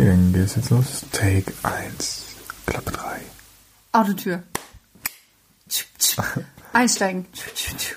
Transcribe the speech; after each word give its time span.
Okay, 0.00 0.08
dann 0.08 0.32
geht's 0.32 0.56
jetzt 0.56 0.70
los. 0.70 1.04
Take 1.12 1.52
1. 1.62 2.24
Klappe 2.64 2.90
3. 2.90 3.20
Autotür. 3.92 4.42
Einsteigen. 6.72 7.26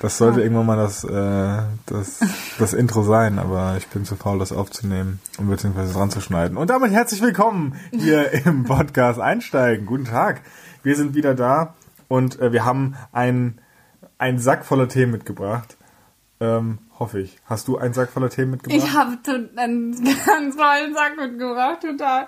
Das 0.02 0.18
sollte 0.18 0.42
irgendwann 0.42 0.66
mal 0.66 0.76
das, 0.76 1.06
äh, 1.06 1.62
das, 1.86 2.20
das 2.60 2.74
Intro 2.74 3.04
sein, 3.04 3.40
aber 3.40 3.78
ich 3.78 3.88
bin 3.88 4.04
zu 4.04 4.18
faul, 4.18 4.38
das 4.38 4.52
aufzunehmen 4.52 5.22
und 5.38 5.50
beziehungsweise 5.50 5.94
dran 5.94 6.12
zu 6.12 6.20
schneiden. 6.20 6.58
Und 6.58 6.70
damit 6.70 6.92
herzlich 6.92 7.22
willkommen 7.22 7.78
hier 7.94 8.34
im 8.46 8.66
Podcast 8.66 9.22
Einsteigen. 9.22 9.86
Guten 9.86 10.04
Tag. 10.04 10.42
Wir 10.84 10.98
sind 10.98 11.16
wieder 11.16 11.36
da 11.36 11.76
und 12.10 12.38
äh, 12.42 12.52
wir 12.52 12.66
haben 12.66 12.96
einen, 13.14 13.62
einen 14.18 14.40
Sack 14.40 14.66
voller 14.66 14.90
Themen 14.90 15.14
mitgebracht. 15.14 15.78
Ähm, 16.42 16.80
hoffe 17.00 17.20
ich. 17.20 17.38
Hast 17.46 17.68
du 17.68 17.78
einen 17.78 17.94
Sack 17.94 18.12
voller 18.12 18.30
Themen 18.30 18.52
mitgebracht? 18.52 18.82
Ich 18.88 18.94
habe 18.94 19.18
einen 19.58 19.92
ganz 20.26 20.56
tollen 20.56 20.94
Sack 20.94 21.18
mitgebracht, 21.18 21.82
total. 21.82 22.28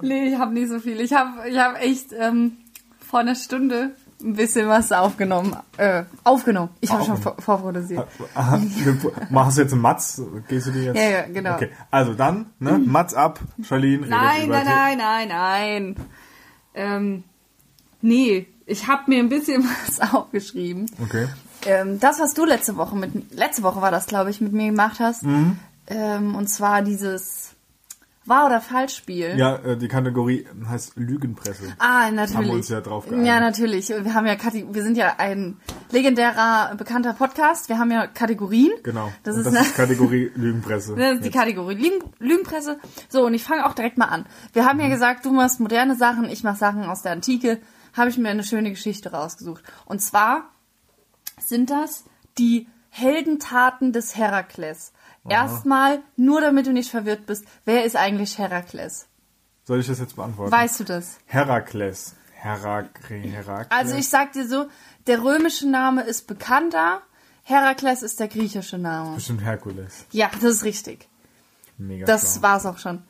Nee, 0.00 0.28
ich 0.28 0.38
habe 0.38 0.52
nicht 0.54 0.68
so 0.68 0.78
viel. 0.80 1.00
Ich 1.00 1.12
habe 1.12 1.48
ich 1.48 1.58
hab 1.58 1.80
echt 1.80 2.12
ähm, 2.18 2.56
vor 2.98 3.20
einer 3.20 3.34
Stunde 3.34 3.92
ein 4.22 4.34
bisschen 4.34 4.68
was 4.68 4.92
aufgenommen. 4.92 5.56
Äh, 5.76 6.04
aufgenommen. 6.22 6.70
Ich 6.80 6.90
habe 6.92 7.04
schon 7.04 7.16
vor- 7.16 7.36
vorproduziert. 7.40 8.06
Machst 9.30 9.58
du 9.58 9.62
jetzt 9.62 9.72
einen 9.72 9.82
Matz? 9.82 10.22
Gehst 10.48 10.66
du 10.68 10.70
dir 10.70 10.84
jetzt? 10.84 10.96
Ja, 10.96 11.10
ja, 11.10 11.22
genau. 11.26 11.54
Okay, 11.54 11.70
also 11.90 12.14
dann, 12.14 12.46
ne? 12.60 12.78
Matz 12.78 13.14
ab, 13.14 13.40
Charlene 13.64 14.06
Nein, 14.06 14.48
nein, 14.48 14.64
nein, 14.66 14.98
nein, 14.98 15.28
nein. 15.28 15.96
Ähm, 16.74 17.24
nee, 18.00 18.46
ich 18.66 18.86
habe 18.86 19.02
mir 19.10 19.18
ein 19.18 19.28
bisschen 19.28 19.64
was 19.86 20.12
aufgeschrieben. 20.14 20.86
Okay. 21.02 21.26
Ähm, 21.66 22.00
das, 22.00 22.18
was 22.20 22.34
du 22.34 22.44
letzte 22.44 22.76
Woche 22.76 22.96
mit 22.96 23.32
letzte 23.34 23.62
Woche 23.62 23.80
war 23.80 23.90
das, 23.90 24.06
glaube 24.06 24.30
ich, 24.30 24.40
mit 24.40 24.52
mir 24.52 24.66
gemacht 24.66 24.98
hast. 25.00 25.22
Mhm. 25.22 25.58
Ähm, 25.88 26.34
und 26.34 26.48
zwar 26.48 26.82
dieses 26.82 27.50
Wahr- 28.24 28.46
oder 28.46 28.60
Falschspiel. 28.60 29.34
Ja, 29.36 29.56
äh, 29.56 29.76
die 29.76 29.88
Kategorie 29.88 30.46
heißt 30.68 30.92
Lügenpresse. 30.96 31.74
Ah, 31.80 32.08
natürlich. 32.12 32.36
Haben 32.36 32.46
wir 32.46 32.52
uns 32.52 32.68
ja 32.68 32.80
drauf 32.80 33.06
geeinigt. 33.08 33.26
Ja, 33.26 33.40
natürlich. 33.40 33.88
Wir 33.88 34.14
haben 34.14 34.26
ja 34.26 34.36
Kate- 34.36 34.64
wir 34.72 34.82
sind 34.84 34.96
ja 34.96 35.14
ein 35.18 35.56
legendärer, 35.90 36.74
bekannter 36.76 37.14
Podcast. 37.14 37.68
Wir 37.68 37.78
haben 37.78 37.90
ja 37.90 38.06
Kategorien. 38.06 38.70
Genau. 38.84 39.12
Das 39.24 39.36
Und 39.36 39.46
ist, 39.46 39.54
das 39.54 39.66
ist 39.68 39.76
Kategorie 39.76 40.30
Lügenpresse. 40.36 40.94
das 40.94 41.14
ist 41.16 41.24
die 41.24 41.30
Kategorie 41.30 41.74
Lügen, 41.74 42.04
Lügenpresse. 42.20 42.78
So, 43.08 43.26
und 43.26 43.34
ich 43.34 43.42
fange 43.44 43.66
auch 43.66 43.74
direkt 43.74 43.98
mal 43.98 44.06
an. 44.06 44.24
Wir 44.52 44.66
haben 44.66 44.78
ja 44.80 44.86
Mhm. 44.86 44.90
gesagt, 44.92 45.24
du 45.26 45.32
machst 45.32 45.58
moderne 45.60 45.96
Sachen, 45.96 46.28
ich 46.30 46.44
mach 46.44 46.56
Sachen 46.56 46.84
aus 46.84 47.02
der 47.02 47.12
Antike. 47.12 47.58
Habe 47.94 48.08
ich 48.08 48.18
mir 48.18 48.28
eine 48.30 48.44
schöne 48.44 48.70
Geschichte 48.70 49.10
rausgesucht. 49.12 49.62
Und 49.84 50.00
zwar 50.00 50.44
sind 51.48 51.70
das 51.70 52.04
die 52.38 52.66
Heldentaten 52.90 53.92
des 53.92 54.16
Herakles. 54.16 54.92
Erstmal, 55.28 56.00
nur 56.16 56.40
damit 56.40 56.66
du 56.66 56.72
nicht 56.72 56.90
verwirrt 56.90 57.26
bist, 57.26 57.44
wer 57.64 57.84
ist 57.84 57.96
eigentlich 57.96 58.38
Herakles? 58.38 59.06
Soll 59.64 59.78
ich 59.80 59.86
das 59.86 60.00
jetzt 60.00 60.16
beantworten? 60.16 60.50
Weißt 60.50 60.80
du 60.80 60.84
das? 60.84 61.18
Herakles. 61.26 62.16
Herakre, 62.34 63.14
Herakles. 63.14 63.68
Also 63.70 63.96
ich 63.96 64.08
sag 64.08 64.32
dir 64.32 64.46
so, 64.48 64.66
der 65.06 65.22
römische 65.22 65.68
Name 65.68 66.02
ist 66.02 66.26
bekannter, 66.26 67.02
Herakles 67.44 68.02
ist 68.02 68.18
der 68.18 68.26
griechische 68.28 68.78
Name. 68.78 69.14
Bestimmt 69.14 69.42
Herkules. 69.42 70.06
Ja, 70.10 70.28
das 70.40 70.50
ist 70.56 70.64
richtig. 70.64 71.08
Mega 71.78 72.04
Das 72.06 72.32
schlau. 72.34 72.42
war's 72.42 72.66
auch 72.66 72.78
schon. 72.78 73.02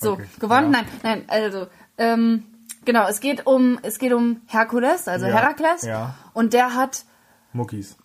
So, 0.00 0.12
Okay, 0.12 0.26
gewonnen? 0.40 0.72
ja. 0.72 0.80
Nein, 0.80 0.86
nein, 1.02 1.24
also, 1.28 1.66
ähm, 1.98 2.44
genau, 2.86 3.06
es 3.06 3.20
geht 3.20 3.46
um, 3.46 3.78
es 3.82 3.98
geht 3.98 4.12
um 4.14 4.40
Herkules, 4.46 5.08
also 5.08 5.26
Ja, 5.26 5.32
Herakles. 5.34 5.82
ja. 5.82 6.14
Und 6.32 6.52
der 6.54 6.74
hat, 6.74 7.04
Muckis. 7.54 7.96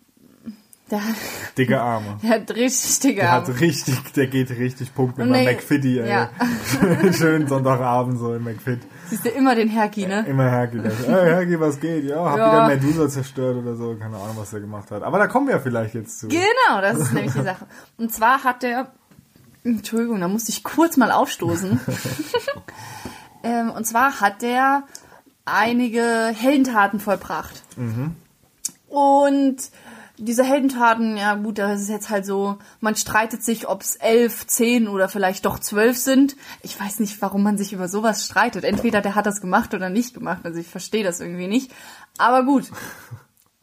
der, 0.92 1.00
hat- 1.05 1.16
Dicke 1.58 1.81
Arme. 1.81 2.17
der 2.23 2.30
hat 2.30 2.52
richtig 2.52 3.00
dicke 3.00 3.16
Der 3.22 3.33
Arme. 3.33 3.47
hat 3.47 3.59
richtig, 3.61 4.14
der 4.14 4.28
geht 4.28 4.50
richtig 4.52 4.94
Punkt 4.95 5.17
mit 5.17 5.25
Und 5.25 5.31
meinem 5.31 5.45
nee, 5.45 5.52
McFitty, 5.53 6.00
ey. 6.00 6.09
ja. 6.09 6.30
Schön 7.14 7.47
Sonntagabend 7.47 8.17
so 8.20 8.33
im 8.33 8.44
McFit. 8.44 8.80
Siehst 9.09 9.25
du 9.25 9.30
immer 9.30 9.55
den 9.55 9.70
Herki, 9.70 10.05
ne? 10.08 10.25
Immer 10.27 10.50
Herkules. 10.50 10.94
Hey 11.08 11.25
Herki, 11.31 11.59
was 11.59 11.80
geht? 11.80 12.03
Ja, 12.05 12.23
hab 12.23 12.38
Ja. 12.38 12.52
wieder 12.52 12.67
Medusa 12.75 13.09
zerstört 13.09 13.58
oder 13.58 13.75
so. 13.75 13.95
Keine 13.95 14.15
Ahnung, 14.17 14.36
was 14.38 14.52
der 14.52 14.59
gemacht 14.61 14.92
hat. 14.92 15.02
Aber 15.04 15.17
da 15.17 15.27
kommen 15.27 15.48
wir 15.48 15.59
vielleicht 15.59 15.95
jetzt 15.95 16.20
zu. 16.20 16.27
Genau, 16.27 16.82
das 16.82 16.98
ist 16.99 17.14
nämlich 17.14 17.33
die 17.33 17.42
Sache. 17.43 17.65
Und 17.98 18.14
zwar 18.14 18.43
hat 18.43 18.61
der, 18.64 18.92
Entschuldigung, 19.64 20.20
da 20.21 20.27
musste 20.27 20.52
ich 20.52 20.64
kurz 20.64 20.95
mal 20.98 21.11
aufstoßen. 21.11 21.80
ähm, 23.43 23.71
und 23.71 23.86
zwar 23.86 24.21
hat 24.21 24.42
der 24.43 24.83
einige 25.45 26.32
Heldentaten 26.36 26.99
vollbracht. 26.99 27.64
Und 28.89 29.58
diese 30.17 30.44
Heldentaten, 30.44 31.16
ja 31.16 31.36
gut, 31.36 31.58
das 31.60 31.82
ist 31.82 31.89
jetzt 31.89 32.10
halt 32.10 32.26
so, 32.26 32.58
man 32.82 32.95
streitet 32.95 33.44
sich, 33.44 33.70
ob 33.70 33.82
es 33.82 33.95
elf, 33.95 34.45
zehn 34.48 34.88
oder 34.88 35.08
vielleicht 35.08 35.45
doch 35.45 35.60
zwölf 35.60 35.98
sind. 35.98 36.36
Ich 36.61 36.80
weiß 36.80 37.00
nicht, 37.00 37.22
warum 37.22 37.44
man 37.44 37.58
sich 37.58 37.72
über 37.72 37.88
sowas 37.88 38.26
streitet. 38.26 38.66
Entweder 38.66 39.02
der 39.02 39.16
hat 39.16 39.26
das 39.26 39.39
gemacht 39.39 39.73
oder 39.73 39.89
nicht 39.89 40.14
gemacht. 40.14 40.42
Also 40.44 40.60
ich 40.60 40.67
verstehe 40.67 41.04
das 41.04 41.22
irgendwie 41.22 41.48
nicht. 41.48 41.72
Aber 42.17 42.44
gut. 42.44 42.70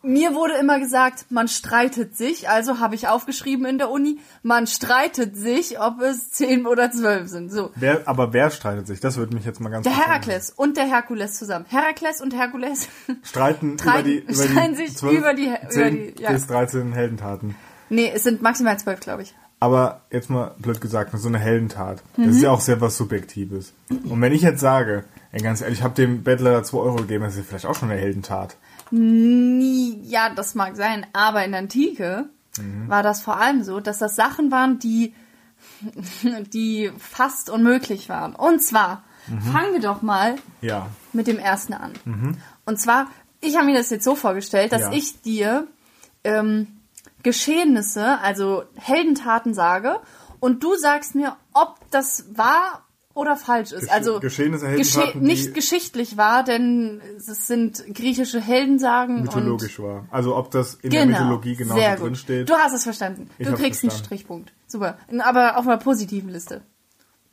Mir 0.06 0.34
wurde 0.34 0.54
immer 0.54 0.78
gesagt, 0.78 1.26
man 1.30 1.48
streitet 1.48 2.16
sich, 2.16 2.48
also 2.48 2.78
habe 2.78 2.94
ich 2.94 3.08
aufgeschrieben 3.08 3.66
in 3.66 3.78
der 3.78 3.90
Uni, 3.90 4.20
man 4.44 4.66
streitet 4.68 5.36
sich, 5.36 5.80
ob 5.80 6.00
es 6.00 6.30
zehn 6.30 6.64
oder 6.66 6.90
zwölf 6.92 7.28
sind. 7.28 7.50
So. 7.50 7.70
Wer, 7.74 8.06
aber 8.06 8.32
wer 8.32 8.50
streitet 8.50 8.86
sich? 8.86 9.00
Das 9.00 9.16
würde 9.16 9.34
mich 9.34 9.44
jetzt 9.44 9.60
mal 9.60 9.68
ganz 9.70 9.82
Der 9.84 9.96
Herakles 9.96 10.50
und 10.54 10.76
der 10.76 10.84
Herkules 10.86 11.34
zusammen. 11.38 11.64
Herakles 11.68 12.20
und 12.20 12.34
Herkules. 12.34 12.88
Streiten 13.24 13.72
über 13.72 13.82
Streiten- 13.82 14.04
die, 14.04 14.18
über 14.18 14.32
streiten 14.34 14.70
die 14.76 14.86
sich 14.86 14.96
12, 14.96 15.18
über 15.18 15.34
die- 15.34 15.46
über 15.46 15.68
10 15.70 16.14
die- 16.14 16.22
ja. 16.22 16.30
bis 16.30 16.46
13 16.46 16.92
Heldentaten. 16.92 17.56
nee, 17.88 18.10
es 18.14 18.22
sind 18.22 18.42
maximal 18.42 18.78
zwölf, 18.78 19.00
glaube 19.00 19.22
ich. 19.22 19.34
Aber 19.58 20.02
jetzt 20.10 20.28
mal 20.30 20.54
blöd 20.58 20.80
gesagt, 20.80 21.18
so 21.18 21.28
eine 21.28 21.38
Heldentat, 21.38 22.02
das 22.16 22.26
Mhm. 22.26 22.30
ist 22.32 22.42
ja 22.42 22.50
auch 22.50 22.60
sehr 22.60 22.80
was 22.80 22.96
Subjektives. 22.96 23.72
Und 23.90 24.20
wenn 24.20 24.32
ich 24.32 24.42
jetzt 24.42 24.60
sage, 24.60 25.04
ey, 25.32 25.40
ganz 25.42 25.60
ehrlich, 25.60 25.78
ich 25.78 25.84
habe 25.84 25.94
dem 25.94 26.22
Bettler 26.22 26.62
2 26.62 26.78
Euro 26.78 26.96
gegeben, 26.96 27.24
das 27.24 27.36
ist 27.36 27.48
vielleicht 27.48 27.66
auch 27.66 27.74
schon 27.74 27.90
eine 27.90 28.00
Heldentat. 28.00 28.56
Ja, 28.90 30.30
das 30.30 30.54
mag 30.54 30.76
sein, 30.76 31.06
aber 31.12 31.44
in 31.44 31.50
der 31.52 31.60
Antike 31.60 32.26
war 32.88 33.02
das 33.02 33.20
vor 33.20 33.36
allem 33.38 33.62
so, 33.64 33.80
dass 33.80 33.98
das 33.98 34.16
Sachen 34.16 34.50
waren, 34.50 34.78
die, 34.78 35.12
die 36.52 36.90
fast 36.98 37.50
unmöglich 37.50 38.08
waren. 38.08 38.34
Und 38.34 38.62
zwar, 38.62 39.02
fangen 39.52 39.72
wir 39.72 39.80
doch 39.80 40.02
mal 40.02 40.36
Ja. 40.62 40.88
mit 41.12 41.26
dem 41.26 41.38
ersten 41.38 41.74
an. 41.74 41.92
Und 42.64 42.80
zwar, 42.80 43.08
ich 43.40 43.56
habe 43.56 43.66
mir 43.66 43.76
das 43.76 43.90
jetzt 43.90 44.04
so 44.04 44.14
vorgestellt, 44.14 44.72
dass 44.72 44.82
Ja. 44.82 44.92
ich 44.92 45.20
dir 45.20 45.66
ähm, 46.24 46.68
Geschehnisse, 47.22 48.18
also 48.20 48.62
Heldentaten 48.76 49.52
sage 49.52 49.98
und 50.40 50.62
du 50.62 50.76
sagst 50.76 51.14
mir, 51.14 51.36
ob 51.52 51.78
das 51.90 52.24
wahr 52.36 52.84
oder 53.16 53.36
falsch 53.36 53.72
ist. 53.72 53.84
Gesche- 53.88 53.92
also 53.92 54.20
Geschehnisse, 54.20 54.68
gesche 54.76 55.12
nicht 55.18 55.54
geschichtlich 55.54 56.16
wahr, 56.16 56.44
denn 56.44 57.00
es 57.16 57.46
sind 57.46 57.82
griechische 57.94 58.40
Heldensagen 58.40 59.22
Mythologisch 59.22 59.78
war. 59.80 60.04
Also 60.10 60.36
ob 60.36 60.50
das 60.50 60.74
in 60.74 60.90
und 60.90 60.92
der 60.92 61.06
genau, 61.06 61.18
Mythologie 61.18 61.56
genau 61.56 61.74
sehr 61.74 61.96
drin 61.96 62.08
gut. 62.10 62.18
steht. 62.18 62.48
Du 62.50 62.54
hast 62.54 62.74
es 62.74 62.84
verstanden. 62.84 63.28
Ich 63.38 63.46
du 63.48 63.54
kriegst 63.54 63.82
einen 63.82 63.90
verstanden. 63.90 64.04
Strichpunkt. 64.04 64.52
Super. 64.66 64.98
Aber 65.24 65.56
auf 65.58 65.66
einer 65.66 65.78
positiven 65.78 66.28
Liste. 66.30 66.62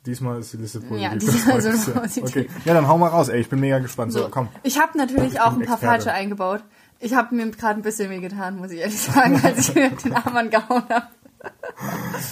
Diesmal 0.06 0.40
ist 0.40 0.52
die 0.52 0.58
Liste 0.58 0.80
positiv. 0.80 1.02
Ja, 1.02 1.16
diesmal 1.16 1.58
ist 1.58 1.64
sehr. 1.84 1.94
positiv. 1.94 2.24
Okay. 2.24 2.48
Ja, 2.66 2.74
dann 2.74 2.88
hau 2.88 2.98
mal 2.98 3.08
raus, 3.08 3.28
ey. 3.28 3.40
Ich 3.40 3.48
bin 3.48 3.60
mega 3.60 3.78
gespannt. 3.78 4.12
So, 4.12 4.24
So, 4.24 4.28
komm. 4.28 4.48
Ich 4.62 4.78
habe 4.78 4.98
natürlich 4.98 5.40
auch 5.40 5.52
ein 5.52 5.60
paar 5.62 5.74
Experte. 5.76 5.86
falsche 5.86 6.12
eingebaut. 6.12 6.62
Ich 7.00 7.14
habe 7.14 7.34
mir 7.34 7.48
gerade 7.50 7.80
ein 7.80 7.82
bisschen 7.82 8.10
wehgetan, 8.10 8.56
muss 8.58 8.70
ich 8.70 8.80
ehrlich 8.80 8.98
sagen, 9.00 9.40
als 9.42 9.68
ich 9.68 9.74
mir 9.74 9.90
den 9.90 10.14
Arm 10.14 10.36
angehauen 10.36 10.82
habe. 10.90 11.06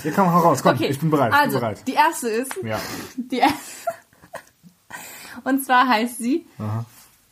Hier 0.02 0.12
komm, 0.12 0.32
hau 0.32 0.38
raus. 0.40 0.62
Komm, 0.62 0.74
Okay, 0.74 0.86
ich 0.88 0.98
bin 1.00 1.10
bereit. 1.10 1.32
Also, 1.32 1.58
bin 1.58 1.60
bereit. 1.60 1.82
die 1.86 1.94
erste 1.94 2.28
ist, 2.28 2.52
Ja. 2.62 2.78
die 3.16 3.38
erste, 3.38 3.56
und 5.44 5.64
zwar 5.64 5.88
heißt 5.88 6.18
sie 6.18 6.46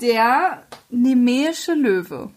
der 0.01 0.63
nemäische 0.89 1.75
Löwe. 1.75 2.31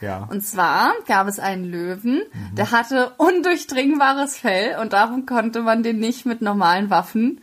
Ja. 0.00 0.26
Und 0.30 0.42
zwar 0.46 0.92
gab 1.06 1.26
es 1.28 1.38
einen 1.38 1.64
Löwen, 1.64 2.22
der 2.52 2.70
hatte 2.70 3.12
undurchdringbares 3.18 4.38
Fell 4.38 4.78
und 4.80 4.94
darum 4.94 5.26
konnte 5.26 5.60
man 5.60 5.82
den 5.82 5.98
nicht 5.98 6.24
mit 6.24 6.40
normalen 6.40 6.88
Waffen 6.88 7.42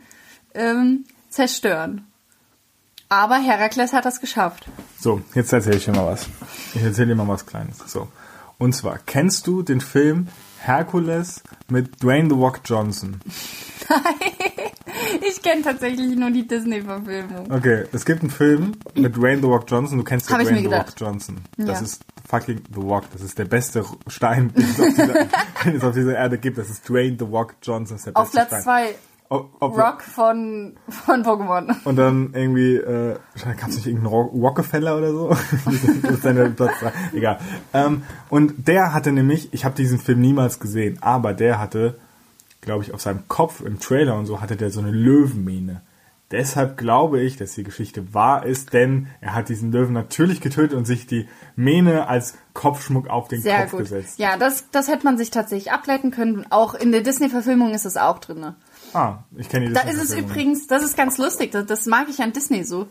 ähm, 0.54 1.04
zerstören. 1.28 2.04
Aber 3.10 3.36
Herakles 3.36 3.92
hat 3.92 4.04
das 4.04 4.20
geschafft. 4.20 4.66
So, 4.98 5.22
jetzt 5.34 5.52
erzähle 5.52 5.76
ich 5.76 5.84
dir 5.84 5.92
mal 5.92 6.06
was. 6.06 6.26
Ich 6.74 6.82
erzähle 6.82 7.08
dir 7.08 7.14
mal 7.14 7.28
was 7.28 7.46
Kleines. 7.46 7.78
So. 7.86 8.08
Und 8.58 8.74
zwar, 8.74 8.98
kennst 8.98 9.46
du 9.46 9.62
den 9.62 9.80
Film 9.80 10.26
Hercules 10.60 11.42
mit 11.68 12.02
Dwayne 12.02 12.28
The 12.28 12.34
Rock 12.36 12.60
Johnson? 12.64 13.20
Ich 15.26 15.40
kenne 15.42 15.62
tatsächlich 15.62 16.16
nur 16.16 16.30
die 16.30 16.46
Disney-Verfilmung. 16.46 17.50
Okay, 17.50 17.84
es 17.92 18.04
gibt 18.04 18.20
einen 18.22 18.30
Film 18.30 18.72
mit 18.94 19.16
Dwayne 19.16 19.40
The 19.40 19.46
Rock 19.46 19.64
Johnson. 19.68 19.98
Du 19.98 20.04
kennst 20.04 20.28
ja 20.28 20.36
Dwayne 20.38 20.60
mir 20.60 20.68
The 20.68 20.74
Rock. 20.74 20.86
Johnson. 20.96 21.36
Das 21.56 21.78
Ja. 21.80 21.84
ist 21.84 22.02
fucking 22.28 22.60
The 22.74 22.80
Rock. 22.80 23.04
Das 23.12 23.22
ist 23.22 23.38
der 23.38 23.44
beste 23.46 23.84
Stein, 24.08 24.52
den 24.54 24.64
es 25.76 25.82
auf 25.84 25.94
dieser, 25.94 26.14
Erde 26.18 26.38
gibt. 26.38 26.58
Das 26.58 26.68
ist 26.68 26.88
Dwayne 26.88 27.16
The 27.18 27.24
Rock 27.24 27.54
Johnson. 27.62 27.98
Auf 28.14 28.30
Platz 28.32 28.48
Stein. 28.48 28.62
zwei 28.62 28.94
Ob- 29.30 29.50
ob- 29.60 29.76
Rock 29.76 30.02
von, 30.02 30.76
von 30.88 31.22
Pokémon. 31.22 31.74
Und 31.84 31.96
dann 31.96 32.32
irgendwie, 32.32 32.76
äh, 32.76 33.16
gab 33.60 33.68
es 33.68 33.76
nicht 33.76 33.86
irgendeinen 33.86 34.06
Ro 34.14 34.22
Rockefeller 34.22 34.96
oder 34.96 35.12
so? 35.12 35.28
das 35.64 36.24
ist 36.24 36.56
Platz. 36.56 36.94
Egal. 37.12 37.38
Ähm, 37.74 38.02
und 38.30 38.66
der 38.68 38.94
hatte 38.94 39.12
nämlich, 39.12 39.52
ich 39.52 39.66
habe 39.66 39.74
diesen 39.74 39.98
Film 39.98 40.20
niemals 40.22 40.60
gesehen, 40.60 40.98
aber 41.02 41.34
der 41.34 41.58
hatte, 41.58 41.98
glaube 42.62 42.84
ich, 42.84 42.94
auf 42.94 43.02
seinem 43.02 43.28
Kopf 43.28 43.60
im 43.60 43.80
Trailer 43.80 44.16
und 44.16 44.24
so 44.24 44.40
hatte 44.40 44.56
der 44.56 44.70
so 44.70 44.80
eine 44.80 44.92
Löwenmähne. 44.92 45.82
Deshalb 46.30 46.76
glaube 46.76 47.20
ich, 47.22 47.38
dass 47.38 47.54
die 47.54 47.64
Geschichte 47.64 48.12
wahr 48.12 48.44
ist, 48.44 48.74
denn 48.74 49.08
er 49.22 49.34
hat 49.34 49.48
diesen 49.48 49.72
Löwen 49.72 49.94
natürlich 49.94 50.42
getötet 50.42 50.76
und 50.76 50.86
sich 50.86 51.06
die 51.06 51.26
Mähne 51.56 52.06
als 52.06 52.36
Kopfschmuck 52.52 53.08
auf 53.08 53.28
den 53.28 53.40
Sehr 53.40 53.62
Kopf 53.62 53.70
gut. 53.70 53.80
gesetzt. 53.80 54.18
Ja, 54.18 54.36
das, 54.36 54.66
das 54.70 54.88
hätte 54.88 55.04
man 55.04 55.16
sich 55.16 55.30
tatsächlich 55.30 55.72
ableiten 55.72 56.10
können. 56.10 56.44
Auch 56.50 56.74
in 56.74 56.92
der 56.92 57.00
Disney-Verfilmung 57.00 57.72
ist 57.72 57.86
es 57.86 57.96
auch 57.96 58.18
drin. 58.18 58.54
Ah, 58.94 59.18
ich 59.36 59.48
kenne 59.48 59.66
die 59.68 59.72
Da 59.72 59.80
ist 59.82 60.02
es 60.02 60.14
übrigens, 60.16 60.66
das 60.66 60.82
ist 60.82 60.96
ganz 60.96 61.18
lustig, 61.18 61.52
das, 61.52 61.66
das 61.66 61.86
mag 61.86 62.08
ich 62.08 62.20
an 62.22 62.32
Disney 62.32 62.64
so. 62.64 62.86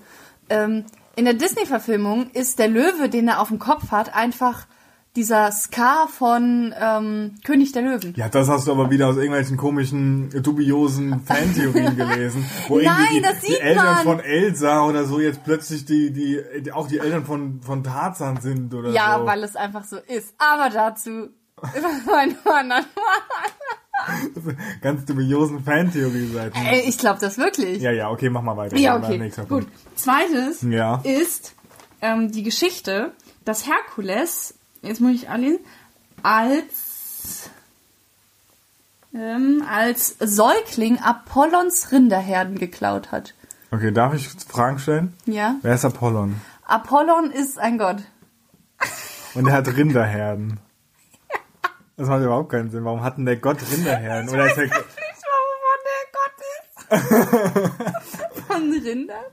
Ähm, 0.49 0.85
in 1.15 1.25
der 1.25 1.33
Disney-Verfilmung 1.33 2.29
ist 2.31 2.59
der 2.59 2.67
Löwe, 2.67 3.09
den 3.09 3.27
er 3.27 3.41
auf 3.41 3.47
dem 3.49 3.59
Kopf 3.59 3.91
hat, 3.91 4.13
einfach 4.15 4.67
dieser 5.15 5.51
Scar 5.51 6.07
von 6.07 6.75
ähm, 6.79 7.35
König 7.43 7.71
der 7.71 7.81
Löwen. 7.81 8.13
Ja, 8.15 8.29
das 8.29 8.47
hast 8.49 8.67
du 8.67 8.71
aber 8.71 8.91
wieder 8.91 9.07
aus 9.07 9.15
irgendwelchen 9.17 9.57
komischen, 9.57 10.29
dubiosen 10.43 11.21
Fantheorien 11.25 11.95
gelesen. 11.97 12.45
Wo 12.67 12.77
Nein, 12.77 12.85
irgendwie 12.85 13.15
die, 13.15 13.21
das 13.23 13.39
die 13.39 13.47
sieht 13.47 13.59
Eltern 13.61 13.85
man. 13.95 14.03
von 14.03 14.19
Elsa 14.19 14.85
oder 14.85 15.05
so 15.05 15.19
jetzt 15.19 15.43
plötzlich 15.43 15.85
die, 15.85 16.11
die, 16.13 16.39
die 16.61 16.71
auch 16.71 16.87
die 16.87 16.99
Eltern 16.99 17.25
von, 17.25 17.61
von 17.63 17.83
Tarzan 17.83 18.39
sind 18.39 18.71
oder 18.75 18.91
Ja, 18.91 19.17
so. 19.17 19.25
weil 19.25 19.43
es 19.43 19.55
einfach 19.55 19.85
so 19.85 19.97
ist. 19.97 20.35
Aber 20.37 20.69
dazu. 20.69 21.29
Ganz 24.81 25.05
dubiosen 25.05 25.63
Fantheorie-Seiten. 25.63 26.57
Ey, 26.65 26.81
ich 26.87 26.97
glaube 26.97 27.19
das 27.19 27.37
wirklich. 27.37 27.81
Ja, 27.81 27.91
ja, 27.91 28.09
okay, 28.09 28.29
mach 28.29 28.41
mal 28.41 28.57
weiter. 28.57 28.77
Ja, 28.77 28.97
okay. 28.97 29.31
Gut. 29.49 29.67
Zweites 29.95 30.61
Ja. 30.61 31.01
ist 31.03 31.53
ähm, 32.01 32.31
die 32.31 32.43
Geschichte, 32.43 33.11
dass 33.45 33.67
Herkules, 33.67 34.53
jetzt 34.81 35.01
muss 35.01 35.15
ich 35.15 35.29
alle, 35.29 35.59
als 36.23 37.49
ähm, 39.13 39.63
als 39.69 40.15
Säugling 40.19 40.99
Apollons 40.99 41.91
Rinderherden 41.91 42.57
geklaut 42.57 43.11
hat. 43.11 43.33
Okay, 43.71 43.91
darf 43.91 44.13
ich 44.13 44.29
Fragen 44.29 44.79
stellen? 44.79 45.13
Ja. 45.25 45.55
Wer 45.61 45.75
ist 45.75 45.85
Apollon? 45.85 46.39
Apollon 46.65 47.31
ist 47.31 47.57
ein 47.57 47.77
Gott. 47.77 47.97
Und 49.33 49.47
er 49.47 49.53
hat 49.53 49.67
Rinderherden. 49.75 50.59
Das 51.97 52.07
macht 52.07 52.21
überhaupt 52.21 52.51
keinen 52.51 52.69
Sinn. 52.69 52.85
Warum 52.85 53.03
hat 53.03 53.17
denn 53.17 53.25
der 53.25 53.37
Gott 53.37 53.57
Rinderherden? 53.71 54.29
Oder 54.29 54.45
ist 54.45 54.57
er, 54.57 54.63
nicht, 54.65 54.75
warum 55.33 55.81
der 56.91 56.99
Gott 57.01 57.09
ist. 57.65 58.43
Von 58.47 58.71
Rindern? 58.71 59.25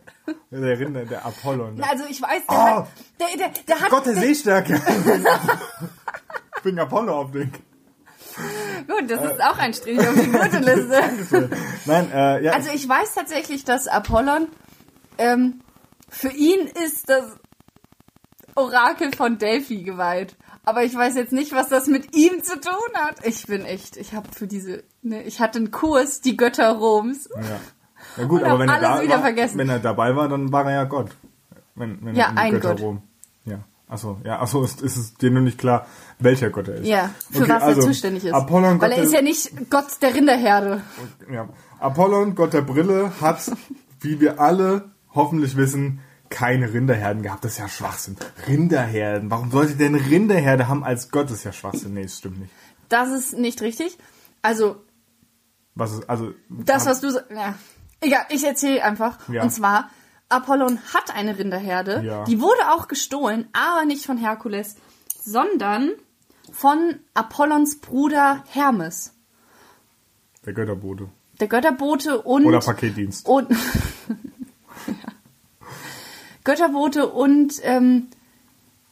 der 0.51 0.79
Rinder, 0.79 1.05
der 1.05 1.27
Apollon? 1.27 1.77
Der 1.77 1.91
Also 1.91 2.05
ich 2.09 2.21
weiß, 2.23 2.43
der, 2.49 2.57
Oh. 2.57 2.57
hat, 2.57 2.89
der, 3.21 3.27
der, 3.39 3.49
der 3.69 3.81
hat 3.81 3.91
Gott 3.91 4.07
der 4.07 4.15
der, 4.15 4.23
Sehstärke. 4.23 4.81
Wegen 6.63 6.79
Apollo 6.79 7.21
auf 7.21 7.31
den. 7.33 7.53
Gut, 8.89 9.11
das 9.11 9.23
ist 9.33 9.43
auch 9.43 9.59
ein 9.59 9.75
Strich 9.75 9.99
auf 10.01 10.15
die 10.15 10.31
Gürtelliste. 10.31 11.51
Nein, 11.85 12.11
äh, 12.13 12.45
ja. 12.45 12.53
Also 12.53 12.71
ich 12.73 12.89
weiß 12.89 13.15
tatsächlich, 13.15 13.65
dass 13.65 13.87
Apollon 13.87 14.49
ähm, 15.19 15.61
für 16.09 16.31
ihn 16.31 16.67
ist 16.85 17.09
das 17.11 17.25
Orakel 18.57 19.13
von 19.15 19.39
Delphi 19.39 19.83
geweiht. 19.83 20.37
Aber 20.65 20.83
ich 20.85 20.95
weiß 20.95 21.15
jetzt 21.17 21.33
nicht, 21.33 21.53
was 21.53 21.69
das 21.69 21.87
mit 21.89 22.17
ihm 22.17 22.43
zu 22.43 22.59
tun 22.61 22.73
hat. 22.95 23.17
Ich 23.25 23.47
bin 23.47 23.65
echt, 23.65 23.97
ich 23.97 24.15
habe 24.15 24.29
für 24.35 24.47
diese, 24.47 24.83
ne, 25.03 25.23
ich 25.25 25.41
hatte 25.41 25.59
einen 25.59 25.71
Kurs, 25.71 26.21
die 26.21 26.37
Götter 26.37 26.73
Roms. 26.73 27.29
ja. 27.37 27.43
ja 28.17 28.25
gut, 28.25 28.43
aber 28.43 28.61
wenn 28.61 28.69
er, 28.69 28.81
da 28.81 29.03
wieder 29.03 29.15
war, 29.17 29.21
vergessen. 29.23 29.59
wenn 29.59 29.69
er 29.69 29.79
dabei 29.79 30.17
war, 30.17 30.29
dann 30.29 30.53
war 30.53 30.65
er 30.67 30.73
ja 30.73 30.85
Gott. 30.85 31.11
Wenn, 31.75 31.99
wenn 32.05 32.15
Ja, 32.15 32.33
ein 32.35 32.53
Götter 32.53 32.71
Gott. 32.71 32.81
Rom- 32.81 33.03
Ja. 33.45 33.59
Achso, 33.87 34.19
ja, 34.25 34.41
achso, 34.41 34.65
ist, 34.65 34.81
ist 34.81 34.97
es 34.97 35.15
dir 35.15 35.31
nur 35.31 35.43
nicht 35.43 35.59
klar, 35.59 35.87
welcher 36.19 36.49
Gott 36.49 36.69
er 36.69 36.77
ist. 36.77 36.87
Ja, 36.87 37.11
für 37.31 37.43
Okay, 37.43 37.53
was 37.53 37.63
also, 37.63 37.81
er 37.83 37.87
zuständig 37.87 38.25
ist. 38.25 38.33
Apollon, 38.33 38.81
Weil 38.81 38.89
Gott 38.91 38.99
er 38.99 39.05
ist 39.05 39.13
ja 39.13 39.21
nicht 39.21 39.71
Gott 39.71 39.85
der 40.01 40.15
Rinderherde. 40.15 40.81
Ja. 41.31 41.49
Apollon, 41.79 42.35
Gott 42.35 42.55
der 42.55 42.63
Brille, 42.63 43.13
hat, 43.21 43.53
wie 44.01 44.19
wir 44.21 44.41
alle 44.41 44.91
hoffentlich 45.15 45.57
wissen, 45.57 46.01
keine 46.35 46.73
Rinderherden 46.73 47.23
gehabt. 47.23 47.45
Das 47.45 47.53
ist 47.53 47.59
ja 47.59 47.69
Schwachsinn. 47.69 48.17
Rinderherden. 48.49 49.31
Warum 49.31 49.53
sollte 49.53 49.85
eine 49.85 50.05
Rinderherde 50.05 50.67
haben 50.67 50.83
als 50.83 51.13
Gott? 51.13 51.27
Das 51.27 51.39
ist 51.39 51.45
ja 51.45 51.53
Schwachsinn. 51.53 51.95
Nee, 51.95 52.03
das 52.03 52.19
stimmt 52.19 52.41
nicht. 52.41 52.53
Das 52.89 53.11
ist 53.11 53.39
nicht 53.39 53.63
richtig. 53.63 53.97
Also 54.43 54.83
Was 55.77 55.93
ist, 55.93 56.11
also. 56.11 56.35
Das, 56.49 56.87
was 56.87 57.01
du 57.01 57.13
ja. 57.33 57.55
Egal, 58.01 58.27
ich 58.31 58.45
erzähle 58.45 58.83
einfach. 58.83 59.29
Ja. 59.29 59.45
Und 59.45 59.51
zwar, 59.51 59.91
Apollon 60.29 60.81
hat 60.93 61.15
eine 61.15 61.39
Rinderherde. 61.39 62.03
Ja. 62.05 62.25
Die 62.25 62.41
wurde 62.41 62.73
auch 62.73 62.89
gestohlen, 62.89 63.49
aber 63.53 63.85
nicht 63.87 64.05
von 64.05 64.19
Herkules, 64.19 64.75
sondern 65.23 65.93
von 66.53 66.99
Apollons 67.15 67.79
Bruder 67.79 68.43
Hermes. 68.49 69.15
Der 70.45 70.53
Götterbote. 70.53 71.09
Der 71.41 71.47
Götterbote 71.47 72.23
und... 72.23 72.45
Oder 72.45 72.59
Paketdienst. 72.59 73.27
Und. 73.29 73.49
Götterbote 76.45 77.09
und, 77.09 77.55
ähm, 77.63 78.09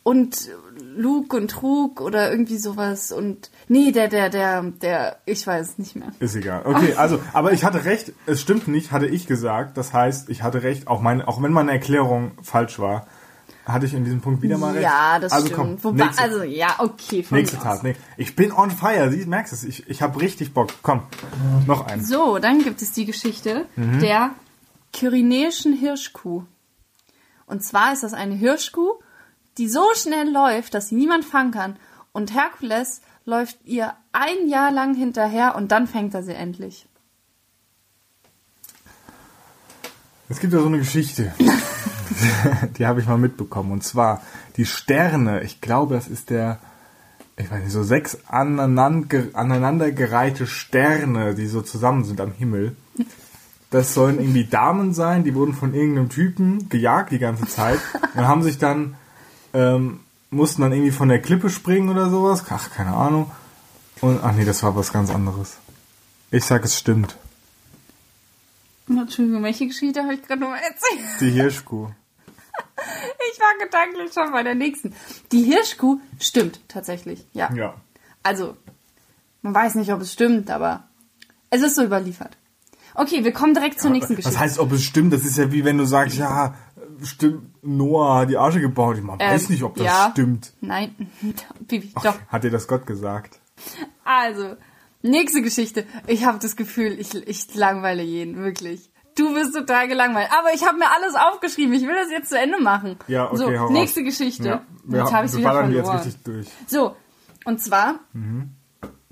und 0.02 0.50
Lug 0.96 1.32
und 1.32 1.50
Trug 1.50 2.00
oder 2.00 2.30
irgendwie 2.30 2.58
sowas 2.58 3.12
und 3.12 3.50
nee, 3.68 3.92
der, 3.92 4.08
der, 4.08 4.30
der, 4.30 4.62
der, 4.62 5.18
ich 5.26 5.46
weiß 5.46 5.68
es 5.70 5.78
nicht 5.78 5.96
mehr. 5.96 6.08
Ist 6.18 6.34
egal. 6.34 6.62
Okay, 6.64 6.94
also, 6.96 7.20
aber 7.32 7.52
ich 7.52 7.64
hatte 7.64 7.84
recht, 7.84 8.12
es 8.26 8.40
stimmt 8.40 8.68
nicht, 8.68 8.90
hatte 8.90 9.06
ich 9.06 9.26
gesagt. 9.26 9.76
Das 9.76 9.92
heißt, 9.92 10.28
ich 10.28 10.42
hatte 10.42 10.62
recht, 10.62 10.88
auch, 10.88 11.00
meine, 11.00 11.28
auch 11.28 11.42
wenn 11.42 11.52
meine 11.52 11.72
Erklärung 11.72 12.32
falsch 12.42 12.78
war, 12.78 13.06
hatte 13.64 13.86
ich 13.86 13.94
in 13.94 14.04
diesem 14.04 14.20
Punkt 14.20 14.42
wieder 14.42 14.58
mal 14.58 14.72
recht. 14.72 14.82
Ja, 14.82 15.18
das 15.20 15.32
also, 15.32 15.46
stimmt. 15.46 15.60
Komm, 15.60 15.84
Wobei, 15.84 16.04
nächste, 16.06 16.22
also 16.22 16.42
ja, 16.42 16.74
okay. 16.78 17.22
von 17.22 17.38
nächste 17.38 17.58
Tat. 17.58 17.84
Nee, 17.84 17.94
ich 18.16 18.34
bin 18.34 18.50
on 18.50 18.70
fire, 18.70 19.08
Sie 19.10 19.24
merkst 19.24 19.52
es. 19.52 19.62
Ich, 19.62 19.88
ich 19.88 20.02
habe 20.02 20.20
richtig 20.20 20.52
Bock. 20.52 20.70
Komm, 20.82 21.02
noch 21.66 21.86
einen. 21.86 22.04
So, 22.04 22.38
dann 22.38 22.64
gibt 22.64 22.82
es 22.82 22.92
die 22.92 23.04
Geschichte 23.04 23.66
Mhm. 23.76 24.00
der 24.00 24.30
kyrenäischen 24.92 25.74
Hirschkuh. 25.74 26.42
Und 27.52 27.62
zwar 27.62 27.92
ist 27.92 28.02
das 28.02 28.14
eine 28.14 28.34
Hirschkuh, 28.34 28.94
die 29.58 29.68
so 29.68 29.84
schnell 29.94 30.32
läuft, 30.32 30.72
dass 30.72 30.88
sie 30.88 30.94
niemand 30.94 31.26
fangen 31.26 31.50
kann. 31.50 31.76
Und 32.12 32.32
Herkules 32.34 33.02
läuft 33.26 33.58
ihr 33.66 33.92
ein 34.12 34.48
Jahr 34.48 34.72
lang 34.72 34.94
hinterher 34.94 35.54
und 35.54 35.70
dann 35.70 35.86
fängt 35.86 36.14
er 36.14 36.22
sie 36.22 36.32
endlich. 36.32 36.88
Es 40.30 40.40
gibt 40.40 40.54
ja 40.54 40.60
so 40.60 40.66
eine 40.66 40.78
Geschichte. 40.78 41.34
die 42.78 42.86
habe 42.86 43.02
ich 43.02 43.06
mal 43.06 43.18
mitbekommen. 43.18 43.70
Und 43.70 43.84
zwar 43.84 44.22
die 44.56 44.64
Sterne. 44.64 45.42
Ich 45.42 45.60
glaube, 45.60 45.94
das 45.94 46.08
ist 46.08 46.30
der, 46.30 46.58
ich 47.36 47.50
weiß 47.50 47.64
nicht, 47.64 47.72
so 47.72 47.82
sechs 47.82 48.16
aneinander, 48.28 49.24
aneinandergereihte 49.34 50.46
Sterne, 50.46 51.34
die 51.34 51.48
so 51.48 51.60
zusammen 51.60 52.04
sind 52.04 52.18
am 52.22 52.32
Himmel. 52.32 52.74
Das 53.72 53.94
sollen 53.94 54.20
irgendwie 54.20 54.44
Damen 54.44 54.92
sein, 54.92 55.24
die 55.24 55.34
wurden 55.34 55.54
von 55.54 55.72
irgendeinem 55.72 56.10
Typen 56.10 56.68
gejagt 56.68 57.10
die 57.10 57.18
ganze 57.18 57.46
Zeit 57.46 57.80
und 58.14 58.28
haben 58.28 58.42
sich 58.42 58.58
dann, 58.58 58.96
ähm, 59.54 60.00
mussten 60.30 60.60
dann 60.60 60.72
irgendwie 60.72 60.92
von 60.92 61.08
der 61.08 61.22
Klippe 61.22 61.48
springen 61.48 61.88
oder 61.88 62.10
sowas. 62.10 62.44
Ach, 62.50 62.70
keine 62.70 62.94
Ahnung. 62.94 63.30
Und, 64.02 64.20
ach 64.22 64.34
nee, 64.34 64.44
das 64.44 64.62
war 64.62 64.76
was 64.76 64.92
ganz 64.92 65.10
anderes. 65.10 65.56
Ich 66.30 66.44
sag, 66.44 66.64
es 66.64 66.78
stimmt. 66.78 67.16
Entschuldigung, 68.88 69.42
welche 69.42 69.66
Geschichte 69.66 70.02
habe 70.02 70.14
ich 70.14 70.22
gerade 70.22 70.42
noch 70.42 70.52
erzählt? 70.52 71.20
Die 71.20 71.30
Hirschkuh. 71.30 71.88
Ich 73.32 73.38
war 73.38 73.64
gedanklich 73.64 74.12
schon 74.12 74.32
bei 74.32 74.42
der 74.42 74.56
nächsten. 74.56 74.94
Die 75.30 75.44
Hirschkuh 75.44 76.00
stimmt 76.18 76.60
tatsächlich, 76.68 77.24
ja. 77.32 77.50
Ja. 77.54 77.74
Also, 78.24 78.56
man 79.40 79.54
weiß 79.54 79.76
nicht, 79.76 79.92
ob 79.92 80.00
es 80.00 80.12
stimmt, 80.12 80.50
aber 80.50 80.88
es 81.48 81.62
ist 81.62 81.76
so 81.76 81.84
überliefert. 81.84 82.36
Okay, 82.94 83.24
wir 83.24 83.32
kommen 83.32 83.54
direkt 83.54 83.80
zur 83.80 83.90
nächsten 83.90 84.12
Was 84.14 84.16
Geschichte. 84.24 84.38
heißt, 84.40 84.58
ob 84.58 84.72
es 84.72 84.82
stimmt? 84.84 85.12
Das 85.12 85.24
ist 85.24 85.38
ja 85.38 85.50
wie 85.52 85.64
wenn 85.64 85.78
du 85.78 85.84
sagst, 85.84 86.16
ja, 86.18 86.54
stimmt, 87.02 87.42
Noah 87.62 88.20
hat 88.20 88.30
die 88.30 88.36
Arche 88.36 88.60
gebaut. 88.60 88.96
Weiß 89.02 89.44
Ähm, 89.44 89.50
nicht, 89.50 89.62
ob 89.62 89.76
das 89.76 89.86
ja. 89.86 90.08
stimmt. 90.12 90.52
Nein, 90.60 90.94
doch. 92.02 92.14
Hat 92.28 92.44
dir 92.44 92.50
das 92.50 92.68
Gott 92.68 92.86
gesagt? 92.86 93.40
Also, 94.04 94.56
nächste 95.02 95.42
Geschichte. 95.42 95.84
Ich 96.06 96.24
habe 96.24 96.38
das 96.38 96.56
Gefühl, 96.56 96.98
ich, 96.98 97.14
ich 97.14 97.54
langweile 97.54 98.02
jeden, 98.02 98.36
wirklich. 98.36 98.90
Du 99.16 99.34
bist 99.34 99.54
total 99.54 99.88
gelangweilt. 99.88 100.28
Aber 100.38 100.54
ich 100.54 100.66
habe 100.66 100.78
mir 100.78 100.86
alles 100.90 101.14
aufgeschrieben. 101.14 101.74
Ich 101.74 101.82
will 101.82 101.94
das 101.94 102.10
jetzt 102.10 102.30
zu 102.30 102.38
Ende 102.38 102.60
machen. 102.60 102.96
Ja, 103.08 103.26
okay, 103.30 103.36
So, 103.58 103.70
nächste 103.70 104.02
Geschichte. 104.04 104.44
Ja, 104.48 104.62
jetzt 104.90 105.12
habe 105.12 105.26
ich 105.26 105.36
wieder 105.36 105.52
verloren. 105.52 105.72
jetzt 105.74 105.92
richtig 106.06 106.22
durch. 106.24 106.46
So, 106.66 106.96
und 107.44 107.60
zwar 107.60 107.96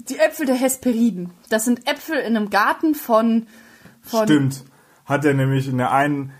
die 0.08 0.18
Äpfel 0.18 0.46
der 0.46 0.54
Hesperiden. 0.56 1.30
Das 1.50 1.64
sind 1.66 1.86
Äpfel 1.86 2.16
in 2.18 2.36
einem 2.36 2.50
Garten 2.50 2.94
von... 2.94 3.46
von 4.10 4.24
Stimmt. 4.26 4.64
Hat 5.06 5.24
er 5.24 5.34
nämlich 5.34 5.66
in 5.68 5.78
der 5.78 5.92
einen, 5.92 6.32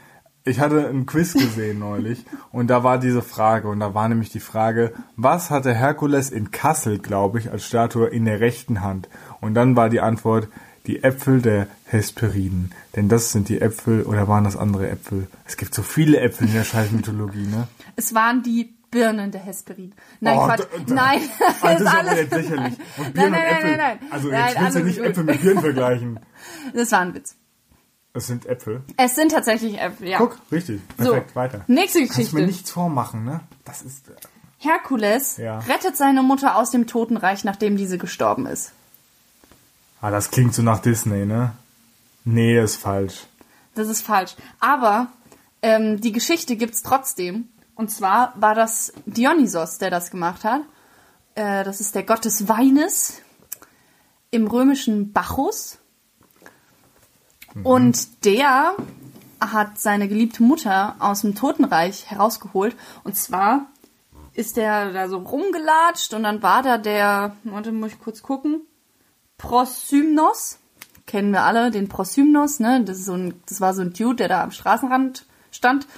ich 0.45 0.61
hatte 0.61 0.89
einen 0.89 1.07
Quiz 1.07 1.33
gesehen 1.35 1.79
neulich 1.81 2.25
und 2.53 2.69
da 2.69 2.85
war 2.85 2.99
diese 2.99 3.23
Frage 3.23 3.69
und 3.69 3.81
da 3.81 3.95
war 3.95 4.09
nämlich 4.09 4.31
die 4.31 4.41
Frage, 4.41 4.93
was 5.17 5.51
hatte 5.51 5.75
Herkules 5.75 6.31
in 6.31 6.51
Kassel, 6.51 6.99
glaube 6.99 7.39
ich, 7.39 7.51
als 7.51 7.65
Statue 7.67 8.07
in 8.09 8.25
der 8.27 8.41
rechten 8.41 8.81
Hand? 8.83 9.09
Und 9.41 9.55
dann 9.55 9.75
war 9.77 9.89
die 9.91 10.01
Antwort, 10.01 10.49
die 10.87 11.03
Äpfel 11.05 11.43
der 11.43 11.67
Hesperiden. 11.85 12.73
Denn 12.97 13.09
das 13.09 13.33
sind 13.33 13.49
die 13.49 13.61
Äpfel, 13.61 14.03
oder 14.05 14.29
waren 14.29 14.45
das 14.45 14.57
andere 14.57 14.89
Äpfel? 14.89 15.27
Es 15.47 15.57
gibt 15.57 15.75
so 15.75 15.83
viele 15.83 16.19
Äpfel 16.21 16.47
in 16.49 16.55
der 16.55 16.65
scheiß 16.65 16.91
Mythologie, 16.93 17.47
ne? 17.47 17.69
Es 17.97 18.15
waren 18.15 18.43
die 18.43 18.73
Birnen 18.91 19.31
der 19.31 19.43
Hesperiden. 19.43 19.95
Nein, 20.21 20.39
Oh, 20.39 20.47
Quatsch. 20.47 20.63
nein, 20.89 21.21
Ah, 21.61 21.73
das 21.75 21.81
ist 21.81 21.87
ja 21.87 21.99
alles- 21.99 22.15
jetzt 22.17 22.35
lächerlich. 22.35 22.75
Und 22.97 23.05
Nein, 23.05 23.13
Birnen 23.13 23.31
nein, 23.33 23.41
und 23.43 23.53
Äpfel. 23.53 23.71
nein, 23.71 23.79
nein, 23.79 23.99
nein. 24.01 24.09
Also 24.13 24.29
Nein, 24.29 24.39
jetzt 24.41 24.49
willst 24.49 24.59
du 24.59 24.81
alles 24.81 24.85
nicht. 24.87 24.99
Äpfel 25.07 25.25
mit 25.25 25.43
Birnen 25.43 25.61
vergleichen. 25.61 26.21
Das 26.75 26.93
war 26.93 27.01
ein 27.01 27.15
Witz. 27.15 27.37
Es 28.13 28.27
sind 28.27 28.45
Äpfel. 28.47 28.83
Es 28.97 29.15
sind 29.15 29.31
tatsächlich 29.33 29.79
Äpfel, 29.81 30.09
ja. 30.09 30.19
Guck, 30.19 30.37
richtig. 30.51 30.81
So, 30.99 31.13
Perfekt, 31.13 31.37
weiter. 31.37 31.65
nächste 31.69 32.01
Kannst 32.01 32.17
mir 32.17 32.23
Geschichte. 32.25 32.43
nichts 32.47 32.71
vormachen, 32.71 33.25
ne? 33.25 33.41
Das 33.65 33.83
ist. 33.83 34.09
äh, 34.09 34.13
Herkules 34.59 35.37
Ja. 35.39 35.61
rettet 35.61 35.97
seine 35.97 36.23
Mutter 36.23 36.57
aus 36.57 36.71
dem 36.71 36.87
Totenreich, 36.87 37.45
nachdem 37.45 37.77
diese 37.77 37.99
gestorben 37.99 38.47
ist. 38.47 38.73
Ah, 40.01 40.11
das 40.11 40.31
klingt 40.31 40.55
so 40.55 40.63
nach 40.63 40.81
Disney, 40.81 41.25
ne? 41.25 41.53
Nee, 42.25 42.61
ist 42.61 42.77
falsch. 42.77 43.27
Das 43.75 43.89
ist 43.89 44.03
falsch. 44.03 44.35
Aber 44.59 45.09
ähm, 45.63 46.01
die 46.01 46.13
Geschichte 46.13 46.57
gibt's 46.57 46.83
trotzdem. 46.83 47.49
Und 47.75 47.91
zwar 47.91 48.35
war 48.37 48.55
das 48.55 48.93
Dionysos, 49.07 49.79
der 49.79 49.91
das 49.91 50.11
gemacht 50.11 50.45
hat. 50.45 50.63
Äh, 51.37 51.65
das 51.65 51.81
ist 51.81 51.95
der 51.95 52.03
Gott 52.03 52.25
des 52.25 52.49
Weines 52.49 53.23
im 54.31 54.47
römischen 54.47 55.13
Bacchus. 55.13 55.79
Und 57.63 58.25
der 58.25 58.75
hat 59.41 59.81
seine 59.81 60.09
geliebte 60.09 60.43
Mutter 60.43 60.97
aus 60.99 61.23
dem 61.23 61.35
Totenreich 61.35 62.11
herausgeholt. 62.11 62.77
Und 63.05 63.17
zwar 63.17 63.67
ist 64.35 64.57
der 64.57 64.93
da 64.93 65.09
so 65.09 65.19
rumgelatscht 65.19 66.15
und 66.15 66.23
dann 66.23 66.43
war 66.43 66.63
da 66.63 66.79
der, 66.79 67.37
warte, 67.45 67.73
muss 67.73 67.93
ich 67.93 68.01
kurz 68.01 68.23
gucken, 68.23 68.63
Prosymnos. 69.39 70.59
Kennen 71.07 71.33
wir 71.33 71.43
alle, 71.43 71.73
den 71.73 71.89
Prosymnos, 71.89 72.61
ne? 72.61 72.85
Das, 72.85 72.99
ist 72.99 73.07
so 73.07 73.15
ein, 73.15 73.35
das 73.49 73.61
war 73.61 73.75
so 73.75 73.83
ein 73.83 73.93
Dude, 73.93 74.17
der 74.17 74.29
da 74.29 74.43
am 74.45 74.53
Straßenrand 74.53 75.27
stand. 75.51 75.89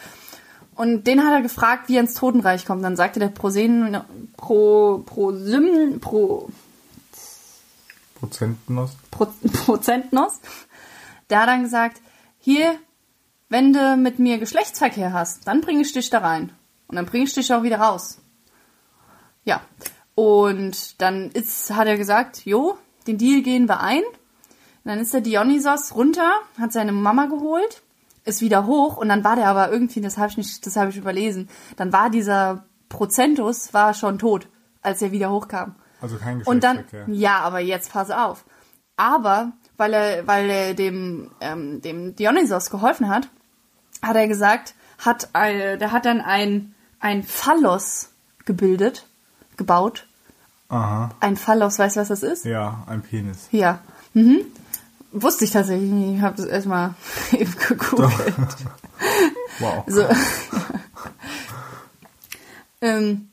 Und 0.75 1.06
den 1.06 1.23
hat 1.23 1.35
er 1.35 1.42
gefragt, 1.42 1.88
wie 1.88 1.97
er 1.97 2.00
ins 2.00 2.14
Totenreich 2.14 2.64
kommt. 2.64 2.82
Dann 2.82 2.97
sagte 2.97 3.21
der 3.21 3.28
Prosen, 3.28 4.00
Pro, 4.38 5.02
Prosym, 5.04 6.00
Pro, 6.00 6.49
Prozentenlos? 8.23 8.92
Pro, 9.11 9.26
Prozentnos. 9.64 10.40
Hat 11.40 11.48
dann 11.48 11.62
gesagt, 11.62 12.00
hier, 12.38 12.74
wenn 13.48 13.72
du 13.72 13.96
mit 13.96 14.18
mir 14.18 14.38
Geschlechtsverkehr 14.38 15.12
hast, 15.12 15.46
dann 15.46 15.60
bring 15.60 15.80
ich 15.80 15.92
dich 15.92 16.10
da 16.10 16.18
rein. 16.18 16.52
Und 16.88 16.96
dann 16.96 17.06
bring 17.06 17.22
ich 17.22 17.34
dich 17.34 17.52
auch 17.52 17.62
wieder 17.62 17.78
raus. 17.78 18.20
Ja. 19.44 19.60
Und 20.14 21.00
dann 21.00 21.30
ist, 21.30 21.70
hat 21.74 21.86
er 21.86 21.96
gesagt, 21.96 22.44
jo, 22.44 22.76
den 23.06 23.18
Deal 23.18 23.42
gehen 23.42 23.68
wir 23.68 23.80
ein. 23.80 24.02
Und 24.02 24.88
dann 24.90 24.98
ist 24.98 25.14
der 25.14 25.20
Dionysos 25.20 25.94
runter, 25.94 26.30
hat 26.58 26.72
seine 26.72 26.92
Mama 26.92 27.26
geholt, 27.26 27.82
ist 28.24 28.40
wieder 28.40 28.66
hoch 28.66 28.96
und 28.96 29.08
dann 29.08 29.24
war 29.24 29.36
der 29.36 29.48
aber 29.48 29.70
irgendwie, 29.70 30.00
das 30.00 30.18
habe 30.18 30.28
ich 30.28 30.36
nicht, 30.36 30.66
das 30.66 30.76
habe 30.76 30.90
ich 30.90 30.96
überlesen, 30.96 31.48
dann 31.76 31.92
war 31.92 32.10
dieser 32.10 32.64
Prozentus 32.88 33.72
war 33.72 33.94
schon 33.94 34.18
tot, 34.18 34.48
als 34.82 35.00
er 35.02 35.12
wieder 35.12 35.30
hochkam. 35.30 35.76
Also 36.00 36.16
kein 36.16 36.42
Und 36.42 36.64
dann, 36.64 36.78
Geschlechtsverkehr. 36.78 37.14
ja, 37.14 37.38
aber 37.40 37.60
jetzt 37.60 37.92
pass 37.92 38.10
auf. 38.10 38.44
Aber 38.96 39.52
weil 39.76 39.95
er, 39.95 40.26
weil 40.26 40.50
er 40.50 40.75
dem, 40.75 41.31
ähm, 41.41 41.81
dem 41.81 42.14
Dionysos 42.17 42.71
geholfen 42.71 43.09
hat, 43.09 43.29
hat 44.02 44.17
er 44.17 44.29
gesagt, 44.29 44.75
hat, 44.99 45.29
äh, 45.33 45.79
der 45.79 45.93
hat 45.93 46.05
dann 46.05 46.21
ein, 46.21 46.75
ein 47.00 47.23
Phallos 47.23 48.11
gebildet, 48.45 49.07
gebaut. 49.57 50.07
Aha. 50.69 51.11
Ein 51.21 51.37
Phallos, 51.37 51.79
weißt 51.79 51.97
du, 51.97 52.00
was 52.00 52.09
das 52.09 52.23
ist? 52.23 52.45
Ja, 52.45 52.85
ein 52.87 53.02
Penis. 53.02 53.49
Ja. 53.50 53.81
Mhm. 54.14 54.41
Wusste 55.12 55.45
ich 55.45 55.50
tatsächlich 55.50 55.91
nicht. 55.91 56.17
Ich 56.17 56.23
habe 56.23 56.37
das 56.37 56.47
erstmal 56.47 56.95
eben 57.33 57.55
gegoogelt. 57.69 58.11
Wow. 59.59 59.85
So. 59.87 60.02
ähm, 62.81 63.29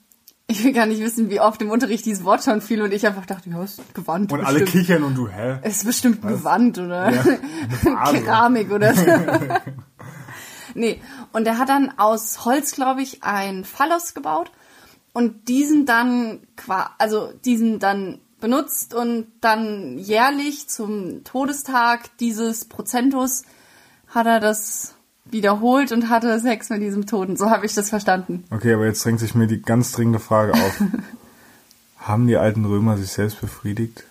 ich 0.49 0.63
will 0.63 0.73
gar 0.73 0.87
nicht 0.87 0.99
wissen, 0.99 1.29
wie 1.29 1.39
oft 1.39 1.61
im 1.61 1.69
Unterricht 1.69 2.05
dieses 2.05 2.23
Wort 2.23 2.43
schon 2.43 2.61
fiel 2.61 2.81
und 2.81 2.91
ich 2.91 3.05
einfach 3.05 3.27
dachte, 3.27 3.51
ja, 3.51 3.63
ist 3.63 3.93
Gewand. 3.93 4.31
Und 4.31 4.43
alle 4.43 4.61
bestimmt. 4.61 4.85
kichern 4.87 5.03
und 5.03 5.13
du, 5.13 5.29
hä? 5.29 5.59
Es 5.61 5.77
ist 5.77 5.85
bestimmt 5.85 6.23
Gewand 6.23 6.79
oder 6.79 7.11
Ja. 7.11 8.11
Keramik 8.11 8.71
oder 8.71 8.95
so. 8.95 9.05
nee, 10.73 10.99
und 11.33 11.45
er 11.45 11.59
hat 11.59 11.69
dann 11.69 11.93
aus 11.99 12.45
Holz, 12.45 12.73
glaube 12.73 13.03
ich, 13.03 13.23
ein 13.23 13.63
Phallos 13.63 14.15
gebaut 14.15 14.51
und 15.13 15.47
diesen 15.49 15.85
dann 15.85 16.39
also 16.97 17.31
diesen 17.45 17.77
dann 17.77 18.19
benutzt 18.41 18.95
und 18.95 19.27
dann 19.41 19.99
jährlich 19.99 20.67
zum 20.67 21.23
Todestag 21.25 22.17
dieses 22.17 22.65
Prozentus 22.65 23.43
hat 24.07 24.25
er 24.25 24.39
das 24.39 24.95
wiederholt 25.31 25.91
und 25.91 26.09
hatte 26.09 26.39
Sex 26.39 26.69
mit 26.69 26.81
diesem 26.81 27.05
Toten. 27.05 27.37
So 27.37 27.49
habe 27.49 27.65
ich 27.65 27.73
das 27.73 27.89
verstanden. 27.89 28.43
Okay, 28.51 28.73
aber 28.73 28.85
jetzt 28.85 29.03
drängt 29.05 29.19
sich 29.19 29.35
mir 29.35 29.47
die 29.47 29.61
ganz 29.61 29.91
dringende 29.91 30.19
Frage 30.19 30.53
auf. 30.53 30.81
Haben 31.99 32.27
die 32.27 32.37
alten 32.37 32.65
Römer 32.65 32.97
sich 32.97 33.09
selbst 33.11 33.41
befriedigt? 33.41 34.03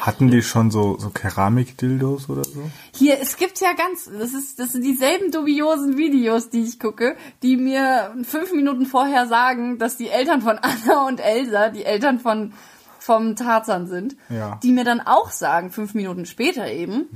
Hatten 0.00 0.28
die 0.32 0.42
schon 0.42 0.72
so, 0.72 0.98
so 0.98 1.10
Keramik-Dildos 1.10 2.28
oder 2.28 2.42
so? 2.42 2.68
Hier, 2.96 3.18
es 3.20 3.36
gibt 3.36 3.60
ja 3.60 3.72
ganz, 3.74 4.06
das 4.06 4.34
ist, 4.34 4.58
das 4.58 4.72
sind 4.72 4.82
dieselben 4.84 5.30
dubiosen 5.30 5.96
Videos, 5.96 6.50
die 6.50 6.62
ich 6.62 6.80
gucke, 6.80 7.16
die 7.44 7.56
mir 7.56 8.12
fünf 8.24 8.52
Minuten 8.52 8.86
vorher 8.86 9.28
sagen, 9.28 9.78
dass 9.78 9.96
die 9.96 10.08
Eltern 10.08 10.42
von 10.42 10.58
Anna 10.62 11.06
und 11.06 11.20
Elsa, 11.20 11.68
die 11.68 11.84
Eltern 11.84 12.18
von, 12.18 12.52
vom 12.98 13.36
Tarzan 13.36 13.86
sind, 13.86 14.16
Ja. 14.28 14.58
die 14.64 14.72
mir 14.72 14.82
dann 14.84 15.00
auch 15.00 15.30
sagen, 15.30 15.70
fünf 15.70 15.94
Minuten 15.94 16.26
später 16.26 16.68
eben, 16.68 17.06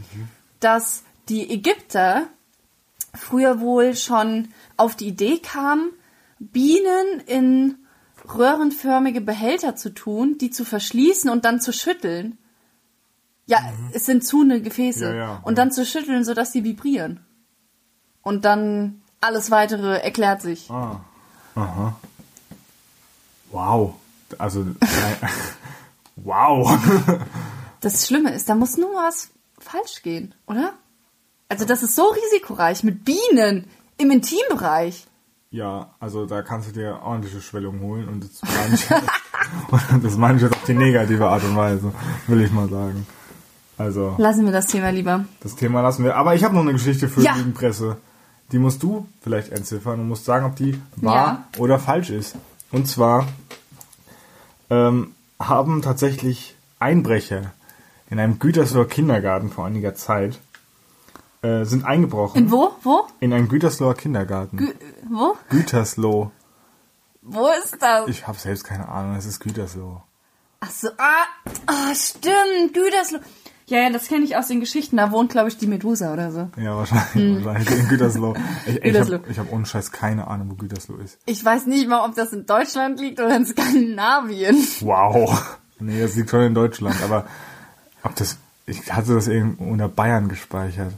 dass 0.61 1.02
die 1.28 1.50
Ägypter 1.52 2.28
früher 3.14 3.61
wohl 3.61 3.95
schon 3.95 4.49
auf 4.76 4.97
die 4.97 5.09
Idee 5.09 5.38
kamen, 5.38 5.92
Bienen 6.38 7.21
in 7.26 7.76
röhrenförmige 8.28 9.21
Behälter 9.21 9.76
zu 9.76 9.95
tun, 9.95 10.38
die 10.38 10.50
zu 10.50 10.64
verschließen 10.64 11.31
und 11.31 11.45
dann 11.45 11.61
zu 11.61 11.73
schütteln. 11.73 12.38
Ja, 13.47 13.59
es 13.92 14.07
sind 14.07 14.25
zuhende 14.25 14.62
Gefäße. 14.62 15.07
Ja, 15.07 15.14
ja, 15.14 15.40
und 15.45 15.57
ja. 15.59 15.64
dann 15.64 15.73
zu 15.73 15.85
schütteln, 15.85 16.25
sodass 16.25 16.52
sie 16.52 16.64
vibrieren. 16.64 17.21
Und 18.23 18.45
dann 18.45 19.02
alles 19.21 19.50
weitere 19.50 19.99
erklärt 19.99 20.42
sich. 20.42 20.71
Ah. 20.71 21.00
Aha. 21.54 21.97
Wow. 23.50 23.95
Also, 24.38 24.64
wow. 26.16 26.78
Das 27.81 28.07
Schlimme 28.07 28.33
ist, 28.33 28.49
da 28.49 28.54
muss 28.54 28.76
nur 28.76 28.95
was 28.95 29.31
falsch 29.59 30.02
gehen, 30.02 30.35
oder? 30.47 30.73
Also 31.52 31.66
das 31.66 31.82
ist 31.82 31.94
so 31.94 32.04
risikoreich 32.09 32.82
mit 32.82 33.04
Bienen 33.04 33.66
im 33.99 34.11
Intimbereich. 34.11 35.06
Ja, 35.50 35.90
also 36.00 36.25
da 36.25 36.40
kannst 36.40 36.68
du 36.71 36.73
dir 36.73 37.00
ordentliche 37.04 37.42
Schwellungen 37.42 37.82
holen 37.82 38.09
und 38.09 38.25
das 38.25 38.40
meine 38.42 38.75
ich, 38.75 38.87
das 40.02 40.16
meine 40.16 40.37
ich 40.37 40.42
jetzt 40.44 40.54
auf 40.54 40.64
die 40.64 40.73
negative 40.73 41.28
Art 41.28 41.44
und 41.44 41.54
Weise, 41.54 41.92
will 42.26 42.40
ich 42.40 42.50
mal 42.52 42.71
sagen. 42.71 43.06
Also, 43.76 44.14
Lassen 44.16 44.47
wir 44.47 44.52
das 44.52 44.66
Thema 44.68 44.88
lieber. 44.88 45.26
das 45.40 45.54
Thema 45.54 45.82
lassen 45.82 46.04
wir. 46.04 46.16
Aber 46.16 46.35
ich 46.35 46.42
habe 46.42 46.54
noch 46.54 46.62
eine 46.62 46.73
Geschichte 46.73 47.06
für 47.11 47.21
Ja. 47.21 47.35
die 47.37 47.50
Presse. 47.50 47.99
Die 48.50 48.59
musst 48.59 48.82
du 48.82 49.06
vielleicht 49.21 49.52
entziffern 49.52 50.00
und 50.00 50.09
musst 50.09 50.25
sagen, 50.25 50.47
ob 50.47 50.56
die 50.56 50.80
wahr 50.97 51.44
oder 51.59 51.78
falsch 51.78 52.09
ist. 52.09 52.35
Und 52.71 52.88
zwar 52.88 53.28
ähm, 54.71 55.14
haben 55.38 55.82
tatsächlich 55.82 56.56
Einbrecher 56.78 57.52
in 58.09 58.18
einem 58.18 58.38
Gütersloher 58.38 58.88
Kindergarten 58.88 59.50
vor 59.50 59.66
einiger 59.66 59.94
Zeit 59.94 60.38
äh, 61.42 61.64
sind 61.64 61.84
eingebrochen. 61.84 62.44
In 62.44 62.50
wo? 62.50 62.70
Wo? 62.82 63.06
in 63.20 63.32
einen 63.32 63.49
Gütersloher 63.49 63.94
Kindergarten. 63.94 64.56
Gü 64.56 64.72
wo? 65.08 65.37
Gütersloh. 65.50 66.30
Wo 67.22 67.49
ist 67.62 67.80
das? 67.80 68.08
Ich 68.08 68.26
habe 68.26 68.38
selbst 68.38 68.64
keine 68.64 68.88
Ahnung, 68.88 69.16
es 69.16 69.26
ist 69.26 69.40
Gütersloh. 69.40 70.02
Ach 70.61 70.70
so, 70.70 70.88
ah, 70.99 71.25
ah 71.66 71.94
stimmt, 71.94 72.75
Gütersloh. 72.75 73.20
Ja, 73.66 73.78
ja, 73.78 73.90
das 73.90 74.08
kenne 74.08 74.25
ich 74.25 74.37
aus 74.37 74.49
den 74.49 74.61
Geschichten. 74.61 74.96
Da 74.96 75.12
wohnt, 75.12 75.30
glaube 75.30 75.49
ich, 75.49 75.56
die 75.56 75.66
Medusa 75.66 76.12
oder 76.12 76.30
so. 76.30 76.50
Ja, 76.61 76.76
wahrscheinlich, 76.76 77.44
wahrscheinlich 77.44 77.78
in 77.78 77.88
Gütersloh. 77.88 78.34
Ich, 78.66 78.76
ich 78.76 78.82
Gütersloh. 78.82 79.18
habe 79.18 79.30
ich 79.30 79.38
hab 79.38 79.52
ohne 79.52 79.66
Scheiß 79.66 79.92
keine 79.92 80.26
Ahnung, 80.26 80.50
wo 80.50 80.54
Gütersloh 80.56 80.96
ist. 80.96 81.18
Ich 81.26 81.44
weiß 81.44 81.66
nicht 81.66 81.88
mal, 81.88 82.04
ob 82.04 82.14
das 82.14 82.32
in 82.32 82.44
Deutschland 82.44 83.00
liegt 83.00 83.18
oder 83.20 83.34
in 83.34 83.46
Skandinavien. 83.46 84.56
Wow. 84.80 85.58
Nee, 85.78 86.00
das 86.00 86.14
liegt 86.16 86.30
schon 86.30 86.42
in 86.42 86.54
Deutschland, 86.54 87.02
aber 87.02 87.26
ob 88.02 88.14
das, 88.14 88.37
ich 88.66 88.92
hatte 88.92 89.14
das 89.14 89.26
irgendwo 89.26 89.64
unter 89.64 89.88
Bayern 89.88 90.28
gespeichert. 90.28 90.92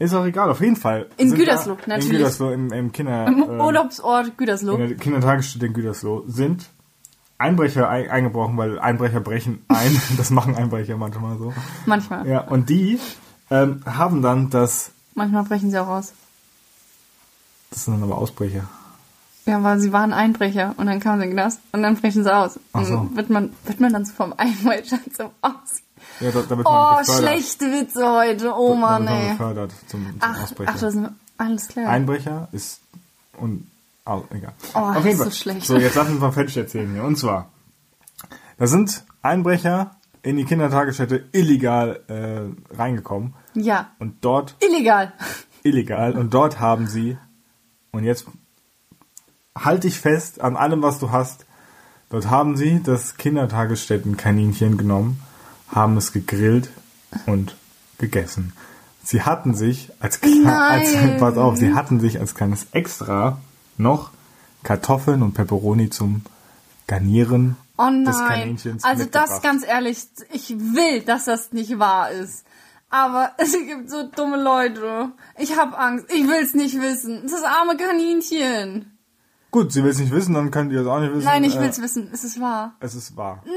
Ist 0.00 0.14
auch 0.14 0.24
egal, 0.24 0.48
auf 0.48 0.60
jeden 0.60 0.76
Fall. 0.76 1.08
In 1.16 1.34
Gütersloh, 1.34 1.74
da, 1.74 1.96
natürlich. 1.96 2.10
In 2.10 2.18
Gütersloh, 2.18 2.50
im, 2.52 2.72
im 2.72 2.92
Kinder... 2.92 3.26
Im 3.26 3.42
ähm, 3.42 3.60
Urlaubsort 3.60 4.38
Gütersloh. 4.38 4.76
in 4.76 4.88
der 4.88 4.96
Kindertagesstätte 4.96 5.66
in 5.66 5.72
Gütersloh 5.72 6.24
sind 6.28 6.70
Einbrecher 7.36 7.88
ein, 7.88 8.08
eingebrochen, 8.08 8.56
weil 8.56 8.78
Einbrecher 8.78 9.20
brechen 9.20 9.64
ein. 9.68 10.00
Das 10.16 10.30
machen 10.30 10.54
Einbrecher 10.56 10.96
manchmal 10.96 11.38
so. 11.38 11.52
Manchmal. 11.86 12.28
Ja, 12.28 12.40
und 12.42 12.68
die 12.68 13.00
ähm, 13.50 13.82
haben 13.86 14.22
dann 14.22 14.50
das... 14.50 14.92
Manchmal 15.14 15.42
brechen 15.44 15.70
sie 15.70 15.82
auch 15.82 15.88
aus. 15.88 16.12
Das 17.70 17.84
sind 17.84 17.94
dann 17.94 18.04
aber 18.04 18.18
Ausbrecher. 18.18 18.68
Ja, 19.46 19.62
weil 19.64 19.80
sie 19.80 19.92
waren 19.92 20.12
Einbrecher 20.12 20.74
und 20.76 20.86
dann 20.86 21.00
kamen 21.00 21.20
sie 21.20 21.24
in 21.24 21.30
den 21.30 21.36
Knast 21.38 21.60
und 21.72 21.82
dann 21.82 21.96
brechen 21.96 22.22
sie 22.22 22.32
aus. 22.32 22.60
Ach 22.72 22.80
Und 22.80 22.86
so. 22.86 23.16
wird 23.16 23.30
man, 23.30 23.50
wird 23.64 23.80
man 23.80 23.92
dann 23.92 24.04
so 24.04 24.12
vom 24.12 24.32
Einbrecher 24.36 24.98
zum 25.12 25.30
Aus. 25.40 25.82
Ja, 26.20 26.30
da, 26.32 26.42
damit 26.48 26.66
Oh, 26.68 26.96
schlechte 27.04 27.66
Witze 27.66 28.04
heute. 28.10 28.52
Oh 28.56 28.74
Mann, 28.74 29.06
ey. 29.06 29.30
befördert 29.32 29.72
zum, 29.88 30.04
zum 30.04 30.14
Ach, 30.20 30.42
Ausbrecher. 30.42 30.72
ach, 30.74 30.80
das 30.80 30.94
ist 30.94 31.08
alles 31.36 31.68
klar. 31.68 31.88
Einbrecher 31.88 32.48
ist 32.52 32.80
und 33.38 33.70
oh, 34.04 34.22
egal. 34.30 34.52
Oh, 34.74 34.78
Auf 34.78 35.04
jeden 35.04 35.16
so 35.18 35.24
Fall. 35.24 35.32
schlecht. 35.32 35.66
So, 35.66 35.76
jetzt 35.76 35.94
lassen 35.94 36.14
wir 36.14 36.20
mal 36.20 36.32
fertig 36.32 36.56
erzählen 36.56 36.92
hier. 36.92 37.04
Und 37.04 37.16
zwar, 37.16 37.50
da 38.58 38.66
sind 38.66 39.04
Einbrecher 39.22 39.92
in 40.22 40.36
die 40.36 40.44
Kindertagesstätte 40.44 41.24
illegal 41.32 42.00
äh, 42.08 42.74
reingekommen. 42.76 43.34
Ja. 43.54 43.90
Und 43.98 44.16
dort 44.24 44.56
Illegal. 44.60 45.12
illegal. 45.62 46.12
Und 46.18 46.34
dort 46.34 46.58
haben 46.58 46.86
sie, 46.88 47.16
und 47.92 48.02
jetzt 48.04 48.26
halt 49.56 49.84
dich 49.84 49.98
fest 50.00 50.40
an 50.40 50.56
allem, 50.56 50.82
was 50.82 50.98
du 50.98 51.10
hast. 51.12 51.46
Dort 52.10 52.30
haben 52.30 52.56
sie 52.56 52.82
das 52.82 53.16
Kindertagesstättenkaninchen 53.16 54.76
genommen, 54.78 55.20
haben 55.68 55.96
es 55.96 56.12
gegrillt 56.12 56.70
und 57.26 57.56
gegessen. 57.98 58.52
Sie 59.02 59.22
hatten 59.22 59.54
sich 59.54 59.90
als, 60.00 60.20
als 60.22 60.92
pass 61.18 61.36
auf, 61.36 61.56
sie 61.56 61.74
hatten 61.74 62.00
sich 62.00 62.20
als 62.20 62.34
kleines 62.34 62.66
Extra 62.72 63.38
noch 63.76 64.10
Kartoffeln 64.62 65.22
und 65.22 65.34
Peperoni 65.34 65.88
zum 65.88 66.22
Garnieren 66.86 67.56
Oh 67.78 67.88
des. 68.04 68.18
Kaninchens 68.18 68.84
Also 68.84 69.04
das 69.04 69.40
ganz 69.40 69.64
ehrlich, 69.64 69.98
ich 70.32 70.50
will, 70.50 71.02
dass 71.02 71.26
das 71.26 71.52
nicht 71.52 71.78
wahr 71.78 72.10
ist. 72.10 72.44
Aber 72.90 73.32
es 73.38 73.52
gibt 73.52 73.88
so 73.88 74.08
dumme 74.08 74.42
Leute. 74.42 75.12
Ich 75.38 75.56
hab 75.56 75.78
Angst. 75.78 76.06
Ich 76.12 76.26
will's 76.26 76.54
nicht 76.54 76.80
wissen. 76.80 77.22
Das 77.22 77.42
arme 77.44 77.76
Kaninchen. 77.76 78.97
Gut, 79.50 79.72
sie 79.72 79.82
will 79.82 79.90
es 79.90 79.98
nicht 79.98 80.12
wissen, 80.12 80.34
dann 80.34 80.50
könnt 80.50 80.72
ihr 80.72 80.80
es 80.82 80.86
auch 80.86 81.00
nicht 81.00 81.12
wissen. 81.14 81.24
Nein, 81.24 81.42
ich 81.44 81.56
Äh, 81.56 81.60
will's 81.60 81.80
wissen. 81.80 82.10
Es 82.12 82.22
ist 82.22 82.38
wahr. 82.40 82.74
Es 82.80 82.94
ist 82.94 83.16
wahr. 83.16 83.42
Nein, 83.46 83.54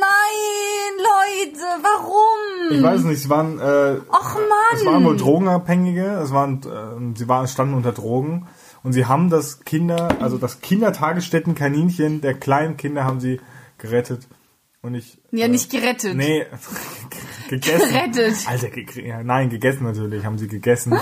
Leute, 0.97 1.63
warum? 1.83 2.77
Ich 2.77 2.81
weiß 2.81 3.01
nicht, 3.03 3.19
es 3.19 3.29
waren, 3.29 3.59
äh, 3.59 3.97
Och 4.09 4.35
Mann. 4.35 4.75
es 4.75 4.85
waren 4.85 5.03
wohl 5.03 5.17
Drogenabhängige, 5.17 6.05
es 6.23 6.31
waren, 6.31 6.61
äh, 6.63 7.17
sie 7.17 7.27
waren, 7.27 7.47
standen 7.47 7.73
unter 7.73 7.91
Drogen 7.91 8.47
und 8.83 8.93
sie 8.93 9.05
haben 9.05 9.29
das 9.29 9.61
Kinder, 9.65 10.09
also 10.21 10.37
das 10.37 10.61
Kindertagesstättenkaninchen 10.61 12.21
der 12.21 12.35
kleinen 12.35 12.77
Kinder 12.77 13.03
haben 13.03 13.19
sie 13.19 13.41
gerettet 13.77 14.27
und 14.81 14.95
ich. 14.95 15.17
Ja, 15.31 15.47
nicht 15.47 15.69
gerettet. 15.71 16.15
Nee, 16.15 16.45
gegessen. 17.49 17.89
Gerettet. 17.89 18.35
Alter, 18.47 18.69
ge 18.69 19.07
ja, 19.07 19.23
nein, 19.23 19.49
gegessen 19.49 19.83
natürlich, 19.83 20.25
haben 20.25 20.37
sie 20.37 20.47
gegessen. 20.47 20.97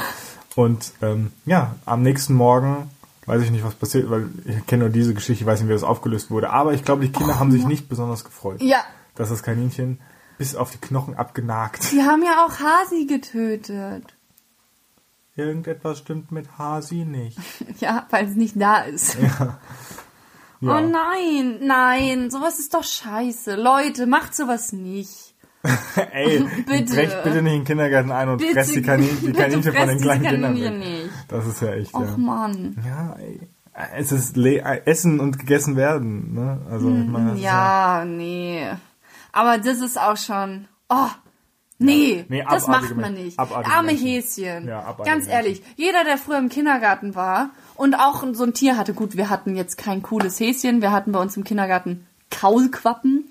Und 0.55 0.91
ähm, 1.01 1.31
ja, 1.45 1.75
am 1.85 2.01
nächsten 2.01 2.33
Morgen 2.33 2.89
weiß 3.29 3.43
ich 3.43 3.51
nicht, 3.51 3.63
was 3.63 3.75
passiert, 3.75 4.09
weil 4.09 4.27
ich 4.45 4.65
kenne 4.65 4.83
nur 4.85 4.89
diese 4.91 5.13
Geschichte, 5.13 5.43
ich 5.43 5.45
weiß 5.47 5.59
nicht, 5.61 5.69
wie 5.69 5.73
das 5.73 5.83
aufgelöst 5.83 6.31
wurde. 6.31 6.49
Aber 6.49 6.73
ich 6.73 6.83
glaube, 6.83 7.05
die 7.05 7.11
Kinder 7.11 7.39
haben 7.39 7.51
sich 7.51 7.65
nicht 7.65 7.87
besonders 7.87 8.25
gefreut, 8.25 8.61
Ja, 8.61 8.83
dass 9.15 9.29
das 9.29 9.43
Kaninchen 9.43 10.01
bis 10.37 10.55
auf 10.55 10.71
die 10.71 10.77
Knochen 10.79 11.15
abgenagt. 11.15 11.91
die 11.91 12.01
haben 12.03 12.23
ja 12.23 12.45
auch 12.45 12.59
Hasi 12.59 13.05
getötet. 13.05 14.03
Irgendetwas 15.35 15.99
stimmt 15.99 16.31
mit 16.31 16.57
Hasi 16.57 17.05
nicht. 17.05 17.37
Ja, 17.79 18.05
weil 18.09 18.27
es 18.27 18.35
nicht 18.35 18.59
da 18.59 18.81
ist. 18.81 19.17
Ja. 20.61 20.77
Oh 20.77 20.81
nein, 20.85 21.59
nein, 21.61 22.29
sowas 22.29 22.59
ist 22.59 22.73
doch 22.73 22.83
scheiße. 22.83 23.55
Leute, 23.55 24.07
macht 24.07 24.35
sowas 24.35 24.73
nicht. 24.73 25.28
Ey, 26.13 26.45
Bitte. 26.67 26.93
brecht 26.93 27.23
bitte 27.23 27.41
nicht 27.41 27.53
in 27.53 27.59
den 27.59 27.63
Kindergarten 27.65 28.11
ein 28.11 28.29
und 28.29 28.37
Bitte, 28.37 28.53
presst 28.53 28.75
die, 28.75 28.81
Kanin 28.83 29.09
die 29.21 29.33
Kaninchen 29.33 29.73
von 29.73 29.87
den 29.87 29.99
kleinen 30.01 30.23
Kindern 30.25 30.61
weg. 30.61 30.73
nicht. 30.73 31.09
Das 31.27 31.45
ist 31.45 31.61
ja 31.61 31.73
echt, 31.73 31.93
Och 31.93 32.07
ja. 32.07 32.17
Mann. 32.17 32.77
Ja, 32.85 33.15
ey. 33.19 33.41
Es 33.95 34.11
ist 34.11 34.35
le 34.35 34.61
Essen 34.85 35.19
und 35.21 35.39
gegessen 35.39 35.75
werden, 35.77 36.33
ne? 36.33 36.61
Also, 36.69 36.89
ich 36.89 37.07
meine, 37.07 37.29
das 37.29 37.37
ist 37.37 37.43
Ja, 37.43 38.03
nee. 38.05 38.65
Aber 39.31 39.57
das 39.57 39.79
ist 39.79 39.97
auch 39.97 40.17
schon. 40.17 40.67
Oh, 40.89 41.07
nee, 41.77 42.25
Nee, 42.27 42.43
das 42.49 42.67
macht 42.67 42.95
man 42.97 43.13
nicht. 43.13 43.39
Arme. 43.39 43.91
Häschen. 43.91 44.67
Ja, 44.67 44.97
Ganz 45.05 45.27
ehrlich, 45.27 45.61
jeder, 45.77 46.03
der 46.03 46.17
früher 46.17 46.39
im 46.39 46.49
Kindergarten 46.49 47.15
war 47.15 47.51
und 47.75 47.95
auch 47.95 48.25
so 48.33 48.43
ein 48.43 48.53
Tier 48.53 48.75
hatte, 48.75 48.93
gut, 48.93 49.15
wir 49.15 49.29
hatten 49.29 49.55
jetzt 49.55 49.77
kein 49.77 50.01
cooles 50.01 50.39
Häschen, 50.41 50.81
wir 50.81 50.91
hatten 50.91 51.13
bei 51.13 51.19
uns 51.21 51.37
im 51.37 51.45
Kindergarten 51.45 52.05
Kaulquappen. 52.31 53.29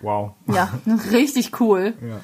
Wow. 0.00 0.32
Ja, 0.46 0.72
richtig 1.12 1.60
cool. 1.60 1.94
Ja. 2.00 2.20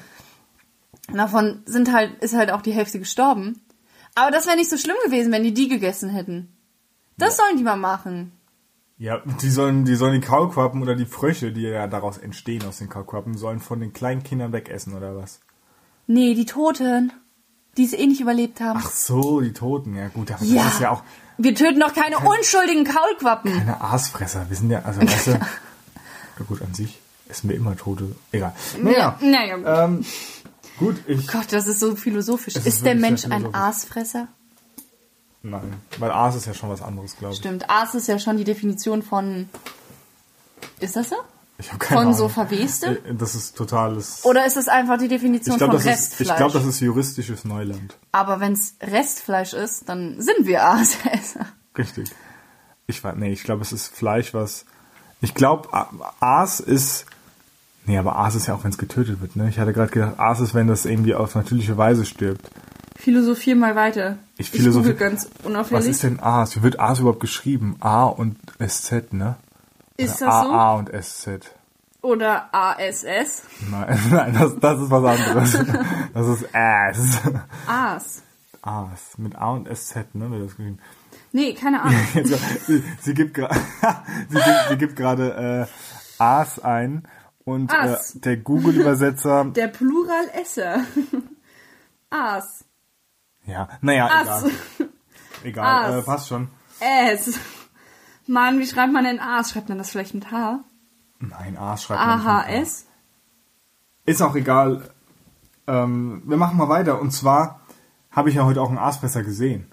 Davon 1.13 1.61
sind 1.65 1.93
halt, 1.93 2.23
ist 2.23 2.35
halt 2.35 2.51
auch 2.51 2.61
die 2.61 2.73
Hälfte 2.73 2.99
gestorben. 2.99 3.61
Aber 4.15 4.31
das 4.31 4.47
wäre 4.47 4.55
nicht 4.55 4.69
so 4.69 4.77
schlimm 4.77 4.95
gewesen, 5.05 5.31
wenn 5.31 5.43
die 5.43 5.53
die 5.53 5.67
gegessen 5.67 6.09
hätten. 6.09 6.49
Das 7.17 7.37
sollen 7.37 7.57
die 7.57 7.63
mal 7.63 7.75
machen. 7.75 8.31
Ja, 8.97 9.21
die 9.41 9.49
sollen, 9.49 9.83
die 9.83 9.95
sollen 9.95 10.19
die 10.19 10.25
Kaulquappen 10.25 10.81
oder 10.81 10.95
die 10.95 11.05
Frösche, 11.05 11.51
die 11.51 11.63
ja 11.63 11.85
daraus 11.87 12.17
entstehen 12.17 12.65
aus 12.65 12.77
den 12.77 12.87
Kaulquappen, 12.87 13.37
sollen 13.37 13.59
von 13.59 13.81
den 13.81 13.91
kleinen 13.91 14.23
Kindern 14.23 14.53
wegessen 14.53 14.93
oder 14.93 15.17
was? 15.17 15.41
Nee, 16.07 16.33
die 16.33 16.45
Toten, 16.45 17.11
die 17.77 17.83
es 17.83 17.91
eh 17.91 18.07
nicht 18.07 18.21
überlebt 18.21 18.61
haben. 18.61 18.79
Ach 18.81 18.89
so, 18.89 19.41
die 19.41 19.51
Toten, 19.51 19.95
ja 19.95 20.07
gut, 20.07 20.31
aber 20.31 20.45
ja. 20.45 20.63
das 20.63 20.75
ist 20.75 20.79
ja 20.79 20.91
auch 20.91 21.03
Wir 21.37 21.53
töten 21.53 21.81
doch 21.81 21.93
keine 21.93 22.19
unschuldigen 22.19 22.85
Kaulquappen. 22.85 23.51
keine 23.51 23.81
Aasfresser. 23.81 24.45
Wir 24.49 24.55
sind 24.55 24.69
ja, 24.69 24.83
also 24.83 25.01
weißt 25.05 25.27
du, 25.27 25.31
ja 25.31 26.45
gut, 26.47 26.61
an 26.61 26.73
sich 26.73 27.01
essen 27.29 27.49
wir 27.49 27.55
immer 27.55 27.75
Tote. 27.75 28.15
Egal. 28.31 28.53
Naja, 28.81 29.17
Naja, 29.21 29.55
gut. 29.57 29.65
ähm, 29.67 30.05
gut, 30.79 30.95
ich, 31.07 31.27
Gott, 31.27 31.51
das 31.51 31.67
ist 31.67 31.79
so 31.79 31.95
philosophisch. 31.95 32.55
Ist, 32.55 32.67
ist 32.67 32.85
der 32.85 32.95
Mensch 32.95 33.25
ein. 33.25 33.53
Aasfresser? 33.53 34.27
nein, 35.43 35.73
weil 35.99 36.09
Aas 36.11 36.35
ist 36.35 36.47
ja 36.47 36.53
schon 36.55 36.69
was 36.69 36.81
anderes, 36.81 37.15
glaube 37.17 37.33
ich. 37.33 37.39
Stimmt, 37.39 37.69
Aas 37.69 37.93
ist 37.93 38.07
ja 38.07 38.17
schon 38.17 38.37
die 38.37 38.43
Definition 38.43 39.03
von... 39.03 39.47
Ist 40.79 40.95
das 40.95 41.09
so? 41.09 41.15
Ich 41.57 41.69
habe 41.69 41.77
keine 41.79 41.99
Von 41.99 42.07
Ahnung. 42.07 42.17
so 42.17 42.27
Verwestem? 42.29 42.97
Äh, 43.05 43.13
Das 43.13 43.35
ist 43.35 43.55
totales. 43.55 44.25
Oder 44.25 44.45
ist 44.45 44.57
das 44.57 44.67
einfach 44.67 44.97
die 44.97 45.07
Definition 45.07 45.53
ich 45.55 45.57
glaube, 45.59 45.79
von 45.79 45.85
das 45.85 45.85
ist, 45.85 46.01
Restfleisch? 46.19 46.29
ich 46.31 46.35
glaube, 46.35 46.53
das 46.53 46.65
ist 46.65 46.79
juristisches 46.81 47.45
Neuland. 47.45 47.95
Aber 48.11 48.39
wenn 48.39 48.53
es 48.53 48.75
Restfleisch 48.81 49.53
ist, 49.53 49.87
dann 49.87 50.19
sind 50.21 50.45
wir 50.47 50.65
Aasesser. 50.65 51.45
Richtig. 51.77 52.09
Ich 52.87 53.03
nee, 53.03 53.31
ich 53.31 53.43
glaube, 53.43 53.61
es 53.61 53.71
ist 53.71 53.87
Fleisch, 53.95 54.33
was. 54.33 54.65
Ich 55.21 55.33
glaube, 55.33 55.69
Aas 56.19 56.59
ist. 56.59 57.05
Nee, 57.85 57.97
aber 57.97 58.15
Aas 58.15 58.35
ist 58.35 58.47
ja 58.47 58.55
auch, 58.55 58.63
wenn 58.63 58.71
es 58.71 58.77
getötet 58.77 59.21
wird, 59.21 59.35
ne? 59.35 59.47
Ich 59.49 59.59
hatte 59.59 59.73
gerade 59.73 59.91
gedacht, 59.91 60.19
Aas 60.19 60.39
ist, 60.39 60.53
wenn 60.55 60.67
das 60.67 60.85
irgendwie 60.85 61.13
auf 61.13 61.35
natürliche 61.35 61.77
Weise 61.77 62.05
stirbt. 62.05 62.49
Philosophier 62.95 63.55
mal 63.55 63.75
weiter. 63.75 64.17
Ich 64.37 64.49
philosophi- 64.49 64.77
google 64.93 64.95
ganz 64.95 65.25
Was 65.39 65.45
unauffällig. 65.45 65.87
ist 65.89 66.03
denn 66.03 66.19
Aas? 66.19 66.55
Wie 66.55 66.63
wird 66.63 66.79
Aas 66.79 66.99
überhaupt 66.99 67.19
geschrieben? 67.19 67.75
A 67.81 68.05
und 68.05 68.37
SZ, 68.65 69.13
ne? 69.13 69.35
Ist 69.97 70.21
Oder 70.21 70.31
das 70.31 70.43
so? 70.45 70.51
AA 70.51 70.73
und 70.75 70.89
SZ. 71.03 71.27
Oder 72.01 72.49
ASS? 72.53 73.43
Nein, 73.69 73.99
nein 74.11 74.33
das, 74.39 74.53
das 74.59 74.81
ist 74.81 74.91
was 74.91 75.19
anderes. 75.19 75.57
Das 76.13 76.27
ist 76.27 76.45
Ass. 76.55 77.21
Aas. 77.67 78.23
Aas. 78.61 79.01
Mit 79.17 79.35
A 79.35 79.51
und 79.51 79.67
SZ, 79.67 80.13
ne? 80.15 80.31
Wird 80.31 80.43
das 80.45 80.55
geschrieben. 80.55 80.79
Nee, 81.33 81.53
keine 81.53 81.81
Ahnung. 81.81 81.99
Sie, 82.67 82.83
sie 83.01 83.13
gibt 83.13 83.33
gerade 83.33 83.55
sie 84.29 84.39
sie 84.69 84.77
gibt 84.77 84.95
gerade 84.95 85.67
äh, 85.67 86.21
Aas 86.23 86.59
ein 86.59 87.03
und 87.45 87.71
äh, 87.71 87.95
der 88.15 88.37
Google-Übersetzer, 88.37 89.45
Der 89.55 89.67
Plural 89.67 90.29
Esser. 90.33 90.83
Aas. 92.09 92.65
ja, 93.45 93.69
naja, 93.81 94.07
Aas. 94.07 94.43
egal, 94.45 94.89
egal, 95.43 95.99
äh, 95.99 96.01
passt 96.03 96.27
schon. 96.27 96.49
S. 96.79 97.39
Mann, 98.27 98.59
wie 98.59 98.67
schreibt 98.67 98.91
man 98.91 99.05
denn 99.05 99.19
Aas? 99.19 99.51
Schreibt 99.51 99.69
man 99.69 99.77
das 99.77 99.91
vielleicht 99.91 100.13
mit 100.13 100.31
H? 100.31 100.59
Nein, 101.19 101.55
Aas 101.57 101.83
schreibt 101.83 102.01
man 102.01 102.17
nicht 102.17 102.25
mit 102.25 102.33
A. 102.33 102.39
AHS? 102.41 102.85
Ist 104.05 104.21
auch 104.21 104.35
egal. 104.35 104.89
Ähm, 105.67 106.23
wir 106.25 106.37
machen 106.37 106.57
mal 106.57 106.69
weiter 106.69 106.99
und 106.99 107.11
zwar 107.11 107.61
habe 108.11 108.29
ich 108.29 108.35
ja 108.35 108.45
heute 108.45 108.61
auch 108.61 108.69
einen 108.69 108.77
Aasfresser 108.77 109.23
gesehen. 109.23 109.71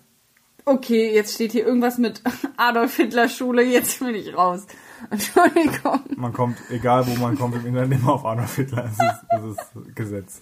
Okay, 0.65 1.13
jetzt 1.15 1.35
steht 1.35 1.53
hier 1.53 1.67
irgendwas 1.67 1.99
mit 1.99 2.23
Adolf 2.57 2.97
Hitler 2.97 3.29
Schule, 3.29 3.63
jetzt 3.63 3.99
bin 3.99 4.15
ich 4.15 4.35
raus. 4.37 4.63
Entschuldigung. 5.11 6.01
Man 6.17 6.33
kommt, 6.33 6.59
egal 6.71 7.05
wo 7.09 7.15
man 7.21 7.37
kommt 7.37 7.57
im 7.57 7.67
Internet, 7.67 7.99
immer 8.01 8.13
auf 8.13 8.25
Adolf 8.25 8.55
Hitler. 8.55 8.83
Das 8.85 8.93
ist, 8.93 9.25
das 9.31 9.45
ist 9.87 9.97
Gesetz. 9.97 10.41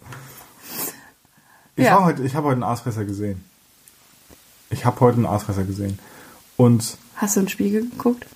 Ich, 1.76 1.84
Ja. 1.86 2.04
heute, 2.04 2.22
ich 2.22 2.34
habe 2.34 2.48
heute 2.48 2.56
einen 2.56 2.64
Aasfresser 2.64 3.06
gesehen. 3.06 3.42
Ich 4.68 4.84
habe 4.84 5.00
heute 5.00 5.16
einen 5.16 5.26
Aasfresser 5.26 5.64
gesehen. 5.64 5.98
Und 6.58 6.98
Hast 7.16 7.36
du 7.36 7.40
einen 7.40 7.48
Spiegel 7.48 7.88
geguckt? 7.88 8.26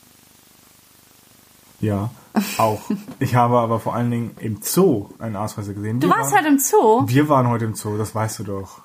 ja, 1.81 2.11
auch. 2.57 2.81
Ich 3.21 3.35
habe 3.35 3.59
aber 3.59 3.79
vor 3.79 3.95
allen 3.95 4.11
Dingen 4.11 4.31
im 4.41 4.63
Zoo 4.63 5.11
einen 5.19 5.37
Aasfresser 5.37 5.75
gesehen. 5.75 6.01
Du 6.01 6.09
Wir 6.09 6.17
warst 6.17 6.33
waren, 6.33 6.45
halt 6.45 6.47
im 6.55 6.59
Zoo. 6.59 7.03
Wir 7.07 7.29
waren 7.29 7.49
heute 7.49 7.67
im 7.67 7.75
Zoo, 7.75 7.99
das 7.99 8.15
weißt 8.15 8.39
du 8.39 8.45
doch. 8.45 8.81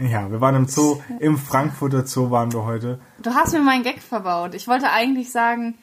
Ja, 0.00 0.30
wir 0.30 0.40
waren 0.40 0.54
im 0.54 0.66
Zoo, 0.66 1.02
im 1.18 1.36
Frankfurter 1.36 2.06
Zoo 2.06 2.30
waren 2.30 2.52
wir 2.52 2.64
heute. 2.64 3.00
Du 3.22 3.34
hast 3.34 3.52
mir 3.52 3.60
meinen 3.60 3.82
Gag 3.82 4.00
verbaut. 4.00 4.54
Ich 4.54 4.66
wollte 4.66 4.90
eigentlich 4.90 5.30
sagen, 5.30 5.76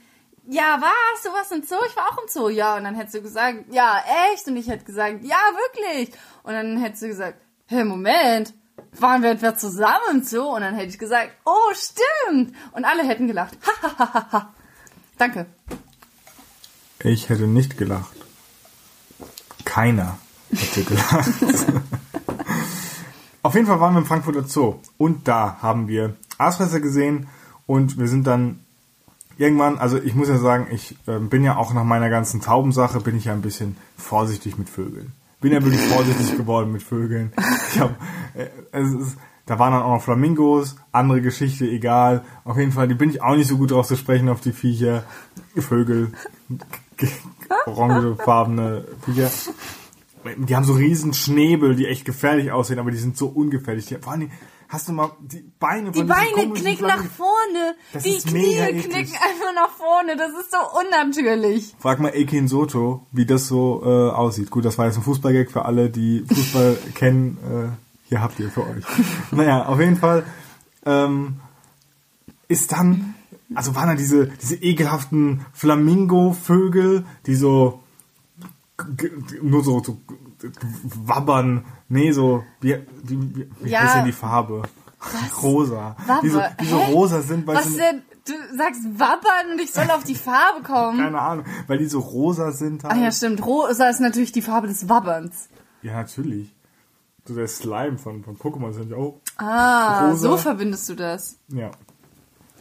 ja, 0.49 0.79
was? 0.81 1.23
Du 1.23 1.29
warst 1.29 1.51
im 1.51 1.61
Zoo? 1.61 1.75
Ich 1.87 1.95
war 1.95 2.05
auch 2.09 2.17
im 2.23 2.27
Zoo. 2.27 2.49
Ja, 2.49 2.77
und 2.77 2.85
dann 2.85 2.95
hättest 2.95 3.15
du 3.15 3.21
gesagt, 3.21 3.65
ja, 3.71 4.01
echt? 4.33 4.47
Und 4.47 4.57
ich 4.57 4.67
hätte 4.67 4.85
gesagt, 4.85 5.23
ja, 5.23 5.37
wirklich. 5.37 6.17
Und 6.41 6.53
dann 6.53 6.77
hättest 6.77 7.03
du 7.03 7.07
gesagt, 7.07 7.37
hey, 7.67 7.83
Moment, 7.83 8.55
waren 8.93 9.21
wir 9.21 9.31
etwa 9.31 9.55
zusammen 9.55 10.09
im 10.11 10.23
Zoo? 10.23 10.55
Und 10.55 10.61
dann 10.61 10.73
hätte 10.73 10.89
ich 10.89 10.97
gesagt, 10.97 11.31
oh, 11.45 11.73
stimmt. 11.73 12.55
Und 12.71 12.85
alle 12.85 13.03
hätten 13.03 13.27
gelacht. 13.27 13.55
Danke. 15.19 15.45
Ich 17.03 17.29
hätte 17.29 17.45
nicht 17.45 17.77
gelacht. 17.77 18.15
Keiner 19.63 20.17
hätte 20.51 20.83
gelacht. 20.83 21.29
Auf 23.43 23.55
jeden 23.55 23.67
Fall 23.67 23.79
waren 23.79 23.93
wir 23.93 23.99
im 23.99 24.05
Frankfurter 24.05 24.43
Zoo 24.43 24.75
und 24.97 25.27
da 25.27 25.57
haben 25.61 25.87
wir 25.87 26.15
Aasfresser 26.37 26.79
gesehen 26.79 27.27
und 27.65 27.97
wir 27.97 28.07
sind 28.07 28.27
dann 28.27 28.59
irgendwann, 29.37 29.77
also 29.77 29.97
ich 29.97 30.15
muss 30.15 30.29
ja 30.29 30.37
sagen, 30.37 30.67
ich 30.71 30.97
äh, 31.07 31.19
bin 31.19 31.43
ja 31.43 31.57
auch 31.57 31.73
nach 31.73 31.83
meiner 31.83 32.09
ganzen 32.09 32.41
Taubensache, 32.41 32.99
bin 32.99 33.17
ich 33.17 33.25
ja 33.25 33.33
ein 33.33 33.41
bisschen 33.41 33.77
vorsichtig 33.97 34.57
mit 34.57 34.69
Vögeln. 34.69 35.13
bin 35.41 35.53
ja 35.53 35.63
wirklich 35.63 35.81
vorsichtig 35.81 36.35
geworden 36.35 36.71
mit 36.71 36.83
Vögeln. 36.83 37.31
Ich 37.73 37.79
hab, 37.79 37.91
äh, 38.33 38.47
es 38.71 38.91
ist, 38.91 39.17
da 39.45 39.59
waren 39.59 39.71
dann 39.71 39.83
auch 39.83 39.93
noch 39.93 40.01
Flamingos, 40.01 40.75
andere 40.91 41.21
Geschichte, 41.21 41.65
egal. 41.65 42.23
Auf 42.43 42.57
jeden 42.57 42.71
Fall, 42.73 42.87
die 42.87 42.95
bin 42.95 43.09
ich 43.09 43.21
auch 43.21 43.35
nicht 43.35 43.47
so 43.47 43.57
gut 43.57 43.71
drauf 43.71 43.87
zu 43.87 43.95
sprechen 43.95 44.27
auf 44.29 44.41
die 44.41 44.51
Viecher. 44.51 45.03
Vögel, 45.55 46.11
orangefarbene 47.65 48.85
Viecher. 49.05 49.29
Die 50.35 50.55
haben 50.55 50.63
so 50.63 50.73
riesen 50.73 51.13
Schnäbel, 51.13 51.75
die 51.75 51.87
echt 51.87 52.05
gefährlich 52.05 52.51
aussehen, 52.51 52.79
aber 52.79 52.91
die 52.91 52.97
sind 52.97 53.17
so 53.17 53.27
ungefährlich. 53.27 53.85
Die, 53.85 53.95
vor 53.95 54.13
allem, 54.13 54.31
hast 54.69 54.87
du 54.87 54.93
mal 54.93 55.11
die 55.21 55.43
Beine 55.59 55.91
Die 55.91 56.03
Beine 56.03 56.53
knicken 56.53 56.87
nach 56.87 57.03
vorne. 57.03 57.75
Das 57.93 58.03
die 58.03 58.17
Knie 58.17 58.55
knicken 58.55 59.15
einfach 59.15 59.53
nach 59.55 59.71
vorne. 59.71 60.15
Das 60.17 60.31
ist 60.31 60.51
so 60.51 60.57
unnatürlich. 60.79 61.75
Frag 61.79 61.99
mal 61.99 62.09
Ekin 62.09 62.47
Soto, 62.47 63.05
wie 63.11 63.25
das 63.25 63.47
so 63.47 63.81
äh, 63.83 64.11
aussieht. 64.11 64.49
Gut, 64.49 64.65
das 64.65 64.77
war 64.77 64.85
jetzt 64.85 64.97
ein 64.97 65.03
Fußballgag 65.03 65.51
für 65.51 65.65
alle, 65.65 65.89
die 65.89 66.25
Fußball 66.27 66.77
kennen. 66.95 67.37
Äh, 67.43 68.09
hier 68.09 68.21
habt 68.21 68.39
ihr 68.39 68.49
für 68.49 68.61
euch. 68.61 68.83
Naja, 69.31 69.65
auf 69.65 69.79
jeden 69.79 69.97
Fall 69.97 70.23
ähm, 70.85 71.41
ist 72.47 72.71
dann, 72.71 73.15
also 73.53 73.75
waren 73.75 73.89
da 73.89 73.95
diese, 73.95 74.27
diese 74.27 74.55
ekelhaften 74.55 75.45
Flamingo-Vögel, 75.53 77.05
die 77.25 77.35
so 77.35 77.81
nur 79.41 79.63
so, 79.63 79.81
so 79.83 79.97
wabbern. 81.05 81.65
Nee, 81.89 82.11
so, 82.11 82.43
wie, 82.61 82.75
wie, 83.03 83.35
wie, 83.35 83.49
wie 83.61 83.69
Ja. 83.69 83.81
heißt 83.81 83.95
denn 83.97 84.05
die 84.05 84.11
Farbe? 84.11 84.63
Rosa. 85.41 85.95
Die 86.23 86.29
so, 86.29 86.37
Wabber. 86.39 86.55
die 86.59 86.65
so 86.65 86.77
rosa 86.77 87.21
sind, 87.21 87.45
weil 87.47 87.55
Was 87.57 87.67
sie, 87.67 87.77
denn? 87.77 88.01
Du 88.25 88.33
sagst 88.57 88.81
wabbern 88.99 89.51
und 89.53 89.61
ich 89.61 89.71
soll 89.71 89.89
auf 89.91 90.03
die 90.03 90.15
Farbe 90.15 90.61
kommen. 90.63 90.97
keine 90.97 91.19
Ahnung, 91.21 91.45
weil 91.67 91.77
die 91.77 91.85
so 91.85 91.99
rosa 91.99 92.51
sind. 92.51 92.83
Ach 92.83 92.95
ja, 92.97 93.11
stimmt. 93.11 93.45
Rosa 93.45 93.87
ist 93.89 94.01
natürlich 94.01 94.31
die 94.31 94.41
Farbe 94.41 94.67
des 94.67 94.89
Wabberns. 94.89 95.47
Ja, 95.81 95.93
natürlich. 95.93 96.53
So 97.25 97.35
der 97.35 97.47
Slime 97.47 97.97
von, 97.97 98.23
von 98.23 98.37
Pokémon 98.37 98.73
sind 98.73 98.89
ja 98.91 98.97
auch. 98.97 99.21
Ah, 99.37 100.09
Rosa. 100.09 100.29
so 100.29 100.37
verbindest 100.37 100.89
du 100.89 100.95
das. 100.95 101.37
Ja. 101.49 101.71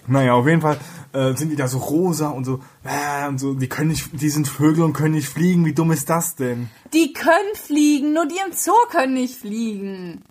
Naja, 0.09 0.35
auf 0.35 0.47
jeden 0.47 0.61
Fall 0.61 0.79
äh, 1.13 1.35
sind 1.35 1.51
die 1.51 1.57
da 1.57 1.67
so 1.67 1.79
rosa 1.79 2.29
und 2.29 2.45
so, 2.45 2.61
äh, 2.85 3.27
und 3.29 3.39
so, 3.39 3.55
die 3.55 3.69
können 3.69 3.89
nicht, 3.89 4.21
die 4.21 4.29
sind 4.29 4.47
Vögel 4.47 4.85
und 4.85 4.93
können 4.93 5.15
nicht 5.15 5.29
fliegen. 5.29 5.65
Wie 5.65 5.75
dumm 5.75 5.91
ist 5.93 6.09
das 6.09 6.37
denn? 6.37 6.69
Die 6.93 7.13
können 7.13 7.55
fliegen, 7.55 8.13
nur 8.13 8.27
die 8.27 8.39
im 8.47 8.53
Zoo 8.53 8.73
können 8.91 9.15
nicht 9.15 9.37
fliegen. 9.39 10.23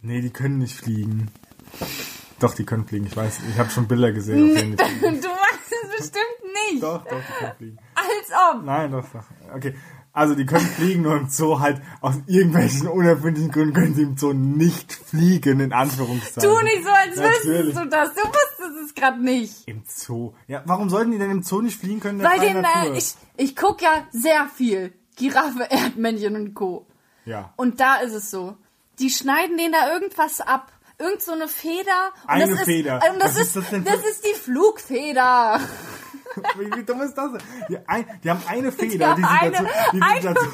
Nee, 0.00 0.20
die 0.20 0.30
können 0.30 0.58
nicht 0.58 0.76
fliegen. 0.76 1.28
Doch, 2.40 2.54
die 2.54 2.64
können 2.64 2.86
fliegen. 2.86 3.06
Ich 3.06 3.16
weiß, 3.16 3.38
ich 3.50 3.58
habe 3.58 3.70
schon 3.70 3.86
Bilder 3.86 4.10
gesehen, 4.12 4.50
auf 4.50 4.60
denen 4.60 4.76
die 4.76 4.84
fliegen. 4.84 5.20
Du 5.20 5.28
weißt 5.28 5.72
es 5.84 5.96
bestimmt 5.96 6.70
nicht. 6.70 6.82
Doch, 6.82 7.04
doch, 7.04 7.20
die 7.20 7.32
können 7.38 7.56
fliegen. 7.56 7.78
Als 7.94 8.56
ob. 8.56 8.64
Nein, 8.64 8.90
doch, 8.90 9.08
doch. 9.12 9.24
Okay. 9.54 9.74
Also 10.14 10.34
die 10.34 10.44
können 10.44 10.66
fliegen, 10.66 11.02
nur 11.02 11.16
im 11.16 11.28
Zoo 11.30 11.58
halt 11.60 11.80
aus 12.02 12.16
irgendwelchen 12.26 12.86
unerfindlichen 12.88 13.50
Gründen 13.50 13.72
können 13.72 13.94
sie 13.94 14.02
im 14.02 14.16
Zoo 14.18 14.34
nicht 14.34 14.92
fliegen, 14.92 15.60
in 15.60 15.72
Anführungszeichen. 15.72 16.50
Tu 16.50 16.62
nicht 16.64 16.84
so, 16.84 16.90
als 16.90 17.16
wüsstest 17.16 17.76
du 17.78 17.88
das. 17.88 18.14
Du 18.14 18.20
wusstest 18.20 18.84
es 18.84 18.94
gerade 18.94 19.22
nicht. 19.22 19.66
Im 19.66 19.82
Zoo. 19.88 20.34
Ja, 20.48 20.62
warum 20.66 20.90
sollten 20.90 21.12
die 21.12 21.18
denn 21.18 21.30
im 21.30 21.42
Zoo 21.42 21.62
nicht 21.62 21.80
fliegen 21.80 22.00
können? 22.00 22.22
Weil 22.22 22.40
den, 22.40 22.62
äh, 22.62 22.96
ich, 22.98 23.14
ich 23.38 23.56
guck 23.56 23.80
ja 23.80 24.06
sehr 24.10 24.48
viel. 24.54 24.92
Giraffe, 25.16 25.64
Erdmännchen 25.70 26.36
und 26.36 26.54
Co. 26.54 26.86
ja. 27.24 27.52
Und 27.56 27.80
da 27.80 27.96
ist 27.96 28.12
es 28.12 28.30
so. 28.30 28.56
Die 28.98 29.08
schneiden 29.08 29.56
denen 29.56 29.72
da 29.72 29.92
irgendwas 29.94 30.40
ab. 30.42 30.70
Irgend 30.98 31.22
so 31.22 31.32
eine 31.32 31.48
Feder. 31.48 32.12
Und 32.24 32.28
Eine 32.28 32.48
das 32.50 32.58
ist, 32.60 32.64
Feder. 32.66 33.00
Und 33.12 33.18
das, 33.22 33.34
Was 33.34 33.40
ist, 33.40 33.46
ist 33.48 33.56
das 33.56 33.70
denn 33.70 33.84
für- 33.84 33.90
das 33.92 34.04
ist 34.04 34.24
die 34.26 34.38
Flugfeder. 34.38 35.58
Wie, 36.58 36.70
wie 36.76 36.82
dumm 36.84 37.00
ist 37.02 37.14
das? 37.14 37.30
Die, 37.68 37.78
ein, 37.86 38.04
die 38.24 38.30
haben 38.30 38.42
eine 38.46 38.70
Die 38.70 38.76
Feder, 38.88 39.14
die 39.14 39.22
sie, 39.22 39.28
eine, 39.28 39.50
dazu, 39.52 39.64
die, 39.92 40.02
eine 40.02 40.20
dazu, 40.20 40.44
zum 40.44 40.52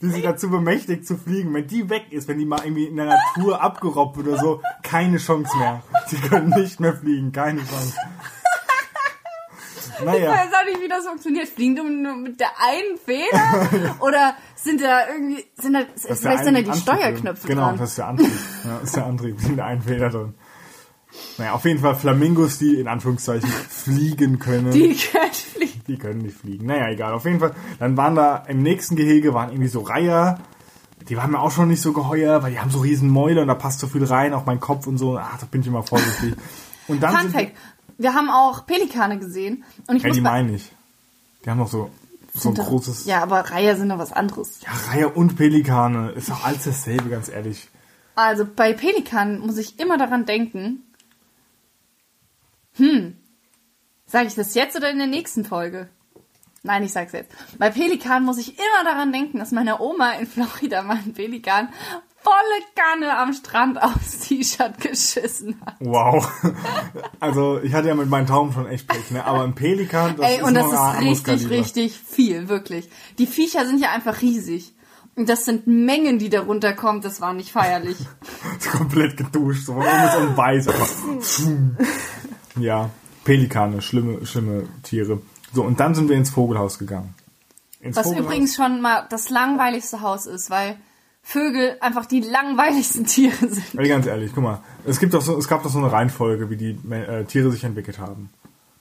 die 0.00 0.10
sie 0.10 0.22
dazu 0.22 0.50
bemächtigt 0.50 1.06
zu 1.06 1.16
fliegen. 1.16 1.52
Wenn 1.54 1.66
die 1.66 1.88
weg 1.90 2.06
ist, 2.10 2.28
wenn 2.28 2.38
die 2.38 2.44
mal 2.46 2.60
irgendwie 2.64 2.84
in 2.86 2.96
der 2.96 3.06
Natur 3.06 3.60
abgerobbt 3.62 4.16
wird 4.16 4.28
oder 4.28 4.38
so, 4.38 4.62
keine 4.82 5.18
Chance 5.18 5.56
mehr. 5.58 5.82
Sie 6.06 6.16
können 6.16 6.50
nicht 6.50 6.80
mehr 6.80 6.94
fliegen, 6.94 7.32
keine 7.32 7.60
Chance. 7.60 7.94
Ich 9.98 10.04
Naja, 10.06 10.30
weiß 10.32 10.48
auch 10.60 10.64
nicht, 10.64 10.80
wie 10.82 10.88
das 10.88 11.06
funktioniert. 11.06 11.48
Fliegen 11.48 11.76
die 11.76 11.82
nur 11.82 12.16
mit 12.16 12.40
der 12.40 12.48
einen 12.60 12.98
Feder? 12.98 13.94
Oder 14.00 14.34
sind 14.56 14.80
da 14.82 15.06
irgendwie, 15.08 15.44
sind 15.54 15.74
da, 15.74 15.82
der 15.82 16.16
vielleicht 16.16 16.44
sind 16.44 16.54
da 16.54 16.60
die 16.62 16.70
Antrieb 16.70 16.84
drin. 16.86 16.96
Steuerknöpfe 16.98 17.46
Genau, 17.46 17.62
dran? 17.66 17.78
das 17.78 17.90
ist 17.90 17.98
der 17.98 18.06
Antrieb. 18.08 18.32
Ja, 18.64 18.70
das 18.74 18.82
ist 18.84 18.96
der 18.96 19.06
Antrieb, 19.06 19.40
sind 19.40 19.56
da 19.58 19.66
ein 19.66 19.82
Feder 19.82 20.10
drin. 20.10 20.34
Naja, 21.38 21.52
auf 21.52 21.64
jeden 21.64 21.80
Fall 21.80 21.94
Flamingos, 21.94 22.58
die 22.58 22.76
in 22.78 22.88
Anführungszeichen 22.88 23.48
fliegen 23.68 24.38
können. 24.38 24.70
Die 24.70 24.94
können 24.96 25.32
fliegen. 25.32 25.82
Die 25.88 25.96
können 25.96 26.18
nicht 26.18 26.36
fliegen. 26.36 26.66
Naja, 26.66 26.88
egal. 26.90 27.12
Auf 27.14 27.24
jeden 27.24 27.40
Fall. 27.40 27.54
Dann 27.78 27.96
waren 27.96 28.14
da 28.14 28.36
im 28.48 28.62
nächsten 28.62 28.96
Gehege 28.96 29.34
waren 29.34 29.50
irgendwie 29.50 29.68
so 29.68 29.80
Reiher. 29.80 30.38
Die 31.08 31.16
waren 31.16 31.32
mir 31.32 31.40
auch 31.40 31.50
schon 31.50 31.68
nicht 31.68 31.80
so 31.80 31.92
geheuer, 31.92 32.42
weil 32.42 32.52
die 32.52 32.60
haben 32.60 32.70
so 32.70 32.78
riesen 32.80 33.10
Mäuler 33.10 33.42
und 33.42 33.48
da 33.48 33.54
passt 33.54 33.80
so 33.80 33.88
viel 33.88 34.04
rein 34.04 34.34
auf 34.34 34.46
meinen 34.46 34.60
Kopf 34.60 34.86
und 34.86 34.98
so. 34.98 35.18
Ach, 35.18 35.38
da 35.38 35.46
bin 35.50 35.62
ich 35.62 35.66
immer 35.66 35.82
vorsichtig. 35.82 36.34
Und 36.86 37.02
dann 37.02 37.16
Fun 37.16 37.30
Fact. 37.30 37.52
Wir 37.98 38.14
haben 38.14 38.30
auch 38.30 38.66
Pelikane 38.66 39.18
gesehen. 39.18 39.64
Und 39.88 39.96
ich 39.96 40.02
Ja, 40.02 40.10
die 40.10 40.20
meine 40.20 40.52
ich. 40.54 40.70
Die 41.44 41.50
haben 41.50 41.58
noch 41.58 41.68
so, 41.68 41.90
so 42.34 42.50
ein 42.50 42.54
doch- 42.54 42.66
großes... 42.68 43.06
Ja, 43.06 43.22
aber 43.22 43.40
Reiher 43.50 43.76
sind 43.76 43.88
doch 43.88 43.98
was 43.98 44.12
anderes. 44.12 44.60
Ja, 44.62 44.92
Reiher 44.92 45.16
und 45.16 45.36
Pelikane. 45.36 46.10
Ist 46.12 46.28
doch 46.30 46.44
alles 46.44 46.64
dasselbe, 46.64 47.08
ganz 47.10 47.28
ehrlich. 47.28 47.68
Also 48.14 48.44
bei 48.46 48.72
Pelikanen 48.72 49.40
muss 49.40 49.58
ich 49.58 49.80
immer 49.80 49.98
daran 49.98 50.24
denken. 50.26 50.82
Hm. 52.76 53.16
Sage 54.06 54.28
ich 54.28 54.34
das 54.34 54.54
jetzt 54.54 54.76
oder 54.76 54.90
in 54.90 54.98
der 54.98 55.06
nächsten 55.06 55.44
Folge? 55.44 55.88
Nein, 56.62 56.84
ich 56.84 56.92
sag's 56.92 57.12
jetzt. 57.12 57.32
Bei 57.58 57.70
Pelikan 57.70 58.24
muss 58.24 58.38
ich 58.38 58.56
immer 58.56 58.84
daran 58.84 59.12
denken, 59.12 59.38
dass 59.38 59.50
meine 59.50 59.80
Oma 59.80 60.12
in 60.12 60.26
Florida 60.26 60.82
mal 60.82 60.98
einen 60.98 61.12
Pelikan 61.12 61.68
volle 62.22 62.62
Kanne 62.76 63.18
am 63.18 63.32
Strand 63.32 63.82
aufs 63.82 64.20
T-Shirt 64.20 64.80
geschissen 64.80 65.60
hat. 65.66 65.74
Wow. 65.80 66.28
Also, 67.18 67.60
ich 67.60 67.74
hatte 67.74 67.88
ja 67.88 67.94
mit 67.94 68.08
meinen 68.08 68.26
Tauben 68.26 68.52
schon 68.52 68.66
echt 68.66 68.86
Pech, 68.86 69.10
ne? 69.10 69.24
Aber 69.24 69.42
ein 69.42 69.54
Pelikan, 69.54 70.16
das 70.16 70.26
Ey, 70.26 70.36
ist 70.36 70.42
und 70.44 70.54
das 70.54 70.72
ist 70.72 71.00
richtig, 71.00 71.50
richtig 71.50 71.98
viel, 71.98 72.48
wirklich. 72.48 72.88
Die 73.18 73.26
Viecher 73.26 73.66
sind 73.66 73.80
ja 73.80 73.90
einfach 73.90 74.22
riesig. 74.22 74.74
Und 75.14 75.28
das 75.28 75.44
sind 75.44 75.66
Mengen, 75.66 76.18
die 76.18 76.30
da 76.30 76.40
runterkommen. 76.40 77.02
Das 77.02 77.20
war 77.20 77.34
nicht 77.34 77.52
feierlich. 77.52 77.98
Komplett 78.72 79.16
geduscht, 79.16 79.66
so 79.66 79.74
oben 79.74 79.82
bis 79.82 80.14
unten 80.16 80.36
weiß. 80.36 80.68
Aber 80.68 80.88
ja, 82.56 82.90
Pelikane, 83.24 83.82
schlimme, 83.82 84.26
schlimme 84.26 84.68
Tiere. 84.82 85.20
So, 85.52 85.62
und 85.64 85.80
dann 85.80 85.94
sind 85.94 86.08
wir 86.08 86.16
ins 86.16 86.30
Vogelhaus 86.30 86.78
gegangen. 86.78 87.14
Ins 87.80 87.96
Was 87.96 88.06
Vogelhaus. 88.06 88.26
übrigens 88.26 88.56
schon 88.56 88.80
mal 88.80 89.06
das 89.10 89.30
langweiligste 89.30 90.00
Haus 90.00 90.26
ist, 90.26 90.50
weil 90.50 90.76
Vögel 91.22 91.76
einfach 91.80 92.06
die 92.06 92.20
langweiligsten 92.20 93.06
Tiere 93.06 93.48
sind. 93.48 93.78
Ey, 93.78 93.88
ganz 93.88 94.06
ehrlich, 94.06 94.32
guck 94.34 94.44
mal. 94.44 94.62
Es, 94.84 94.98
gibt 94.98 95.14
doch 95.14 95.22
so, 95.22 95.36
es 95.38 95.48
gab 95.48 95.62
doch 95.62 95.70
so 95.70 95.78
eine 95.78 95.92
Reihenfolge, 95.92 96.50
wie 96.50 96.56
die 96.56 96.78
äh, 96.90 97.24
Tiere 97.24 97.50
sich 97.52 97.64
entwickelt 97.64 97.98
haben. 97.98 98.30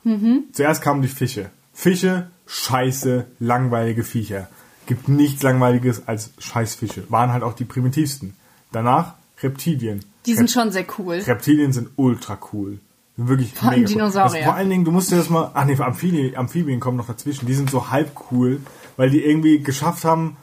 Mhm. 0.03 0.45
Zuerst 0.51 0.81
kamen 0.81 1.01
die 1.01 1.07
Fische. 1.07 1.51
Fische, 1.73 2.31
scheiße, 2.47 3.27
langweilige 3.39 4.03
Viecher. 4.03 4.49
Gibt 4.87 5.07
nichts 5.07 5.43
Langweiliges 5.43 6.07
als 6.07 6.31
Scheißfische. 6.39 7.09
Waren 7.09 7.31
halt 7.31 7.43
auch 7.43 7.53
die 7.53 7.65
primitivsten. 7.65 8.35
Danach 8.71 9.13
Reptilien. 9.41 10.03
Die 10.25 10.33
sind 10.33 10.51
schon 10.51 10.71
sehr 10.71 10.85
cool. 10.97 11.15
Reptilien 11.15 11.71
sind 11.71 11.89
ultra 11.95 12.39
cool. 12.51 12.79
Sind 13.21 13.29
wirklich 13.29 13.61
allem 13.61 13.69
mega 13.81 13.89
cool. 13.89 13.93
Dinosaurier. 13.95 14.33
Das, 14.39 14.43
vor 14.45 14.53
allen 14.55 14.69
Dingen, 14.69 14.85
du 14.85 14.91
musst 14.91 15.11
dir 15.11 15.17
das 15.17 15.29
mal, 15.29 15.51
ach 15.53 15.65
nee, 15.65 15.77
Amphibien, 15.79 16.35
Amphibien 16.35 16.79
kommen 16.79 16.97
noch 16.97 17.07
dazwischen. 17.07 17.45
Die 17.45 17.53
sind 17.53 17.69
so 17.69 17.89
halb 17.91 18.11
cool, 18.31 18.61
weil 18.97 19.09
die 19.09 19.23
irgendwie 19.23 19.59
geschafft 19.61 20.03
haben, 20.05 20.37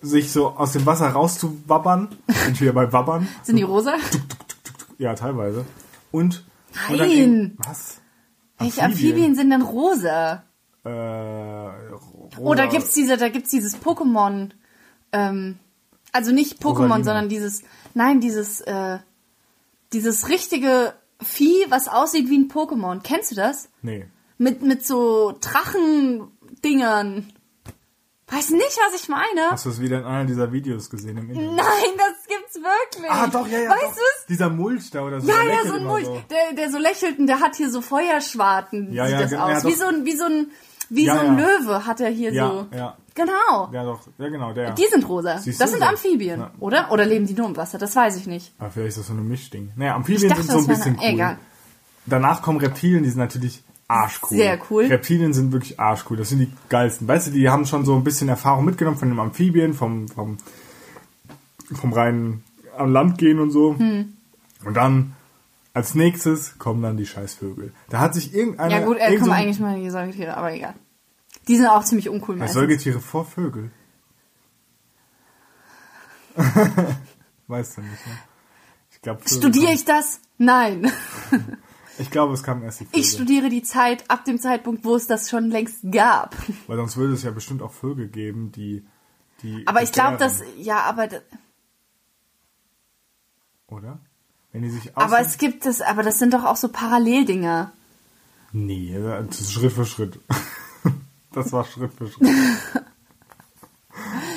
sich 0.00 0.32
so 0.32 0.48
aus 0.48 0.72
dem 0.72 0.86
Wasser 0.86 1.08
rauszuwabbern. 1.08 2.08
Ich 2.52 2.60
wieder 2.60 2.72
bei 2.72 2.92
Wabbern. 2.92 3.28
Sind 3.42 3.56
die 3.56 3.62
rosa? 3.62 3.94
Ja, 4.98 5.14
teilweise. 5.14 5.64
Und, 6.10 6.44
und 6.88 6.98
Nein. 6.98 7.10
in- 7.10 7.54
was? 7.58 7.98
Welche 8.58 8.82
Amphibien 8.82 9.34
sind 9.34 9.50
denn 9.50 9.62
rosa? 9.62 10.42
Äh, 10.84 10.88
rosa. 10.90 12.38
Oh, 12.38 12.54
da 12.54 12.66
gibt's 12.66 12.92
diese, 12.92 13.16
da 13.16 13.28
gibt's 13.28 13.50
dieses 13.50 13.76
Pokémon. 13.78 14.50
Ähm, 15.12 15.58
also 16.12 16.32
nicht 16.32 16.60
Pokémon, 16.62 16.72
Rosalina. 16.82 17.04
sondern 17.04 17.28
dieses, 17.28 17.62
nein, 17.94 18.20
dieses, 18.20 18.60
äh, 18.62 18.98
dieses 19.92 20.28
richtige 20.28 20.92
Vieh, 21.22 21.66
was 21.68 21.88
aussieht 21.88 22.28
wie 22.28 22.38
ein 22.38 22.48
Pokémon. 22.50 23.00
Kennst 23.02 23.30
du 23.30 23.34
das? 23.34 23.68
Nee. 23.82 24.06
Mit, 24.38 24.62
mit 24.62 24.86
so 24.86 25.36
Drachendingern. 25.40 27.32
Weiß 28.32 28.50
nicht, 28.50 28.78
was 28.88 29.00
ich 29.02 29.08
meine. 29.08 29.50
Hast 29.50 29.66
du 29.66 29.70
es 29.70 29.80
wieder 29.80 29.98
in 29.98 30.04
einer 30.04 30.24
dieser 30.24 30.52
Videos 30.52 30.88
gesehen 30.88 31.18
im 31.18 31.30
Internet? 31.30 31.56
Nein, 31.56 31.90
das 31.98 32.26
gibt's 32.28 32.54
wirklich. 32.54 33.10
Ah, 33.10 33.26
doch, 33.26 33.46
ja, 33.48 33.58
ja. 33.58 33.70
Weißt 33.70 33.82
doch. 33.82 33.90
du's? 33.96 34.26
Dieser 34.28 34.48
Mulch 34.50 34.88
da 34.92 35.02
oder 35.02 35.20
so. 35.20 35.28
Ja, 35.28 35.42
der 35.42 35.52
ja, 35.54 35.64
so 35.66 35.74
ein 35.74 35.84
Mulch. 35.84 36.04
so. 36.06 36.22
Der, 36.30 36.52
der 36.54 36.70
so 36.70 36.78
lächelt 36.78 37.18
und 37.18 37.26
der 37.26 37.40
hat 37.40 37.56
hier 37.56 37.70
so 37.70 37.80
Feuerschwarten, 37.80 38.92
Ja, 38.92 39.06
sieht 39.06 39.14
ja, 39.14 39.20
das 39.22 39.30
genau, 39.32 39.42
aus. 39.48 39.62
ja, 39.64 39.68
wie 39.68 39.74
so 39.74 39.86
ein, 39.86 40.04
wie 40.04 40.16
so 40.16 40.24
ein, 40.26 40.50
wie 40.90 41.06
Ja, 41.06 41.14
so 41.14 41.20
ein 41.20 41.38
ja. 41.38 41.44
Löwe 41.46 41.86
hat 41.86 42.00
er 42.00 42.10
hier 42.10 42.32
Ja, 42.32 42.48
so. 42.48 42.66
ja. 42.76 42.96
Genau. 43.14 43.70
Ja, 43.72 43.84
doch. 43.84 44.00
Ja, 44.18 44.28
genau, 44.28 44.52
der. 44.52 44.72
Die 44.72 44.86
sind 44.86 45.08
rosa. 45.08 45.38
Siehst 45.38 45.60
das 45.60 45.72
sind 45.72 45.82
Amphibien, 45.82 46.44
oder? 46.60 46.90
Oder 46.92 47.04
leben 47.04 47.26
die 47.26 47.34
nur 47.34 47.48
im 47.48 47.56
Wasser? 47.56 47.78
Das 47.78 47.94
weiß 47.96 48.16
ich 48.16 48.26
nicht. 48.26 48.52
Aber 48.58 48.70
vielleicht 48.70 48.90
ist 48.90 48.98
das 48.98 49.06
so 49.08 49.12
eine 49.12 49.22
Mischding. 49.22 49.72
Naja, 49.76 49.94
Amphibien 49.96 50.28
dachte, 50.28 50.42
sind 50.42 50.52
so 50.52 50.58
ein 50.58 50.66
bisschen 50.66 50.96
cool. 51.00 51.08
egal. 51.08 51.38
Danach 52.06 52.40
kommen 52.42 52.60
Reptilien, 52.60 53.02
die 53.02 53.10
sind 53.10 53.18
natürlich 53.18 53.62
arschcool. 53.88 54.38
Sehr 54.38 54.58
cool. 54.70 54.84
Reptilien 54.86 55.32
sind 55.32 55.52
wirklich 55.52 55.78
arschcool. 55.80 56.16
Das 56.16 56.28
sind 56.28 56.38
die 56.38 56.52
geilsten. 56.68 57.08
Weißt 57.08 57.26
du, 57.26 57.30
die 57.32 57.48
haben 57.48 57.66
schon 57.66 57.84
so 57.84 57.94
ein 57.96 58.04
bisschen 58.04 58.28
Erfahrung 58.28 58.64
mitgenommen 58.64 58.96
von 58.96 59.08
den 59.08 59.18
Amphibien, 59.18 59.74
vom, 59.74 60.08
vom, 60.08 60.38
vom 61.74 61.92
reinen 61.92 62.44
am 62.76 62.92
Land 62.92 63.18
gehen 63.18 63.40
und 63.40 63.50
so. 63.50 63.76
Hm. 63.76 64.14
Und 64.64 64.74
dann 64.74 65.14
als 65.72 65.94
nächstes 65.94 66.58
kommen 66.58 66.82
dann 66.82 66.96
die 66.96 67.06
Scheißvögel. 67.06 67.72
Da 67.88 68.00
hat 68.00 68.14
sich 68.14 68.34
irgendeiner... 68.34 68.80
Ja 68.80 68.84
gut, 68.84 68.96
er 68.96 69.08
irgend 69.08 69.20
kommt 69.20 69.32
so 69.32 69.36
eigentlich 69.36 69.60
mal 69.60 69.80
die 69.80 69.90
Säugetiere, 69.90 70.36
aber 70.36 70.52
egal. 70.52 70.74
Die 71.48 71.56
sind 71.56 71.66
auch 71.66 71.84
ziemlich 71.84 72.08
uncool. 72.08 72.38
Ja. 72.38 72.48
Säugetiere 72.48 73.00
vor 73.00 73.24
Vögel. 73.24 73.70
weißt 77.46 77.78
du 77.78 77.82
nicht, 77.82 78.06
ne? 78.06 78.12
Ich 78.90 79.02
glaube, 79.02 79.22
Studiere 79.26 79.72
ich 79.72 79.84
das? 79.84 80.20
Nein. 80.38 80.90
Ich 81.98 82.10
glaube, 82.10 82.34
es 82.34 82.42
kam 82.42 82.62
erst 82.62 82.80
die 82.80 82.84
Vögel. 82.86 83.00
Ich 83.00 83.10
studiere 83.10 83.48
die 83.48 83.62
Zeit 83.62 84.08
ab 84.08 84.24
dem 84.24 84.38
Zeitpunkt, 84.38 84.84
wo 84.84 84.96
es 84.96 85.06
das 85.06 85.28
schon 85.28 85.50
längst 85.50 85.78
gab. 85.90 86.36
Weil 86.66 86.76
sonst 86.76 86.96
würde 86.96 87.14
es 87.14 87.22
ja 87.22 87.30
bestimmt 87.30 87.62
auch 87.62 87.72
Vögel 87.72 88.08
geben, 88.08 88.52
die... 88.52 88.86
die 89.42 89.66
Aber 89.66 89.82
ich 89.82 89.92
glaube, 89.92 90.16
dass, 90.16 90.42
ja, 90.56 90.82
aber, 90.82 91.08
Oder? 93.66 94.00
Wenn 94.52 94.62
die 94.62 94.70
sich 94.70 94.96
aber 94.96 95.20
es 95.20 95.38
gibt 95.38 95.66
es, 95.66 95.80
aber 95.80 96.02
das 96.02 96.18
sind 96.18 96.34
doch 96.34 96.44
auch 96.44 96.56
so 96.56 96.68
Paralleldinger. 96.68 97.72
Nee, 98.52 98.98
das 99.28 99.40
ist 99.40 99.52
Schritt 99.52 99.72
für 99.72 99.86
Schritt. 99.86 100.18
Das 101.32 101.52
war 101.52 101.64
Schritt 101.64 101.92
für 101.94 102.08
Schritt. 102.08 102.28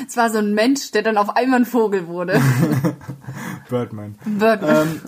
Es 0.08 0.17
war 0.17 0.30
so 0.30 0.38
ein 0.38 0.54
Mensch, 0.54 0.91
der 0.91 1.02
dann 1.02 1.17
auf 1.17 1.36
einmal 1.36 1.62
ein 1.62 1.65
Vogel 1.65 2.08
wurde. 2.08 2.39
Birdman. 3.69 4.15
Birdman. 4.26 4.88
Ähm, 4.88 5.02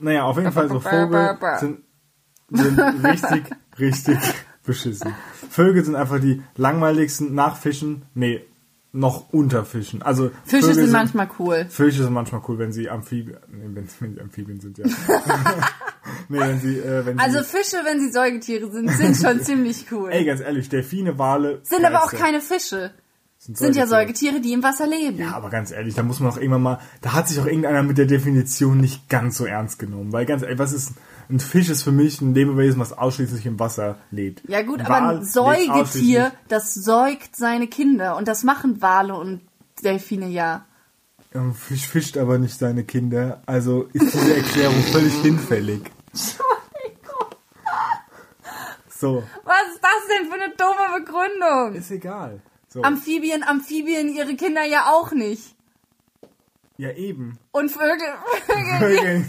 naja, 0.00 0.22
auf 0.22 0.38
jeden 0.38 0.52
Fall 0.52 0.68
so 0.68 0.80
Vögel 0.80 1.36
sind, 1.58 1.82
sind 2.48 2.78
richtig, 3.04 3.44
richtig 3.78 4.18
beschissen. 4.64 5.14
Vögel 5.50 5.84
sind 5.84 5.96
einfach 5.96 6.20
die 6.20 6.42
langweiligsten 6.56 7.34
nach 7.34 7.56
Fischen. 7.56 8.06
Nee, 8.14 8.46
noch 8.92 9.32
unter 9.32 9.64
Fischen. 9.64 10.02
Also 10.02 10.30
Fische 10.44 10.68
Vögel 10.68 10.84
sind 10.84 10.92
manchmal 10.92 11.28
cool. 11.38 11.66
Fische 11.68 12.02
sind 12.04 12.12
manchmal 12.12 12.40
cool, 12.48 12.58
wenn 12.58 12.72
sie 12.72 12.88
Amphibien, 12.88 13.38
nee, 13.48 13.64
wenn, 13.74 13.88
wenn 14.00 14.14
sie 14.14 14.20
Amphibien 14.20 14.60
sind, 14.60 14.78
ja. 14.78 14.86
nee, 16.28 16.40
wenn 16.40 16.60
sie, 16.60 16.78
äh, 16.78 17.04
wenn 17.04 17.18
Also 17.18 17.40
sie, 17.40 17.44
Fische, 17.44 17.76
wenn 17.84 18.00
sie 18.00 18.10
Säugetiere 18.10 18.70
sind, 18.70 18.90
sind 18.90 19.16
schon 19.16 19.40
ziemlich 19.44 19.86
cool. 19.92 20.10
ey, 20.10 20.24
ganz 20.24 20.40
ehrlich, 20.40 20.68
Delfine, 20.68 21.18
Wale. 21.18 21.60
sind 21.62 21.84
aber 21.84 22.02
auch 22.04 22.12
keine 22.12 22.40
Fische. 22.40 22.92
Sind 23.40 23.76
ja 23.76 23.86
Säugetiere, 23.86 24.40
die 24.40 24.52
im 24.52 24.64
Wasser 24.64 24.86
leben. 24.86 25.18
Ja, 25.18 25.32
aber 25.32 25.48
ganz 25.48 25.70
ehrlich, 25.70 25.94
da 25.94 26.02
muss 26.02 26.18
man 26.18 26.32
auch 26.32 26.36
irgendwann 26.36 26.62
mal, 26.62 26.80
da 27.02 27.12
hat 27.12 27.28
sich 27.28 27.38
auch 27.38 27.46
irgendeiner 27.46 27.84
mit 27.84 27.96
der 27.96 28.06
Definition 28.06 28.78
nicht 28.78 29.08
ganz 29.08 29.38
so 29.38 29.46
ernst 29.46 29.78
genommen. 29.78 30.12
Weil 30.12 30.26
ganz 30.26 30.42
ehrlich, 30.42 30.58
was 30.58 30.72
ist, 30.72 30.94
ein 31.30 31.38
Fisch 31.38 31.68
ist 31.68 31.84
für 31.84 31.92
mich 31.92 32.20
ein 32.20 32.34
Lebewesen, 32.34 32.80
was 32.80 32.92
ausschließlich 32.92 33.46
im 33.46 33.60
Wasser 33.60 33.96
lebt. 34.10 34.42
Ja 34.48 34.62
gut, 34.62 34.80
Ein 34.80 34.86
aber 34.86 35.08
ein 35.08 35.24
Säugetier, 35.24 36.32
das 36.48 36.74
säugt 36.74 37.36
seine 37.36 37.68
Kinder. 37.68 38.16
Und 38.16 38.26
das 38.26 38.42
machen 38.42 38.82
Wale 38.82 39.14
und 39.14 39.40
Delfine 39.84 40.26
ja. 40.28 40.64
Ein 41.32 41.54
Fisch 41.54 41.86
fischt 41.86 42.16
aber 42.16 42.38
nicht 42.38 42.58
seine 42.58 42.82
Kinder, 42.84 43.42
also 43.46 43.88
ist 43.92 44.14
diese 44.14 44.36
Erklärung 44.36 44.82
völlig 44.90 45.14
hinfällig. 45.22 45.82
So, 48.88 49.22
Was 49.44 49.74
ist 49.74 49.80
das 49.80 50.08
denn 50.10 50.26
für 50.26 50.34
eine 50.34 50.52
doofe 50.56 51.04
Begründung? 51.04 51.74
ist 51.74 51.90
egal. 51.92 52.40
So, 52.68 52.82
Amphibien, 52.82 53.42
Amphibien 53.42 54.08
ihre 54.14 54.34
Kinder 54.34 54.64
ja 54.64 54.86
auch 54.92 55.12
nicht. 55.12 55.54
ja 56.76 56.90
eben. 56.92 57.38
Und 57.50 57.70
Vögel, 57.70 58.08
Vögel. 58.46 58.78
Vögel, 59.24 59.26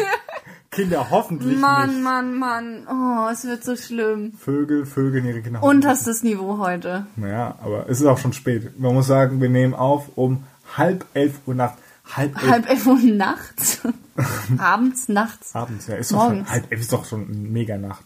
Kinder 0.72 1.10
hoffentlich 1.10 1.58
Mann, 1.58 1.90
nicht. 1.90 2.04
Mann, 2.04 2.34
Mann. 2.38 2.88
Oh, 2.88 3.30
es 3.32 3.46
wird 3.46 3.64
so 3.64 3.76
schlimm. 3.76 4.34
Vögel, 4.34 4.86
Vögel, 4.86 5.26
ihre 5.26 5.42
Kinder 5.42 5.64
Unterstes 5.64 6.22
Niveau 6.22 6.58
heute. 6.60 7.08
Naja, 7.16 7.58
aber 7.64 7.90
es 7.90 8.02
ist 8.02 8.06
auch 8.08 8.18
schon 8.20 8.34
spät. 8.34 8.78
Man 8.80 8.94
muss 8.94 9.08
sagen, 9.08 9.42
wir 9.42 9.50
nehmen 9.50 9.74
auf 9.74 10.10
um 10.16 10.44
halb 10.78 11.06
elf 11.14 11.40
Uhr 11.48 11.56
nachts. 11.56 11.82
Halb 12.16 12.36
elf 12.42 12.52
Halb 12.52 12.70
elf 12.70 12.86
Uhr 12.88 13.00
nachts. 13.00 13.82
Abends, 14.58 15.08
nachts. 15.10 15.56
abends. 15.56 15.88
Ja, 15.88 15.96
ist 15.96 16.12
doch 16.12 16.18
schon, 16.20 16.28
Morgens. 16.34 16.50
halb 16.52 16.72
elf 16.72 16.82
ist 16.82 16.92
doch 16.94 17.06
schon 17.06 17.52
mega 17.54 17.78
Nacht. 17.78 18.04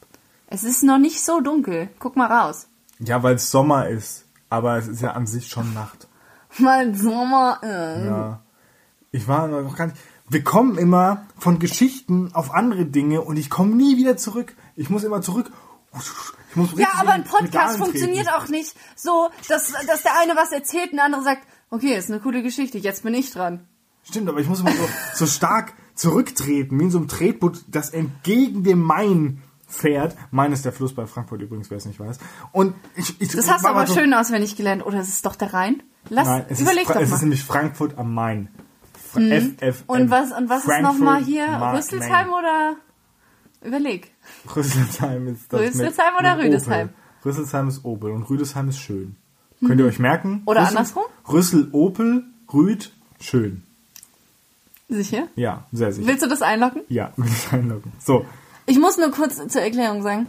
Es 0.48 0.64
ist 0.64 0.84
noch 0.84 1.00
nicht 1.00 1.20
so 1.22 1.42
dunkel. 1.42 1.90
Guck 2.00 2.16
mal 2.16 2.32
raus. 2.32 2.68
Ja, 3.00 3.24
weil 3.24 3.36
es 3.36 3.50
Sommer 3.50 3.90
ist. 3.90 4.23
Aber 4.54 4.78
es 4.78 4.88
ist 4.88 5.02
ja 5.02 5.14
an 5.14 5.26
sich 5.26 5.48
schon 5.48 5.74
Nacht. 5.74 6.08
Mal 6.60 6.94
Sommer. 6.94 7.60
Äh. 7.64 8.06
Ja. 8.06 8.44
Ich 9.10 9.28
war 9.28 9.48
noch 9.48 9.76
gar 9.76 9.88
nicht. 9.88 9.98
Wir 10.30 10.44
kommen 10.44 10.78
immer 10.78 11.26
von 11.40 11.58
Geschichten 11.58 12.30
auf 12.36 12.54
andere 12.54 12.86
Dinge 12.86 13.22
und 13.22 13.38
ich 13.38 13.50
komme 13.50 13.74
nie 13.74 13.98
wieder 13.98 14.16
zurück. 14.16 14.56
Ich 14.76 14.92
muss 14.92 15.04
immer 15.04 15.24
zurück. 15.24 15.52
Ich 16.52 16.56
muss 16.56 16.78
Ja, 16.78 16.90
aber 17.00 17.16
in 17.16 17.22
ein 17.22 17.24
Podcast 17.24 17.80
funktioniert 17.80 18.32
auch 18.32 18.48
nicht 18.48 18.76
so, 18.96 19.32
dass, 19.50 19.74
dass 19.88 20.04
der 20.04 20.20
eine 20.22 20.36
was 20.36 20.52
erzählt 20.52 20.92
und 20.92 20.98
der 20.98 21.06
andere 21.06 21.24
sagt, 21.24 21.48
okay, 21.72 21.96
ist 21.98 22.12
eine 22.12 22.20
coole 22.20 22.44
Geschichte, 22.44 22.78
jetzt 22.78 23.02
bin 23.02 23.16
ich 23.16 23.32
dran. 23.32 23.68
Stimmt, 24.04 24.30
aber 24.30 24.40
ich 24.40 24.48
muss 24.48 24.60
immer 24.60 24.74
so, 24.74 24.88
so 25.16 25.26
stark 25.26 25.74
zurücktreten, 25.96 26.80
wie 26.80 26.84
in 26.84 26.92
so 26.92 27.00
einem 27.00 27.08
Tretboot, 27.08 27.66
das 27.70 27.90
entgegen 27.90 28.64
dem 28.64 28.82
Main 28.82 29.42
fährt. 29.74 30.16
Main 30.32 30.52
ist 30.52 30.66
der 30.66 30.72
Fluss 30.72 30.94
bei 30.94 31.06
Frankfurt 31.06 31.42
übrigens, 31.42 31.70
wer 31.70 31.78
es 31.78 31.86
nicht 31.86 32.00
weiß. 32.00 32.20
Und 32.52 32.76
ich, 32.96 33.20
ich 33.22 33.30
Das 33.30 33.50
hast 33.50 33.64
du 33.66 33.70
aber 33.70 33.88
so, 33.88 33.96
schön 33.96 34.14
auswendig 34.14 34.56
gelernt. 34.56 34.86
Oder 34.86 35.02
ist 35.02 35.10
es 35.10 35.22
doch 35.22 35.36
der 35.36 35.54
Rhein? 35.54 35.82
Lass, 36.10 36.28
Nein, 36.28 36.46
es, 36.50 36.60
überleg 36.60 36.84
ist, 36.84 36.90
doch 36.96 37.02
es 37.02 37.10
mal. 37.10 37.16
ist 37.16 37.22
nämlich 37.22 37.44
Frankfurt 37.44 37.98
am 37.98 38.14
Main. 38.14 38.50
Fra 39.12 39.20
FF, 39.22 39.84
und 39.88 40.10
was, 40.10 40.32
und 40.32 40.50
was 40.50 40.66
ist 40.66 40.82
nochmal 40.82 41.24
hier? 41.24 41.46
Rüsselsheim 41.76 42.30
Main. 42.30 42.40
oder? 42.40 42.76
Überleg. 43.64 44.12
Rüsselsheim 44.56 45.28
ist 45.28 45.52
das 45.54 45.60
Rüsselsheim 45.62 46.14
mit, 46.14 46.20
oder 46.22 46.36
mit 46.36 46.46
Rüdesheim? 46.46 46.88
Opel. 46.90 46.94
Rüsselsheim 47.26 47.68
ist 47.70 47.86
Opel 47.86 48.12
und 48.12 48.24
Rüdesheim 48.30 48.70
ist 48.70 48.80
schön. 48.80 49.16
Könnt 49.66 49.80
ihr 49.80 49.86
euch 49.86 50.00
merken? 50.00 50.42
Oder 50.46 50.62
Rüssel- 50.64 50.78
andersrum? 50.78 51.04
Rüssel, 51.32 51.70
Opel, 51.72 52.26
Rüd, 52.54 52.92
schön. 53.22 53.64
Sicher? 54.90 55.28
Ja, 55.36 55.66
sehr 55.72 55.94
sicher. 55.94 56.08
Willst 56.08 56.24
du 56.24 56.28
das 56.28 56.42
einloggen? 56.42 56.82
Ja, 56.90 57.14
will 57.18 57.28
ich 57.32 57.52
einloggen. 57.54 57.94
So, 58.00 58.26
Ich 58.66 58.80
muss 58.80 58.98
nur 58.98 59.12
kurz 59.12 59.36
zur 59.48 59.62
Erklärung 59.62 60.04
sagen. 60.04 60.28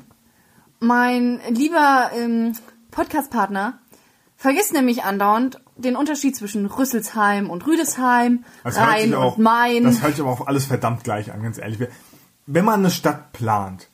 Mein 0.80 1.40
lieber 1.48 2.10
ähm, 2.14 2.52
Podcast-Partner 2.90 3.78
vergisst 4.36 4.72
nämlich 4.72 5.04
andauernd 5.04 5.60
den 5.76 5.96
Unterschied 5.96 6.36
zwischen 6.36 6.66
Rüsselsheim 6.66 7.48
und 7.48 7.66
Rüdesheim, 7.66 8.44
Das 8.62 8.76
Rhein 8.76 9.14
auch, 9.14 9.36
und 9.36 9.42
Main. 9.42 9.84
Das 9.84 10.02
hört 10.02 10.12
sich 10.12 10.20
aber 10.20 10.32
auch 10.32 10.46
alles 10.46 10.66
verdammt 10.66 11.04
gleich 11.04 11.32
an, 11.32 11.42
ganz 11.42 11.58
ehrlich. 11.58 11.78
Wenn 12.46 12.64
man 12.64 12.80
eine 12.80 12.90
Stadt 12.90 13.32
plant, 13.32 13.88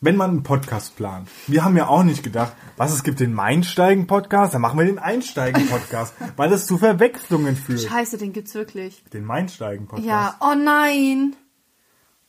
wenn 0.00 0.16
man 0.16 0.30
einen 0.30 0.42
Podcast 0.42 0.96
plant, 0.96 1.28
wir 1.46 1.64
haben 1.64 1.76
ja 1.76 1.86
auch 1.86 2.02
nicht 2.02 2.22
gedacht, 2.24 2.54
was, 2.76 2.92
es 2.92 3.04
gibt 3.04 3.20
den 3.20 3.32
Mainsteigen-Podcast, 3.32 4.54
dann 4.54 4.60
machen 4.60 4.78
wir 4.78 4.84
den 4.84 4.98
Einsteigen-Podcast, 4.98 6.14
weil 6.36 6.50
das 6.50 6.66
zu 6.66 6.78
Verwechslungen 6.78 7.56
führt. 7.56 7.80
Scheiße, 7.82 8.18
den 8.18 8.32
gibt's 8.32 8.54
wirklich. 8.54 9.04
Den 9.12 9.24
Mainsteigen-Podcast. 9.24 10.08
Ja, 10.08 10.36
oh 10.40 10.54
nein. 10.56 11.36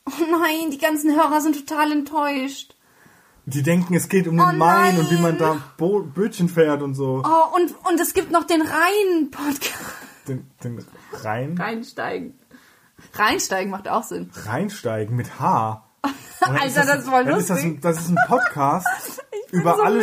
Oh 0.06 0.12
nein, 0.30 0.70
die 0.70 0.78
ganzen 0.78 1.14
Hörer 1.14 1.40
sind 1.40 1.66
total 1.66 1.92
enttäuscht. 1.92 2.74
Die 3.46 3.62
denken, 3.62 3.94
es 3.94 4.08
geht 4.08 4.26
um 4.26 4.36
den 4.36 4.46
Oh 4.46 4.52
Main 4.52 4.98
und 4.98 5.10
wie 5.10 5.20
man 5.20 5.36
da 5.38 5.58
Bo 5.76 6.00
Bötchen 6.00 6.48
fährt 6.48 6.82
und 6.82 6.94
so. 6.94 7.22
Oh, 7.24 7.56
und, 7.56 7.74
und 7.86 8.00
es 8.00 8.14
gibt 8.14 8.30
noch 8.30 8.44
den 8.44 8.62
Rhein-Podcast. 8.62 9.74
Den, 10.28 10.50
den 10.62 10.84
Rhein, 11.22 11.56
Reinsteigen. 11.58 12.38
Reinsteigen 13.12 13.70
macht 13.70 13.88
auch 13.88 14.02
Sinn. 14.02 14.30
Reinsteigen 14.32 15.14
mit 15.14 15.38
H. 15.38 15.84
Alter, 16.40 16.84
das 16.86 16.98
ist 17.00 17.08
voll 17.08 17.24
dann 17.24 17.38
ist 17.38 17.50
das, 17.50 17.62
lustig. 17.62 17.76
ein, 17.76 17.80
das 17.80 17.98
ist 17.98 18.08
ein 18.08 18.18
Podcast 18.26 18.86
über, 19.50 19.76
so 19.76 19.82
alle 19.82 20.02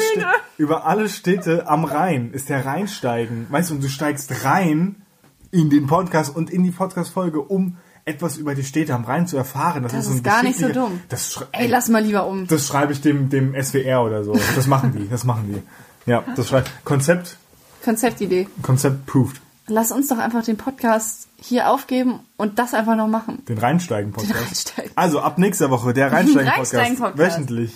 über 0.57 0.85
alle 0.85 1.09
Städte 1.09 1.67
am 1.67 1.83
Rhein. 1.83 2.31
Ist 2.33 2.49
der 2.49 2.65
Rheinsteigen. 2.65 3.47
Weißt 3.49 3.69
du, 3.69 3.75
und 3.75 3.83
du 3.83 3.89
steigst 3.89 4.43
rein 4.45 5.03
in 5.51 5.69
den 5.69 5.87
Podcast 5.87 6.35
und 6.35 6.49
in 6.49 6.63
die 6.63 6.71
Podcast-Folge, 6.71 7.41
um 7.41 7.77
etwas 8.05 8.37
über 8.37 8.55
die 8.55 8.63
Städte 8.63 8.93
am 8.93 9.03
Rhein 9.05 9.27
zu 9.27 9.37
erfahren. 9.37 9.83
Das, 9.83 9.91
Das 9.93 10.05
so 10.05 10.11
ein 10.11 10.17
ist 10.17 10.23
gar 10.23 10.43
nicht 10.43 10.59
so 10.59 10.69
dumm. 10.69 11.01
Das, 11.09 11.45
Ey, 11.51 11.67
lass 11.67 11.89
mal 11.89 12.03
lieber 12.03 12.25
um. 12.27 12.47
das 12.47 12.67
schreibe 12.67 12.93
ich 12.93 13.01
dem, 13.01 13.29
dem 13.29 13.53
SWR 13.61 14.03
oder 14.03 14.23
so. 14.23 14.33
Das 14.55 14.67
machen 14.67 14.93
die, 14.97 15.07
das 15.09 15.23
machen 15.23 15.53
die. 15.53 16.09
Ja, 16.09 16.23
das 16.35 16.49
schreibt. 16.49 16.71
Konzept, 16.83 17.37
Konzeptidee. 17.83 18.47
Konzept 18.61 19.05
proved. 19.05 19.39
Lass 19.67 19.91
uns 19.91 20.07
doch 20.09 20.17
einfach 20.17 20.43
den 20.43 20.57
Podcast 20.57 21.27
hier 21.39 21.69
aufgeben 21.69 22.19
und 22.37 22.59
das 22.59 22.73
einfach 22.73 22.95
noch 22.95 23.07
machen. 23.07 23.43
Den 23.47 23.57
Rheinsteigen-Podcast. 23.57 24.33
Den 24.35 24.43
Rheinsteigen. 24.43 24.91
Also 24.95 25.19
ab 25.21 25.37
nächster 25.37 25.69
Woche 25.69 25.93
der 25.93 26.11
Rheinsteigen-Podcast. 26.11 26.73
Rheinsteigen-Podcast. 26.73 27.35
wöchentlich. 27.37 27.73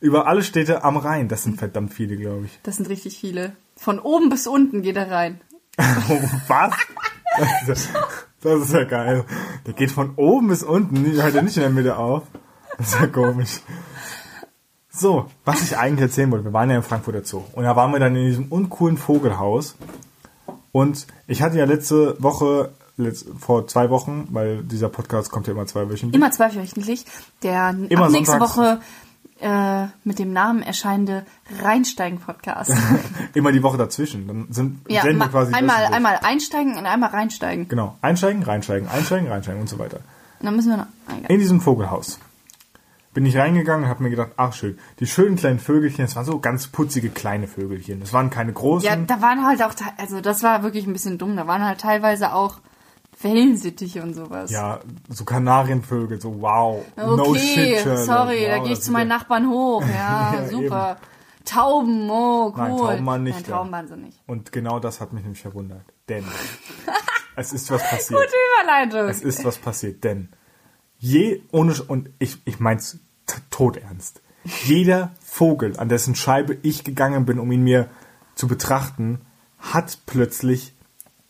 Über 0.00 0.26
alle 0.26 0.42
Städte 0.42 0.84
am 0.84 0.96
Rhein. 0.96 1.28
Das 1.28 1.42
sind 1.42 1.58
verdammt 1.58 1.92
viele, 1.92 2.16
glaube 2.16 2.46
ich. 2.46 2.58
Das 2.62 2.76
sind 2.76 2.88
richtig 2.88 3.18
viele. 3.18 3.52
Von 3.76 3.98
oben 4.00 4.30
bis 4.30 4.46
unten 4.46 4.82
geht 4.82 4.96
er 4.96 5.10
rein. 5.10 5.40
Oh, 6.08 6.18
was? 6.48 6.74
Das 8.42 8.60
ist, 8.60 8.72
ja, 8.72 8.80
ja 8.80 8.84
geil. 8.84 9.24
Der 9.66 9.74
geht 9.74 9.90
von 9.90 10.14
oben 10.16 10.48
bis 10.48 10.62
unten. 10.62 11.04
Hört 11.20 11.34
er 11.34 11.42
nicht 11.42 11.56
in 11.56 11.62
der 11.62 11.70
Mitte 11.70 11.96
auf. 11.96 12.22
Das 12.76 12.88
ist 12.88 13.00
ja 13.00 13.06
komisch. 13.06 13.60
So, 14.90 15.26
was 15.44 15.62
ich 15.62 15.76
eigentlich 15.76 16.02
erzählen 16.02 16.30
wollte. 16.30 16.44
Wir 16.44 16.52
waren 16.52 16.70
ja 16.70 16.76
im 16.76 16.82
Frankfurter 16.82 17.24
Zoo. 17.24 17.42
Und 17.52 17.64
da 17.64 17.76
waren 17.76 17.92
wir 17.92 18.00
dann 18.00 18.16
in 18.16 18.26
diesem 18.26 18.46
uncoolen 18.46 18.96
Vogelhaus. 18.96 19.76
Und 20.72 21.06
ich 21.26 21.42
hatte 21.42 21.58
ja 21.58 21.64
letzte 21.64 22.16
Woche, 22.22 22.70
vor 23.38 23.66
zwei 23.68 23.90
Wochen, 23.90 24.26
weil 24.30 24.64
dieser 24.64 24.88
Podcast 24.88 25.30
kommt 25.30 25.46
ja 25.46 25.52
immer 25.52 25.66
zwei 25.66 25.88
Wöchen. 25.88 26.12
Immer 26.12 26.32
zweiwöchentlich. 26.32 27.04
Der 27.42 27.76
Immer 27.88 28.06
ab 28.06 28.10
nächste. 28.10 28.40
Woche 28.40 28.80
äh, 29.40 29.86
mit 30.04 30.18
dem 30.18 30.32
Namen 30.32 30.62
erscheinende 30.62 31.24
Reinsteigen-Podcast. 31.62 32.72
Immer 33.34 33.52
die 33.52 33.62
Woche 33.62 33.78
dazwischen. 33.78 34.26
Dann 34.26 34.46
sind 34.50 34.80
ja, 34.88 35.04
ma- 35.12 35.28
quasi 35.28 35.52
einmal, 35.54 35.86
einmal 35.86 36.18
einsteigen 36.22 36.76
und 36.76 36.86
einmal 36.86 37.10
reinsteigen. 37.10 37.68
Genau. 37.68 37.96
Einsteigen, 38.02 38.42
reinsteigen, 38.42 38.88
einsteigen, 38.88 39.28
reinsteigen 39.28 39.60
und 39.60 39.68
so 39.68 39.78
weiter. 39.78 39.98
Und 40.40 40.46
dann 40.46 40.56
müssen 40.56 40.70
wir 40.70 40.76
noch. 40.78 40.86
In 41.28 41.38
diesem 41.38 41.60
Vogelhaus 41.60 42.18
bin 43.14 43.26
ich 43.26 43.36
reingegangen 43.36 43.84
und 43.84 43.90
habe 43.90 44.02
mir 44.02 44.10
gedacht, 44.10 44.30
ach 44.36 44.52
schön, 44.52 44.78
die 45.00 45.06
schönen 45.06 45.34
kleinen 45.36 45.58
Vögelchen, 45.58 46.04
das 46.04 46.14
waren 46.14 46.24
so 46.24 46.38
ganz 46.38 46.68
putzige 46.68 47.08
kleine 47.08 47.48
Vögelchen. 47.48 47.98
Das 48.00 48.12
waren 48.12 48.30
keine 48.30 48.52
großen. 48.52 48.86
Ja, 48.88 48.94
da 48.96 49.20
waren 49.20 49.44
halt 49.44 49.62
auch, 49.62 49.72
also 49.96 50.20
das 50.20 50.42
war 50.44 50.62
wirklich 50.62 50.86
ein 50.86 50.92
bisschen 50.92 51.18
dumm. 51.18 51.34
Da 51.34 51.46
waren 51.46 51.64
halt 51.64 51.80
teilweise 51.80 52.32
auch 52.32 52.58
Wellensittiche 53.20 54.02
und 54.02 54.14
sowas. 54.14 54.50
Ja, 54.50 54.80
so 55.08 55.24
Kanarienvögel, 55.24 56.20
so 56.20 56.40
wow. 56.40 56.84
Okay, 56.96 57.16
no 57.16 57.34
shit, 57.34 57.80
Sherlock. 57.80 57.98
sorry, 58.06 58.42
wow, 58.42 58.48
da 58.50 58.58
gehe 58.64 58.72
ich 58.74 58.80
zu 58.80 58.92
meinen 58.92 59.08
Nachbarn 59.08 59.48
hoch. 59.48 59.82
Ja, 59.86 60.34
Ja, 60.34 60.48
super. 60.48 60.96
Tauben, 61.44 62.10
oh, 62.10 62.48
cool. 62.48 62.54
Nein, 62.56 62.76
Tauben 62.76 63.06
waren 63.06 63.22
nicht 63.22 63.34
Nein. 63.36 63.44
Tauben 63.44 63.72
waren 63.72 63.88
sie 63.88 63.96
nicht. 63.96 64.20
Und 64.26 64.52
genau 64.52 64.78
das 64.80 65.00
hat 65.00 65.12
mich 65.14 65.22
nämlich 65.22 65.40
verwundert. 65.40 65.80
Denn 66.08 66.24
es 67.36 67.52
ist 67.52 67.70
was 67.70 67.82
passiert. 67.82 68.20
Gute 68.20 68.34
Überleitung. 68.62 69.08
Es 69.08 69.22
ist 69.22 69.44
was 69.44 69.56
passiert, 69.58 70.04
denn 70.04 70.28
je 70.98 71.42
ohne 71.50 71.74
und 71.84 72.10
ich 72.18 72.38
ich 72.44 72.60
mein's 72.60 72.98
t- 73.26 73.40
todernst. 73.50 74.20
Jeder 74.64 75.12
Vogel, 75.24 75.76
an 75.78 75.88
dessen 75.88 76.14
Scheibe 76.14 76.56
ich 76.62 76.84
gegangen 76.84 77.24
bin, 77.24 77.38
um 77.38 77.50
ihn 77.50 77.62
mir 77.64 77.88
zu 78.34 78.46
betrachten, 78.46 79.20
hat 79.58 79.98
plötzlich 80.06 80.74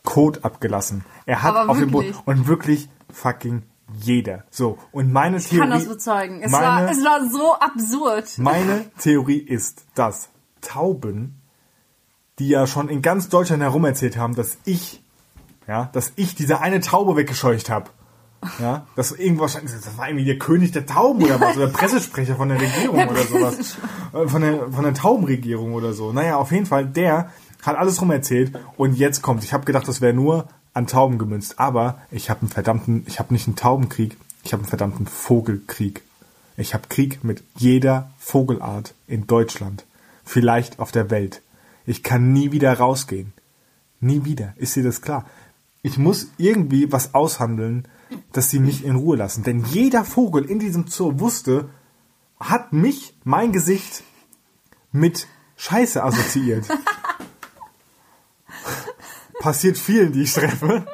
Kot 0.03 0.43
abgelassen. 0.43 1.03
Er 1.25 1.43
hat 1.43 1.55
Aber 1.55 1.71
auf 1.71 1.79
dem 1.79 1.91
Boden 1.91 2.13
und 2.25 2.47
wirklich 2.47 2.89
fucking 3.11 3.63
jeder. 4.01 4.43
So 4.49 4.77
und 4.91 5.11
meine 5.11 5.37
Ich 5.37 5.49
Theorie 5.49 5.69
kann 5.69 5.79
das 5.79 5.87
bezeugen. 5.87 6.41
Es, 6.41 6.51
meine, 6.51 6.65
war, 6.65 6.91
es 6.91 7.03
war 7.03 7.29
so 7.29 7.55
absurd. 7.55 8.37
meine 8.37 8.85
Theorie 8.99 9.39
ist, 9.39 9.85
dass 9.95 10.29
Tauben, 10.61 11.41
die 12.37 12.49
ja 12.49 12.67
schon 12.67 12.89
in 12.89 13.01
ganz 13.01 13.29
Deutschland 13.29 13.61
herumerzählt 13.61 14.17
haben, 14.17 14.35
dass 14.35 14.57
ich, 14.65 15.03
ja, 15.67 15.89
dass 15.93 16.13
ich 16.15 16.35
diese 16.35 16.61
eine 16.61 16.79
Taube 16.81 17.15
weggescheucht 17.15 17.69
habe. 17.69 17.89
Ja, 18.59 18.87
das 18.95 19.11
irgendwas, 19.11 19.55
das 19.61 19.97
war 19.97 20.07
irgendwie 20.07 20.23
der 20.25 20.37
König 20.37 20.71
der 20.71 20.85
Tauben 20.85 21.23
oder 21.23 21.41
was, 21.41 21.57
oder 21.57 21.67
Pressesprecher 21.67 22.37
von 22.37 22.47
der 22.47 22.61
Regierung 22.61 23.05
oder 23.09 23.23
sowas. 23.23 23.75
Äh, 24.13 24.27
Von 24.27 24.41
der, 24.41 24.71
von 24.71 24.83
der 24.83 24.93
Taubenregierung 24.93 25.73
oder 25.73 25.93
so. 25.93 26.13
Naja, 26.13 26.37
auf 26.37 26.51
jeden 26.51 26.65
Fall, 26.65 26.85
der 26.85 27.31
hat 27.61 27.77
alles 27.77 28.01
rum 28.01 28.11
erzählt 28.11 28.57
und 28.77 28.97
jetzt 28.97 29.21
kommt. 29.21 29.43
Ich 29.43 29.53
habe 29.53 29.65
gedacht, 29.65 29.87
das 29.87 30.01
wäre 30.01 30.13
nur 30.13 30.47
an 30.73 30.87
Tauben 30.87 31.17
gemünzt, 31.17 31.59
aber 31.59 31.99
ich 32.11 32.29
habe 32.29 32.41
einen 32.41 32.49
verdammten, 32.49 33.03
ich 33.07 33.19
habe 33.19 33.33
nicht 33.33 33.47
einen 33.47 33.55
Taubenkrieg, 33.55 34.17
ich 34.43 34.53
habe 34.53 34.61
einen 34.61 34.69
verdammten 34.69 35.07
Vogelkrieg. 35.07 36.03
Ich 36.57 36.73
habe 36.73 36.87
Krieg 36.89 37.23
mit 37.23 37.43
jeder 37.55 38.11
Vogelart 38.17 38.93
in 39.07 39.27
Deutschland, 39.27 39.85
vielleicht 40.25 40.79
auf 40.79 40.91
der 40.91 41.09
Welt. 41.09 41.41
Ich 41.85 42.03
kann 42.03 42.33
nie 42.33 42.51
wieder 42.51 42.73
rausgehen. 42.73 43.33
Nie 44.01 44.25
wieder. 44.25 44.53
Ist 44.57 44.75
dir 44.75 44.83
das 44.83 45.01
klar? 45.01 45.25
Ich 45.81 45.97
muss 45.97 46.27
irgendwie 46.37 46.91
was 46.91 47.13
aushandeln, 47.13 47.87
dass 48.33 48.49
sie 48.49 48.59
mich 48.59 48.83
in 48.83 48.95
Ruhe 48.95 49.17
lassen. 49.17 49.43
Denn 49.43 49.63
jeder 49.65 50.03
Vogel 50.03 50.45
in 50.45 50.59
diesem 50.59 50.87
Zoo 50.87 51.19
wusste, 51.19 51.69
hat 52.39 52.73
mich, 52.73 53.15
mein 53.23 53.51
Gesicht, 53.51 54.03
mit 54.91 55.27
Scheiße 55.55 56.03
assoziiert. 56.03 56.65
Passiert 59.39 59.77
vielen, 59.77 60.11
die 60.11 60.23
ich 60.23 60.33
treffe. 60.33 60.85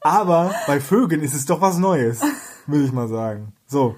Aber 0.00 0.54
bei 0.66 0.80
Vögeln 0.80 1.22
ist 1.22 1.34
es 1.34 1.44
doch 1.44 1.60
was 1.60 1.78
Neues, 1.78 2.20
will 2.66 2.84
ich 2.84 2.92
mal 2.92 3.08
sagen. 3.08 3.52
So. 3.66 3.94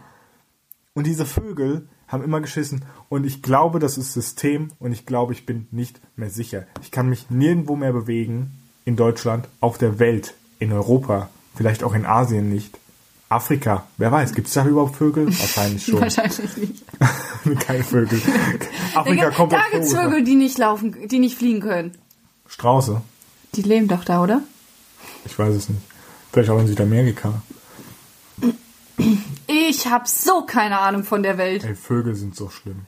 Und 0.92 1.06
diese 1.06 1.24
Vögel 1.24 1.88
haben 2.08 2.22
immer 2.22 2.40
geschissen. 2.40 2.84
Und 3.08 3.24
ich 3.24 3.42
glaube, 3.42 3.78
das 3.78 3.96
ist 3.96 4.12
System. 4.12 4.68
Und 4.78 4.92
ich 4.92 5.06
glaube, 5.06 5.32
ich 5.32 5.46
bin 5.46 5.66
nicht 5.70 6.00
mehr 6.16 6.30
sicher. 6.30 6.66
Ich 6.82 6.90
kann 6.90 7.08
mich 7.08 7.30
nirgendwo 7.30 7.76
mehr 7.76 7.92
bewegen. 7.92 8.60
In 8.84 8.96
Deutschland, 8.96 9.48
auf 9.60 9.78
der 9.78 9.98
Welt, 9.98 10.34
in 10.58 10.72
Europa, 10.72 11.30
vielleicht 11.54 11.84
auch 11.84 11.94
in 11.94 12.04
Asien 12.04 12.50
nicht. 12.50 12.78
Afrika, 13.30 13.86
wer 13.96 14.12
weiß, 14.12 14.34
gibt 14.34 14.48
es 14.48 14.54
da 14.54 14.66
überhaupt 14.66 14.96
Vögel? 14.96 15.26
Wahrscheinlich 15.26 15.84
schon. 15.86 16.00
Wahrscheinlich 16.00 16.56
nicht. 16.56 16.84
Keine 17.60 17.82
Vögel. 17.82 18.20
Afrika 18.94 19.30
kommt 19.30 19.52
da 19.52 19.62
gibt's 19.72 19.94
Vögel, 19.94 20.22
die 20.22 20.34
nicht 20.34 20.58
laufen, 20.58 21.08
die 21.08 21.18
nicht 21.18 21.38
fliegen 21.38 21.60
können. 21.60 21.92
Strauße. 22.46 23.00
Die 23.56 23.62
leben 23.62 23.88
doch 23.88 24.04
da, 24.04 24.22
oder? 24.22 24.42
Ich 25.24 25.38
weiß 25.38 25.54
es 25.54 25.68
nicht. 25.68 25.80
Vielleicht 26.32 26.50
auch 26.50 26.58
in 26.58 26.66
Südamerika. 26.66 27.42
Ich 29.46 29.86
hab 29.86 30.08
so 30.08 30.42
keine 30.46 30.80
Ahnung 30.80 31.04
von 31.04 31.22
der 31.22 31.38
Welt. 31.38 31.64
Ey, 31.64 31.74
Vögel 31.74 32.14
sind 32.14 32.34
so 32.34 32.48
schlimm. 32.48 32.86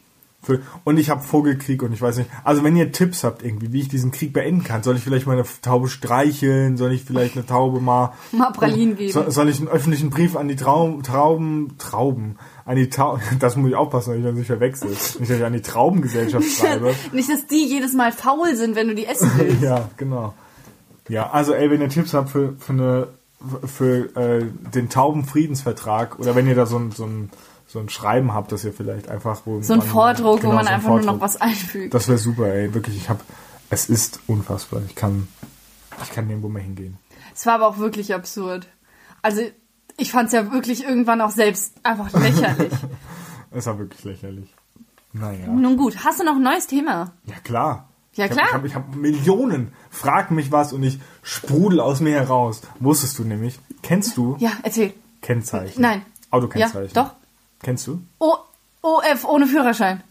Und 0.85 0.99
ich 0.99 1.11
habe 1.11 1.23
Vogelkrieg 1.23 1.83
und 1.83 1.93
ich 1.93 2.01
weiß 2.01 2.19
nicht. 2.19 2.31
Also 2.45 2.63
wenn 2.63 2.77
ihr 2.77 2.93
Tipps 2.93 3.25
habt 3.25 3.43
irgendwie, 3.43 3.73
wie 3.73 3.81
ich 3.81 3.89
diesen 3.89 4.13
Krieg 4.13 4.33
beenden 4.33 4.63
kann, 4.63 4.83
soll 4.83 4.97
ich 4.97 5.03
vielleicht 5.03 5.27
mal 5.27 5.33
eine 5.33 5.45
Taube 5.63 5.89
streicheln? 5.89 6.77
Soll 6.77 6.93
ich 6.93 7.03
vielleicht 7.05 7.37
eine 7.37 7.47
Taube 7.47 7.81
mal 7.81 8.13
Mal 8.31 8.53
Pralinen 8.53 8.97
geben. 8.97 9.13
Soll, 9.13 9.31
soll 9.31 9.49
ich 9.49 9.59
einen 9.59 9.69
öffentlichen 9.69 10.11
Brief 10.11 10.37
an 10.37 10.47
die 10.47 10.55
Traum, 10.55 11.03
Trauben, 11.03 11.75
Trauben, 11.79 12.37
an 12.65 12.77
die 12.77 12.89
Tauben, 12.91 13.23
das 13.41 13.57
muss 13.57 13.71
ich 13.71 13.77
aufpassen, 13.77 14.11
dass 14.11 14.19
ich 14.19 14.25
dann 14.25 14.35
nicht 14.35 14.47
verwechsel. 14.47 14.91
Nicht, 14.91 15.21
dass 15.21 15.31
ich 15.31 15.45
an 15.45 15.53
die 15.53 15.63
Traubengesellschaft 15.63 16.47
schreibe. 16.59 16.95
Nicht, 17.13 17.29
dass 17.29 17.47
die 17.47 17.67
jedes 17.67 17.93
Mal 17.93 18.13
faul 18.13 18.55
sind, 18.55 18.77
wenn 18.77 18.89
du 18.89 18.95
die 18.95 19.07
essen 19.07 19.31
willst. 19.37 19.63
ja, 19.63 19.89
genau. 19.97 20.35
Ja, 21.09 21.31
also 21.31 21.53
ey, 21.53 21.71
wenn 21.71 21.81
ihr 21.81 21.89
Tipps 21.89 22.15
habt 22.15 22.31
für, 22.31 22.55
für 22.59 22.73
eine 22.73 23.09
für 23.67 24.17
äh, 24.17 24.47
den 24.75 24.89
Taubenfriedensvertrag 24.89 26.19
oder 26.19 26.35
wenn 26.35 26.47
ihr 26.49 26.55
da 26.55 26.67
so 26.67 26.79
ein, 26.79 26.91
so 26.91 27.05
ein 27.05 27.31
so 27.67 27.81
ein 27.81 27.89
Schreiben 27.89 28.33
habt, 28.33 28.53
dass 28.53 28.65
ihr 28.65 28.73
vielleicht 28.73 29.09
einfach 29.09 29.43
wo 29.45 29.61
So 29.61 29.75
ein 29.75 29.83
Vordruck, 29.83 30.41
genau, 30.41 30.53
wo 30.53 30.57
man 30.57 30.65
so 30.65 30.71
ein 30.71 30.75
einfach 30.75 30.89
nur 30.89 30.99
noch 30.99 31.05
Vordruck. 31.05 31.23
was 31.23 31.41
einfügt. 31.41 31.93
Das 31.95 32.09
wäre 32.09 32.19
super, 32.19 32.47
ey, 32.47 32.73
wirklich. 32.73 32.97
Ich 32.97 33.09
habe, 33.09 33.21
es 33.71 33.89
ist 33.91 34.21
unfassbar. 34.27 34.83
Ich 34.87 34.95
kann, 34.95 35.29
ich 36.03 36.11
kann 36.13 36.27
nirgendwo 36.27 36.49
mehr 36.49 36.63
hingehen. 36.63 36.99
Es 37.35 37.45
war 37.45 37.55
aber 37.55 37.67
auch 37.67 37.79
wirklich 37.79 38.15
absurd. 38.15 38.69
Also, 39.21 39.43
ich 39.97 40.13
fand's 40.13 40.33
ja 40.33 40.53
wirklich 40.53 40.85
irgendwann 40.85 41.21
auch 41.21 41.31
selbst 41.31 41.75
einfach 41.83 42.13
lächerlich. 42.13 42.73
Es 43.53 43.65
war 43.65 43.79
wirklich 43.79 44.05
lächerlich. 44.05 44.53
Naja. 45.15 45.47
Nun 45.47 45.79
gut, 45.79 46.05
hast 46.05 46.21
du 46.21 46.25
noch 46.25 46.35
ein 46.35 46.43
neues 46.43 46.67
Thema? 46.67 47.13
Ja, 47.25 47.37
klar. 47.43 47.89
Ja, 48.17 48.29
klar. 48.29 48.47
Ich 48.65 48.75
habe 48.75 48.75
hab 48.75 48.95
Millionen. 48.97 49.73
Frag 49.91 50.31
mich 50.31 50.51
was 50.51 50.73
und 50.73 50.83
ich 50.83 50.99
sprudel 51.23 51.81
aus 51.81 52.01
mir 52.01 52.13
heraus. 52.15 52.63
Wusstest 52.81 53.19
du 53.19 53.25
nämlich? 53.25 53.59
Kennst 53.83 54.17
du 54.17 54.37
Ja, 54.39 54.53
erzähl. 54.63 54.93
Kennzeichen? 55.23 55.81
Nein. 55.81 56.03
Autokennzeichen. 56.31 56.95
Ja, 56.95 57.03
doch. 57.05 57.11
Kennst 57.63 57.87
du? 57.87 58.01
O 58.19 58.35
OF 58.83 59.25
ohne 59.25 59.47
Führerschein. 59.47 60.03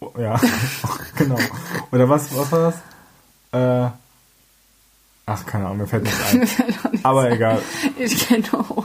Oh, 0.00 0.10
Ja, 0.18 0.40
genau. 1.16 1.38
Oder 1.92 2.08
was, 2.08 2.34
was 2.36 2.50
war 2.52 2.72
das? 3.52 3.88
Äh, 3.88 3.90
ach, 5.26 5.46
keine 5.46 5.66
Ahnung, 5.66 5.78
mir 5.78 5.86
fällt 5.86 6.04
nichts 6.04 6.20
ein. 6.32 7.00
Aber 7.02 7.30
egal. 7.30 7.60
Ich 7.98 8.18
kenne 8.26 8.44
nur 8.52 8.78
OF. 8.78 8.84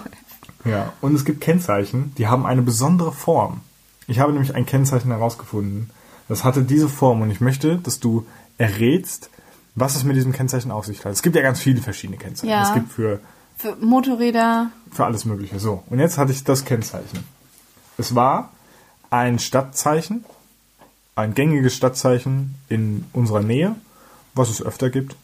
Ja, 0.66 0.94
und 1.02 1.16
es 1.16 1.26
gibt 1.26 1.42
Kennzeichen, 1.42 2.14
die 2.18 2.28
haben 2.28 2.46
eine 2.46 2.62
besondere 2.64 3.12
Form. 3.14 3.62
Ich 4.08 4.20
habe 4.20 4.32
nämlich 4.34 4.54
ein 4.56 4.66
Kennzeichen 4.66 5.12
herausgefunden. 5.12 5.90
Das 6.28 6.44
hatte 6.44 6.64
diese 6.64 6.90
Form 6.90 7.22
und 7.22 7.32
ich 7.32 7.42
möchte, 7.42 7.78
dass 7.78 8.00
du 8.00 8.26
errätst, 8.58 9.30
was 9.76 9.96
es 9.96 10.04
mit 10.04 10.16
diesem 10.16 10.32
Kennzeichen 10.32 10.72
auf 10.72 10.86
sich 10.86 11.04
hat. 11.06 11.12
Es 11.12 11.22
gibt 11.22 11.36
ja 11.36 11.42
ganz 11.42 11.60
viele 11.60 11.82
verschiedene 11.82 12.18
Kennzeichen. 12.18 12.50
Ja. 12.50 12.64
Es 12.68 12.74
gibt 12.74 12.92
für, 12.92 13.20
Für 13.58 13.76
Motorräder. 13.76 14.70
für 14.92 15.06
alles 15.06 15.26
Mögliche. 15.26 15.60
So, 15.60 15.84
und 15.88 16.00
jetzt 16.00 16.18
hatte 16.18 16.32
ich 16.32 16.44
das 16.44 16.66
Kennzeichen. 16.66 17.24
Es 17.98 18.16
war 18.16 18.52
ein 19.10 19.38
Stadtzeichen, 19.40 20.26
ein 21.16 21.34
gängiges 21.34 21.76
Stadtzeichen 21.76 22.56
in 22.70 23.06
unserer 23.14 23.42
Nähe, 23.42 23.76
was 24.34 24.50
es 24.50 24.62
öfter 24.62 24.90
gibt. 24.90 25.16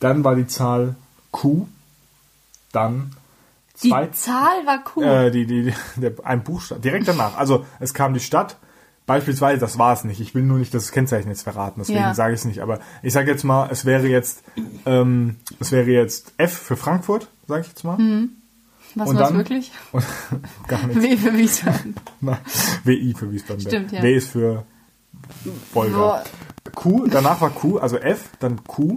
Dann 0.00 0.24
war 0.24 0.34
die 0.34 0.46
Zahl 0.46 0.94
Q, 1.30 1.66
dann 2.72 3.12
Die 3.82 3.90
zwei, 3.90 4.06
Zahl 4.08 4.64
war 4.66 4.82
cool. 4.96 5.04
äh, 5.04 5.30
die, 5.30 5.46
die, 5.46 5.74
der, 5.96 6.12
ein 6.24 6.42
Buchstabe, 6.42 6.80
direkt 6.80 7.06
danach. 7.08 7.36
Also 7.36 7.66
es 7.80 7.94
kam 7.94 8.14
die 8.14 8.20
Stadt, 8.20 8.56
beispielsweise, 9.06 9.60
das 9.60 9.78
war 9.78 9.92
es 9.92 10.04
nicht. 10.04 10.20
Ich 10.20 10.34
will 10.34 10.42
nur 10.42 10.58
nicht 10.58 10.74
das 10.74 10.90
Kennzeichen 10.92 11.28
jetzt 11.28 11.42
verraten, 11.42 11.80
deswegen 11.80 11.98
Ja. 12.00 12.14
sage 12.14 12.34
ich 12.34 12.40
es 12.40 12.44
nicht. 12.44 12.60
Aber 12.60 12.80
ich 13.02 13.12
sage 13.12 13.30
jetzt 13.30 13.44
mal, 13.44 13.68
es 13.70 13.84
wäre 13.84 14.06
jetzt, 14.08 14.42
ähm, 14.84 15.36
es 15.60 15.72
wäre 15.72 15.90
jetzt 15.90 16.32
F 16.38 16.52
für 16.52 16.76
Frankfurt, 16.76 17.28
sage 17.46 17.62
ich 17.62 17.68
jetzt 17.68 17.84
mal. 17.84 17.98
Was 18.94 19.08
und 19.10 19.16
war's 19.18 19.28
dann- 19.28 19.36
wirklich? 19.38 19.72
Und, 19.92 20.04
gar 20.68 20.86
nichts. 20.86 21.02
W 21.02 21.16
für 21.16 21.32
Wiesbaden. 21.36 21.94
Nein, 22.20 22.38
WI 22.84 23.14
für 23.16 23.30
Wiesbaden. 23.30 23.60
Stimmt, 23.60 23.92
ja. 23.92 24.02
W 24.02 24.14
ist 24.14 24.30
für 24.30 24.64
Wolga. 25.74 26.24
Q, 26.74 27.06
danach 27.08 27.40
war 27.40 27.50
Q, 27.50 27.78
also 27.78 27.96
F, 27.98 28.30
dann 28.40 28.64
Q, 28.64 28.96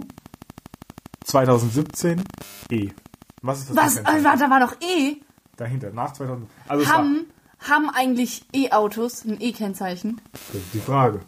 2017 1.24 2.22
E. 2.70 2.90
Was 3.42 3.60
ist 3.60 3.70
das? 3.70 3.76
Was? 3.76 3.96
Äh, 3.96 4.02
Kennzeichen? 4.02 4.24
war- 4.24 4.36
da 4.36 4.50
war 4.50 4.60
doch 4.60 4.76
E. 4.80 5.16
Dahinter, 5.56 5.90
nach 5.92 6.12
2000. 6.12 6.48
Also 6.68 6.82
es 6.84 6.88
war, 6.90 7.04
Haben, 7.68 7.90
eigentlich 7.90 8.44
E-Autos 8.54 9.24
ein 9.24 9.40
E-Kennzeichen? 9.40 10.20
das 10.32 10.62
ist 10.62 10.74
die 10.74 10.80
Frage. 10.80 11.20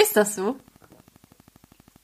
Ist 0.00 0.16
das 0.16 0.34
so? 0.34 0.56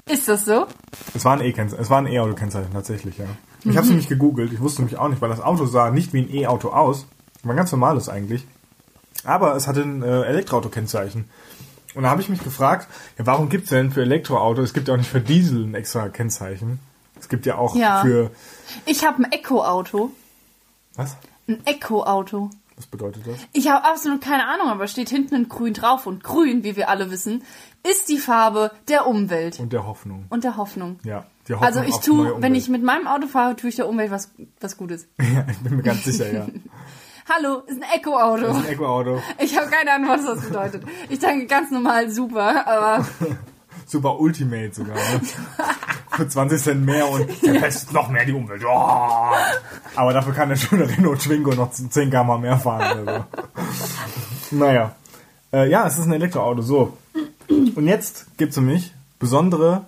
Ist 0.08 0.28
das 0.28 0.44
so? 0.44 0.66
Es 1.14 1.24
war 1.24 1.32
ein 1.34 1.40
E-Kennzeichen, 1.44 1.82
es 1.82 1.90
war 1.90 1.98
ein 1.98 2.06
E-Auto-Kennzeichen 2.06 2.72
tatsächlich, 2.72 3.18
ja. 3.18 3.24
Ich 3.60 3.64
Mhm. 3.66 3.70
habe 3.72 3.80
es 3.82 3.88
nämlich 3.88 4.08
gegoogelt, 4.08 4.52
ich 4.52 4.60
wusste 4.60 4.82
nämlich 4.82 4.98
auch 4.98 5.08
nicht, 5.08 5.20
weil 5.20 5.30
das 5.30 5.40
Auto 5.40 5.66
sah 5.66 5.90
nicht 5.90 6.12
wie 6.12 6.20
ein 6.22 6.32
E-Auto 6.32 6.68
aus. 6.70 7.06
War 7.42 7.52
ein 7.54 7.56
ganz 7.56 7.72
normales 7.72 8.08
eigentlich. 8.08 8.46
Aber 9.24 9.56
es 9.56 9.66
hatte 9.66 9.82
ein 9.82 10.02
äh, 10.02 10.22
Elektroauto-Kennzeichen. 10.22 11.28
Und 11.94 12.02
da 12.04 12.10
habe 12.10 12.20
ich 12.20 12.28
mich 12.28 12.44
gefragt, 12.44 12.86
ja, 13.18 13.26
warum 13.26 13.48
gibt 13.48 13.64
es 13.64 13.70
denn 13.70 13.90
für 13.90 14.02
Elektroauto, 14.02 14.62
es 14.62 14.72
gibt 14.74 14.86
ja 14.88 14.94
auch 14.94 14.98
nicht 14.98 15.10
für 15.10 15.20
Diesel 15.20 15.64
ein 15.64 15.74
extra 15.74 16.08
Kennzeichen. 16.08 16.78
Es 17.18 17.28
gibt 17.28 17.46
ja 17.46 17.56
auch 17.56 17.74
Ja. 17.74 18.02
für... 18.02 18.30
Ich 18.84 19.04
habe 19.04 19.24
ein 19.24 19.32
Eco-Auto. 19.32 20.10
Was? 20.94 21.16
Ein 21.48 21.62
Eco-Auto. 21.64 22.50
Was 22.76 22.86
bedeutet 22.86 23.26
das? 23.26 23.36
Ich 23.52 23.70
habe 23.70 23.86
absolut 23.86 24.20
keine 24.20 24.46
Ahnung, 24.46 24.68
aber 24.68 24.86
steht 24.86 25.08
hinten 25.08 25.34
in 25.34 25.48
grün 25.48 25.72
drauf. 25.72 26.06
Und 26.06 26.22
grün, 26.22 26.62
wie 26.62 26.76
wir 26.76 26.90
alle 26.90 27.10
wissen, 27.10 27.42
ist 27.88 28.08
die 28.08 28.18
Farbe 28.18 28.70
der 28.88 29.06
Umwelt 29.06 29.58
Und 29.60 29.72
der 29.72 29.86
Hoffnung. 29.86 30.26
und 30.28 30.44
der 30.44 30.56
Hoffnung. 30.56 30.98
Ja, 31.04 31.24
die 31.48 31.54
Hoffnung 31.54 31.66
Also 31.66 31.80
ich 31.82 31.96
tue, 31.96 32.42
wenn 32.42 32.54
ich 32.54 32.68
mit 32.68 32.82
meinem 32.82 33.06
Auto 33.06 33.28
fahre, 33.28 33.56
tue 33.56 33.70
ich 33.70 33.76
der 33.76 33.88
Umwelt 33.88 34.10
was, 34.10 34.30
was 34.60 34.76
Gutes. 34.76 35.08
Ja, 35.20 35.46
ich 35.50 35.58
bin 35.58 35.76
mir 35.76 35.82
ganz 35.82 36.04
sicher, 36.04 36.30
ja. 36.32 36.46
Hallo, 37.34 37.60
ist 37.66 37.82
ein 37.82 37.88
Eco-Auto. 37.98 38.46
Ist 38.46 38.56
ein 38.56 38.68
Eco-Auto. 38.68 39.20
Ich 39.38 39.56
habe 39.58 39.68
keine 39.68 39.92
Ahnung, 39.92 40.10
was 40.10 40.24
das 40.24 40.44
bedeutet. 40.44 40.84
Ich 41.08 41.18
denke 41.18 41.46
ganz 41.46 41.70
normal 41.70 42.10
super, 42.10 42.66
aber 42.66 43.06
Super 43.86 44.18
Ultimate 44.20 44.74
sogar. 44.74 44.96
Ne? 44.96 45.20
Für 46.16 46.26
20 46.26 46.62
Cent 46.62 46.86
mehr 46.86 47.08
und 47.10 47.30
verpestet 47.30 47.92
noch 47.92 48.08
mehr 48.08 48.24
die 48.24 48.32
Umwelt. 48.32 48.62
Oh. 48.64 49.32
Aber 49.94 50.12
dafür 50.12 50.32
kann 50.32 50.48
der 50.48 50.56
schöne 50.56 50.88
Renault 50.88 51.20
Twingo 51.20 51.52
noch 51.54 51.70
10 51.70 52.10
km 52.10 52.40
mehr 52.40 52.58
fahren 52.58 53.02
oder 53.02 53.26
so. 54.50 54.56
Naja. 54.56 54.94
Äh, 55.52 55.68
ja, 55.70 55.86
es 55.86 55.98
ist 55.98 56.06
ein 56.06 56.12
Elektroauto, 56.12 56.62
so. 56.62 56.96
Und 57.48 57.86
jetzt 57.86 58.26
gibt's 58.38 58.56
nämlich 58.56 58.94
besondere, 59.18 59.84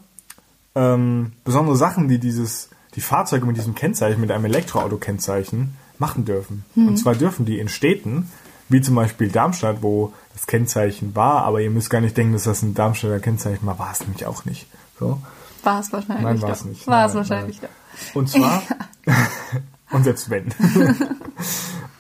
ähm, 0.74 1.32
besondere 1.44 1.76
Sachen, 1.76 2.08
die 2.08 2.18
dieses, 2.18 2.68
die 2.94 3.00
Fahrzeuge 3.00 3.46
mit 3.46 3.56
diesem 3.56 3.74
Kennzeichen, 3.74 4.20
mit 4.20 4.30
einem 4.30 4.44
Elektroauto-Kennzeichen 4.44 5.76
machen 5.98 6.24
dürfen. 6.24 6.64
Und 6.76 6.96
zwar 6.96 7.14
dürfen 7.14 7.44
die 7.44 7.58
in 7.58 7.68
Städten, 7.68 8.30
wie 8.68 8.80
zum 8.80 8.94
Beispiel 8.94 9.30
Darmstadt, 9.30 9.82
wo 9.82 10.12
das 10.34 10.46
Kennzeichen 10.46 11.16
war, 11.16 11.44
aber 11.44 11.60
ihr 11.60 11.70
müsst 11.70 11.90
gar 11.90 12.00
nicht 12.00 12.16
denken, 12.16 12.34
dass 12.34 12.44
das 12.44 12.62
ein 12.62 12.74
Darmstädter 12.74 13.18
Kennzeichen 13.18 13.66
war, 13.66 13.78
war 13.78 13.92
es 13.92 14.00
nämlich 14.00 14.26
auch 14.26 14.44
nicht. 14.44 14.66
So. 15.00 15.20
War 15.64 15.80
es 15.80 15.92
wahrscheinlich. 15.92 16.24
Nein, 16.24 16.42
war's 16.42 16.58
doch. 16.60 16.66
nicht. 16.66 16.86
War 16.86 17.06
es 17.06 17.14
wahrscheinlich. 17.14 17.60
nein. 17.62 17.70
Und 18.14 18.28
zwar, 18.28 18.62
und 19.90 20.04
selbst 20.04 20.30
wenn. 20.30 20.52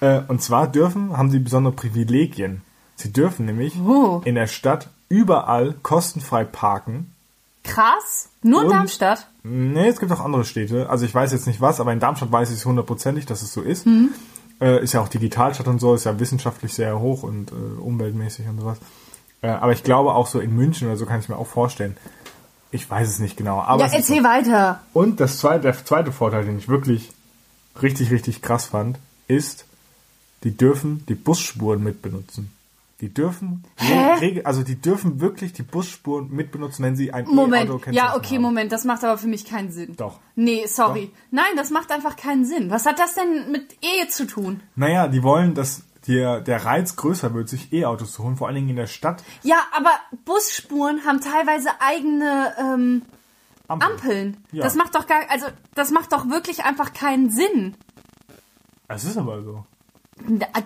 Äh, 0.00 0.20
und 0.28 0.40
zwar 0.42 0.68
dürfen, 0.68 1.16
haben 1.16 1.28
sie 1.30 1.40
besondere 1.40 1.72
Privilegien. 1.74 2.62
Sie 2.94 3.12
dürfen 3.12 3.46
nämlich 3.46 3.74
Oh. 3.80 4.22
in 4.24 4.36
der 4.36 4.46
Stadt 4.46 4.90
überall 5.08 5.74
kostenfrei 5.82 6.44
parken. 6.44 7.12
Krass. 7.64 8.28
Nur 8.42 8.60
in 8.60 8.66
Und- 8.68 8.74
Darmstadt. 8.74 9.26
Nee, 9.42 9.88
es 9.88 9.98
gibt 9.98 10.12
auch 10.12 10.20
andere 10.20 10.44
Städte. 10.44 10.88
Also 10.88 11.04
ich 11.04 11.12
weiß 11.12 11.32
jetzt 11.32 11.48
nicht 11.48 11.60
was, 11.60 11.80
aber 11.80 11.92
in 11.92 11.98
Darmstadt 11.98 12.30
weiß 12.30 12.50
ich 12.50 12.58
es 12.58 12.64
hundertprozentig, 12.64 13.26
dass 13.26 13.42
es 13.42 13.52
so 13.52 13.60
ist. 13.60 13.86
Mhm. 13.86 14.10
Äh, 14.60 14.82
ist 14.84 14.92
ja 14.92 15.00
auch 15.00 15.08
Digitalstadt 15.08 15.66
und 15.66 15.80
so, 15.80 15.94
ist 15.96 16.04
ja 16.04 16.20
wissenschaftlich 16.20 16.74
sehr 16.74 17.00
hoch 17.00 17.24
und 17.24 17.50
äh, 17.50 17.54
umweltmäßig 17.80 18.46
und 18.46 18.60
sowas. 18.60 18.78
Äh, 19.42 19.48
aber 19.48 19.72
ich 19.72 19.82
glaube 19.82 20.12
auch 20.14 20.28
so 20.28 20.38
in 20.38 20.54
München 20.54 20.86
oder 20.86 20.96
so 20.96 21.06
kann 21.06 21.18
ich 21.18 21.28
mir 21.28 21.36
auch 21.38 21.46
vorstellen. 21.48 21.96
Ich 22.70 22.88
weiß 22.88 23.08
es 23.08 23.18
nicht 23.18 23.36
genau. 23.36 23.60
Aber 23.60 23.86
Ja, 23.86 23.92
erzähl 23.92 24.22
weiter. 24.24 24.80
und 24.92 25.20
das 25.20 25.38
zweite, 25.38 25.62
der 25.62 25.84
zweite 25.84 26.12
Vorteil, 26.12 26.44
den 26.44 26.58
ich 26.58 26.68
wirklich 26.68 27.10
richtig, 27.82 28.10
richtig 28.10 28.42
krass 28.42 28.66
fand, 28.66 28.98
ist, 29.26 29.64
die 30.44 30.56
dürfen 30.56 31.04
die 31.08 31.14
Busspuren 31.14 31.82
mitbenutzen. 31.82 32.52
Die 33.00 33.14
dürfen, 33.14 33.62
Hä? 33.76 34.42
also 34.42 34.64
die 34.64 34.74
dürfen 34.74 35.20
wirklich 35.20 35.52
die 35.52 35.62
Busspuren 35.62 36.30
mitbenutzen, 36.34 36.84
wenn 36.84 36.96
sie 36.96 37.12
ein 37.12 37.26
Moment. 37.26 37.70
E-Auto 37.70 37.90
Ja, 37.92 38.16
okay, 38.16 38.40
Moment. 38.40 38.72
Das 38.72 38.84
macht 38.84 39.04
aber 39.04 39.16
für 39.18 39.28
mich 39.28 39.44
keinen 39.44 39.70
Sinn. 39.70 39.94
Doch. 39.96 40.18
Nee, 40.34 40.66
sorry. 40.66 41.12
Nein, 41.30 41.52
das 41.56 41.70
macht 41.70 41.92
einfach 41.92 42.16
keinen 42.16 42.44
Sinn. 42.44 42.70
Was 42.70 42.86
hat 42.86 42.98
das 42.98 43.14
denn 43.14 43.52
mit 43.52 43.76
Ehe 43.82 44.08
zu 44.08 44.26
tun? 44.26 44.60
Naja, 44.74 45.06
die 45.06 45.22
wollen, 45.22 45.54
dass 45.54 45.82
der, 46.08 46.40
der 46.40 46.64
Reiz 46.64 46.96
größer 46.96 47.34
wird, 47.34 47.48
sich 47.48 47.72
E-Autos 47.72 48.12
zu 48.12 48.24
holen, 48.24 48.36
vor 48.36 48.48
allen 48.48 48.56
Dingen 48.56 48.70
in 48.70 48.76
der 48.76 48.86
Stadt. 48.86 49.22
Ja, 49.42 49.58
aber 49.72 49.90
Busspuren 50.24 51.04
haben 51.06 51.20
teilweise 51.20 51.68
eigene 51.80 52.54
ähm, 52.58 53.02
Ampeln. 53.68 53.92
Ampeln. 53.92 54.36
Ja. 54.50 54.64
Das 54.64 54.74
macht 54.74 54.94
doch 54.94 55.06
gar, 55.06 55.20
also 55.28 55.46
das 55.74 55.90
macht 55.90 56.12
doch 56.12 56.28
wirklich 56.28 56.64
einfach 56.64 56.94
keinen 56.94 57.30
Sinn. 57.30 57.76
Es 58.88 59.04
ist 59.04 59.18
aber 59.18 59.42
so. 59.42 59.64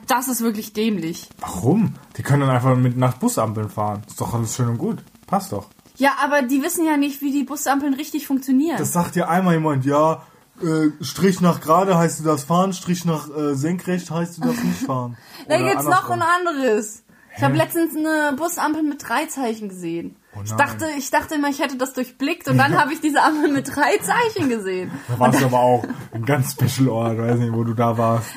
Das 0.07 0.29
ist 0.29 0.41
wirklich 0.41 0.73
dämlich. 0.73 1.29
Warum? 1.41 1.95
Die 2.17 2.23
können 2.23 2.41
dann 2.41 2.51
einfach 2.51 2.77
mit 2.77 2.97
nach 2.97 3.15
Busampeln 3.15 3.69
fahren. 3.69 4.03
Ist 4.07 4.21
doch 4.21 4.33
alles 4.33 4.57
schön 4.57 4.69
und 4.69 4.79
gut. 4.79 5.05
Passt 5.27 5.53
doch. 5.53 5.67
Ja, 5.97 6.13
aber 6.23 6.43
die 6.43 6.63
wissen 6.63 6.87
ja 6.87 6.97
nicht, 6.97 7.21
wie 7.21 7.33
die 7.33 7.45
Busampeln 7.45 7.95
richtig 7.95 8.27
funktionieren. 8.27 8.79
Das 8.79 8.93
sagt 8.93 9.17
ja 9.17 9.29
einmal 9.29 9.55
jemand, 9.55 9.85
ja, 9.85 10.23
äh, 10.61 10.91
Strich 11.05 11.41
nach 11.41 11.61
gerade 11.61 11.97
heißt 11.97 12.21
du 12.21 12.25
das 12.25 12.45
fahren, 12.45 12.73
Strich 12.73 13.05
nach 13.05 13.29
äh, 13.35 13.55
senkrecht 13.55 14.11
heißt 14.11 14.39
du 14.39 14.43
das 14.43 14.63
nicht 14.63 14.81
fahren. 14.87 15.17
da 15.49 15.57
Oder 15.57 15.69
gibt's 15.71 15.85
noch 15.85 16.09
andersrum. 16.11 16.23
ein 16.23 16.47
anderes. 16.47 17.03
Ich 17.35 17.43
habe 17.43 17.57
letztens 17.57 17.97
eine 17.97 18.37
Busampel 18.37 18.83
mit 18.83 19.09
drei 19.09 19.25
Zeichen 19.25 19.71
gesehen. 19.71 20.17
ich 20.45 20.51
nein. 20.51 20.59
dachte, 20.59 20.87
ich 20.99 21.11
dachte 21.11 21.37
immer, 21.37 21.49
ich 21.49 21.61
hätte 21.61 21.79
das 21.79 21.95
durchblickt 21.95 22.47
und 22.49 22.59
dann 22.59 22.79
habe 22.79 22.93
ich 22.93 23.01
diese 23.01 23.23
Ampel 23.23 23.51
mit 23.51 23.75
drei 23.75 23.97
Zeichen 23.99 24.51
gesehen. 24.51 24.91
Da 25.09 25.19
warst 25.19 25.41
du 25.41 25.47
aber 25.47 25.59
auch 25.59 25.85
ein 26.13 26.27
ganz 26.27 26.53
special 26.53 26.91
Ort, 26.91 27.17
weiß 27.19 27.39
nicht, 27.39 27.55
wo 27.55 27.65
du 27.65 27.73
da 27.73 27.97
warst. 27.97 28.29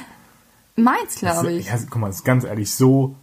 Meins, 0.77 1.15
glaube 1.15 1.51
ich. 1.51 1.67
Ja, 1.67 1.77
guck 1.89 2.01
mal, 2.01 2.09
ist 2.09 2.23
ganz 2.23 2.45
ehrlich, 2.45 2.73
so, 2.73 3.15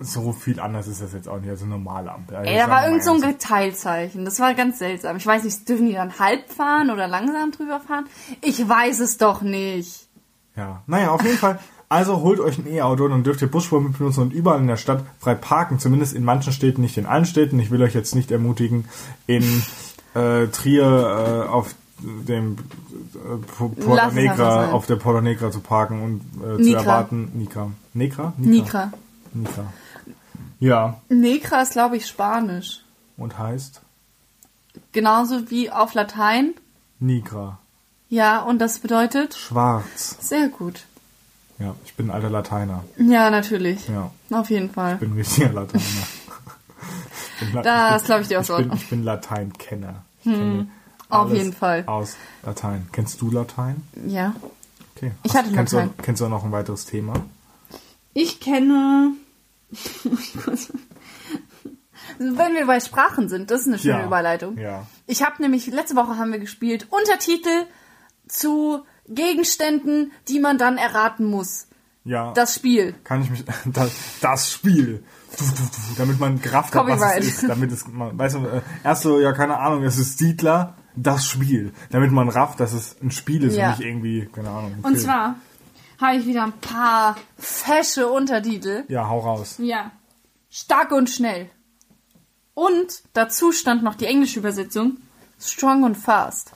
so 0.00 0.32
viel 0.32 0.58
anders 0.58 0.88
ist 0.88 1.00
das 1.00 1.12
jetzt 1.12 1.28
auch 1.28 1.38
nicht 1.40 1.50
als 1.50 1.60
eine 1.62 1.70
normale 1.70 2.12
Ampel. 2.12 2.36
Also, 2.36 2.50
Ey, 2.50 2.58
da 2.58 2.68
war 2.68 2.84
irgend 2.86 3.04
so 3.04 3.12
ein. 3.14 3.20
Geteilzeichen. 3.20 4.24
Das 4.24 4.40
war 4.40 4.54
ganz 4.54 4.78
seltsam. 4.80 5.16
Ich 5.16 5.26
weiß 5.26 5.44
nicht, 5.44 5.68
dürfen 5.68 5.86
die 5.86 5.92
dann 5.94 6.18
halb 6.18 6.50
fahren 6.50 6.90
oder 6.90 7.06
langsam 7.06 7.52
drüber 7.52 7.80
fahren? 7.80 8.06
Ich 8.40 8.68
weiß 8.68 8.98
es 9.00 9.18
doch 9.18 9.42
nicht. 9.42 10.08
Ja, 10.56 10.82
naja, 10.86 11.10
auf 11.10 11.22
jeden 11.22 11.38
Fall. 11.38 11.58
Also 11.88 12.22
holt 12.22 12.40
euch 12.40 12.58
ein 12.58 12.66
E-Auto, 12.66 13.06
dann 13.06 13.22
dürft 13.22 13.40
ihr 13.42 13.48
Busspuren 13.50 13.92
benutzen 13.92 14.22
und 14.22 14.32
überall 14.32 14.58
in 14.58 14.66
der 14.66 14.76
Stadt 14.78 15.04
frei 15.20 15.34
parken. 15.34 15.78
Zumindest 15.78 16.12
in 16.14 16.24
manchen 16.24 16.52
Städten, 16.52 16.80
nicht 16.80 16.96
in 16.98 17.06
allen 17.06 17.26
Städten. 17.26 17.60
Ich 17.60 17.70
will 17.70 17.82
euch 17.82 17.94
jetzt 17.94 18.14
nicht 18.16 18.32
ermutigen, 18.32 18.86
in 19.28 19.44
äh, 20.14 20.48
Trier 20.48 21.44
äh, 21.46 21.48
auf 21.48 21.74
dem 22.02 22.56
äh, 23.14 23.36
Po- 23.56 23.68
Porta 23.68 24.10
Negra, 24.10 24.72
auf 24.72 24.86
der 24.86 24.96
Porta 24.96 25.20
Negra 25.20 25.52
zu 25.52 25.60
parken 25.60 26.02
und 26.02 26.20
äh, 26.42 26.62
zu 26.62 26.74
erwarten. 26.74 27.30
Nikra. 27.34 27.70
Nekra? 27.92 28.32
Nikra. 28.38 28.92
Nikra. 29.32 29.64
Ja, 30.64 31.00
Nekra 31.08 31.62
ist, 31.62 31.72
glaube 31.72 31.96
ich, 31.96 32.06
Spanisch. 32.06 32.80
und 33.16 33.38
heißt 33.38 33.80
Genauso 34.92 35.50
wie 35.50 35.70
auf 35.70 35.94
Latein. 35.94 36.54
Nigra. 37.00 37.58
Ja, 38.08 38.40
und 38.40 38.58
das 38.60 38.78
bedeutet 38.78 39.34
Schwarz. 39.34 40.16
sehr 40.20 40.48
gut. 40.48 40.84
Ja, 41.58 41.74
ich 41.84 41.94
bin 41.94 42.06
ein 42.08 42.10
alter 42.14 42.30
Lateiner. 42.30 42.82
Ja, 42.96 43.30
natürlich. 43.30 43.86
Ja, 43.88 44.10
Auf 44.30 44.50
jeden 44.50 44.70
Fall. 44.70 44.94
ich 44.94 45.00
bin 45.00 45.12
ein 45.12 45.16
richtiger 45.18 45.52
Lateiner. 45.52 45.82
Ich 47.40 47.46
bin 47.46 47.52
La- 47.54 47.62
Das 47.62 47.96
ich 47.96 47.98
bin- 48.02 48.06
glaube 48.06 48.22
ich 48.22 48.28
dir 48.28 48.40
Ich 48.40 48.50
auch 48.52 48.56
bin, 48.58 48.68
so. 48.70 48.74
ich 48.76 48.88
bin 48.90 49.02
Lateinkenner. 49.04 49.94
Ich 50.20 50.24
kenne 50.32 50.68
auf 51.08 51.32
jeden 51.32 51.52
Fall. 51.52 51.82
Aus 51.86 52.16
Latein. 52.44 52.86
Kennst 52.92 53.20
du 53.20 53.30
Latein? 53.30 53.82
Ja. 54.06 54.34
Okay. 54.96 55.12
Ich 55.24 55.32
Hast- 55.34 55.38
hatte 55.44 55.52
kennst 55.52 55.72
Latein. 55.72 55.90
Du, 55.96 56.02
kennst 56.02 56.20
du 56.20 56.26
auch 56.26 56.30
noch 56.30 56.44
ein 56.44 56.52
weiteres 56.52 56.86
Thema? 56.86 57.14
Ich 58.14 58.38
kenne. 58.40 59.12
Wenn 62.18 62.54
wir 62.54 62.66
bei 62.66 62.80
Sprachen 62.80 63.28
sind, 63.28 63.50
das 63.50 63.62
ist 63.62 63.66
eine 63.68 63.78
schöne 63.78 64.00
Ja. 64.00 64.06
Überleitung. 64.06 64.58
Ja. 64.58 64.86
Ich 65.06 65.22
habe 65.22 65.40
nämlich, 65.42 65.66
letzte 65.66 65.96
Woche 65.96 66.16
haben 66.18 66.32
wir 66.32 66.38
gespielt, 66.38 66.86
Untertitel 66.90 67.66
zu 68.28 68.84
Gegenständen, 69.08 70.12
die 70.28 70.38
man 70.40 70.58
dann 70.58 70.76
erraten 70.78 71.24
muss. 71.26 71.66
Ja. 72.04 72.32
Das 72.34 72.54
Spiel. 72.54 72.94
kann 73.04 73.22
ich 73.22 73.30
mich. 73.30 73.44
Das, 73.66 73.90
das 74.20 74.50
Spiel. 74.52 75.02
Damit 75.96 76.20
man 76.20 76.40
gerafft 76.40 76.74
hat, 76.74 76.86
was 76.86 77.00
es 77.18 77.42
ist. 77.42 77.48
Damit 77.48 77.72
es, 77.72 77.88
man, 77.88 78.16
weißt 78.18 78.36
du, 78.36 78.46
äh, 78.46 78.60
erst 78.84 79.02
so, 79.02 79.18
ja, 79.18 79.32
keine 79.32 79.58
Ahnung, 79.58 79.82
es 79.82 79.98
ist 79.98 80.18
Siedler, 80.18 80.74
das 80.94 81.26
Spiel. 81.26 81.72
Damit 81.90 82.12
man 82.12 82.28
rafft, 82.28 82.60
dass 82.60 82.72
es 82.72 82.96
ein 83.02 83.10
Spiel 83.10 83.42
ist 83.44 83.56
Ja. 83.56 83.70
und 83.72 83.78
nicht 83.78 83.88
irgendwie, 83.88 84.28
keine 84.32 84.50
Ahnung. 84.50 84.74
Und 84.82 84.92
Film. 84.92 84.98
zwar 84.98 85.36
habe 86.04 86.16
ich 86.16 86.26
wieder 86.26 86.44
ein 86.44 86.52
paar 86.52 87.16
fesche 87.38 88.08
Untertitel. 88.08 88.84
Ja, 88.88 89.08
hau 89.08 89.20
raus. 89.20 89.56
Ja. 89.58 89.90
Stark 90.50 90.92
und 90.92 91.10
schnell. 91.10 91.50
Und 92.54 93.02
dazu 93.12 93.52
stand 93.52 93.82
noch 93.82 93.94
die 93.94 94.06
englische 94.06 94.38
Übersetzung. 94.38 94.98
Strong 95.40 95.82
und 95.82 95.96
fast. 95.96 96.52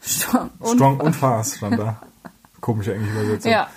Strong 0.00 0.50
und 0.58 0.76
Strong 0.76 1.00
und 1.00 1.16
fast 1.16 1.56
stand 1.56 1.78
da. 1.78 2.00
Komische 2.60 2.94
englische 2.94 3.20
Übersetzung. 3.20 3.52
Ja. 3.52 3.68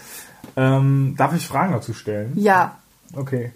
Ähm, 0.56 1.16
darf 1.18 1.34
ich 1.34 1.48
Fragen 1.48 1.74
dazu 1.74 1.94
stellen? 1.94 2.34
Ja. 2.36 2.78
Okay. 3.16 3.52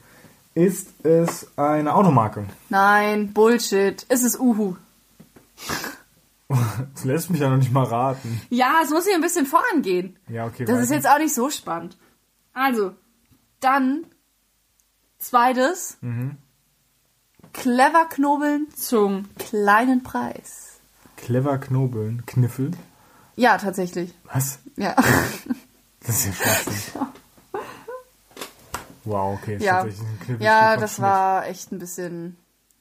Ist 0.56 1.06
es 1.06 1.48
eine 1.56 1.94
Automarke? 1.94 2.46
Nein, 2.70 3.32
Bullshit. 3.32 4.06
Es 4.10 4.24
ist 4.24 4.40
Uhu. 4.40 4.76
Das 6.94 7.04
lässt 7.04 7.30
mich 7.30 7.42
ja 7.42 7.50
noch 7.50 7.58
nicht 7.58 7.72
mal 7.72 7.84
raten. 7.84 8.42
Ja, 8.50 8.80
es 8.84 8.90
muss 8.90 9.06
hier 9.06 9.16
ein 9.16 9.22
bisschen 9.22 9.46
vorangehen. 9.46 10.18
Ja, 10.30 10.46
okay. 10.46 10.66
Das 10.66 10.80
ist 10.80 10.86
weiter. 10.90 10.96
jetzt 10.96 11.10
auch 11.10 11.20
nicht 11.20 11.34
so 11.34 11.50
spannend. 11.50 11.98
Also, 12.54 12.94
dann 13.60 14.06
zweites. 15.20 15.98
Mhm. 16.02 16.38
Clever 17.54 18.06
knobeln 18.10 18.68
zum 18.76 19.26
kleinen 19.38 20.04
Preis. 20.04 20.80
Clever 21.18 21.58
knobeln. 21.58 22.26
Kniffel. 22.26 22.72
Ja, 23.36 23.58
tatsächlich. 23.58 24.14
Was? 24.24 24.60
Ja. 24.76 24.96
Das 26.02 26.20
ist 26.20 26.28
ja 26.28 26.34
Schwachsinn. 26.34 27.02
Wow, 29.04 29.38
okay. 29.42 29.56
ist 29.56 29.64
Ja, 29.64 29.86
ja 30.40 30.78
das 30.78 31.02
war 31.02 31.48
echt 31.48 31.72
ein 31.72 31.80
bisschen, 31.80 32.38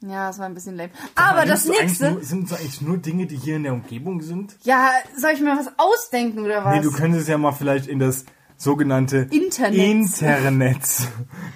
ja, 0.09 0.29
das 0.29 0.39
war 0.39 0.47
ein 0.47 0.55
bisschen 0.55 0.77
lame. 0.77 0.91
Aber 1.15 1.31
Aber 1.41 1.47
das 1.47 1.65
nächste, 1.67 2.13
Nur, 2.13 2.23
sind 2.25 2.51
das 2.51 2.59
eigentlich 2.61 2.81
nur 2.81 2.99
Dinge, 2.99 3.27
die 3.27 3.37
hier 3.37 3.57
in 3.57 3.63
der 3.65 3.73
Umgebung 3.73 4.21
sind? 4.23 4.57
ja, 4.63 4.91
soll 5.17 5.31
ich 5.33 5.41
mir 5.41 5.57
was 5.57 5.69
ausdenken 5.77 6.41
oder 6.45 6.65
was? 6.65 6.75
Nee, 6.77 6.83
du 6.83 6.93
könntest 6.93 7.29
ja 7.29 7.37
mal 7.39 7.53
vielleicht 7.53 7.87
in 7.87 7.99
das 7.99 8.25
sogenannte 8.59 9.27
Internet. 9.31 9.79
Internet. 9.79 10.81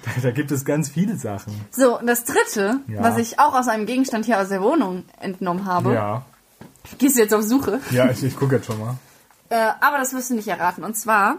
Da, 0.03 0.11
da 0.23 0.31
gibt 0.31 0.49
es 0.51 0.65
ganz 0.65 0.89
viele 0.89 1.15
Sachen. 1.15 1.53
So, 1.69 1.99
und 1.99 2.07
das 2.07 2.23
dritte, 2.25 2.79
Ja. 2.87 3.03
was 3.03 3.17
ich 3.19 3.37
auch 3.39 3.53
aus 3.53 3.67
einem 3.67 3.85
Gegenstand 3.85 4.25
hier 4.25 4.39
aus 4.39 4.49
der 4.49 4.61
Wohnung 4.63 5.03
entnommen 5.19 5.65
habe, 5.65 5.93
Ja. 5.93 6.25
gehst 6.97 7.17
du 7.17 7.21
jetzt 7.21 7.33
auf 7.35 7.43
Suche, 7.43 7.79
Ja, 7.91 8.09
ich, 8.09 8.23
ich 8.23 8.35
gucke 8.35 8.55
jetzt 8.55 8.65
schon 8.65 8.79
mal. 8.79 8.95
äh, 9.49 9.69
aber 9.79 9.99
das 9.99 10.13
wirst 10.13 10.31
du 10.31 10.33
nicht 10.35 10.47
erraten. 10.47 10.83
Und 10.83 10.95
zwar 10.97 11.37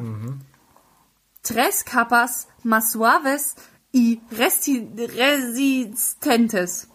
Tres 1.43 1.85
capas 1.85 2.47
más 2.65 2.93
suaves 2.93 3.57
y 3.93 4.21
resistentes. 5.19 6.89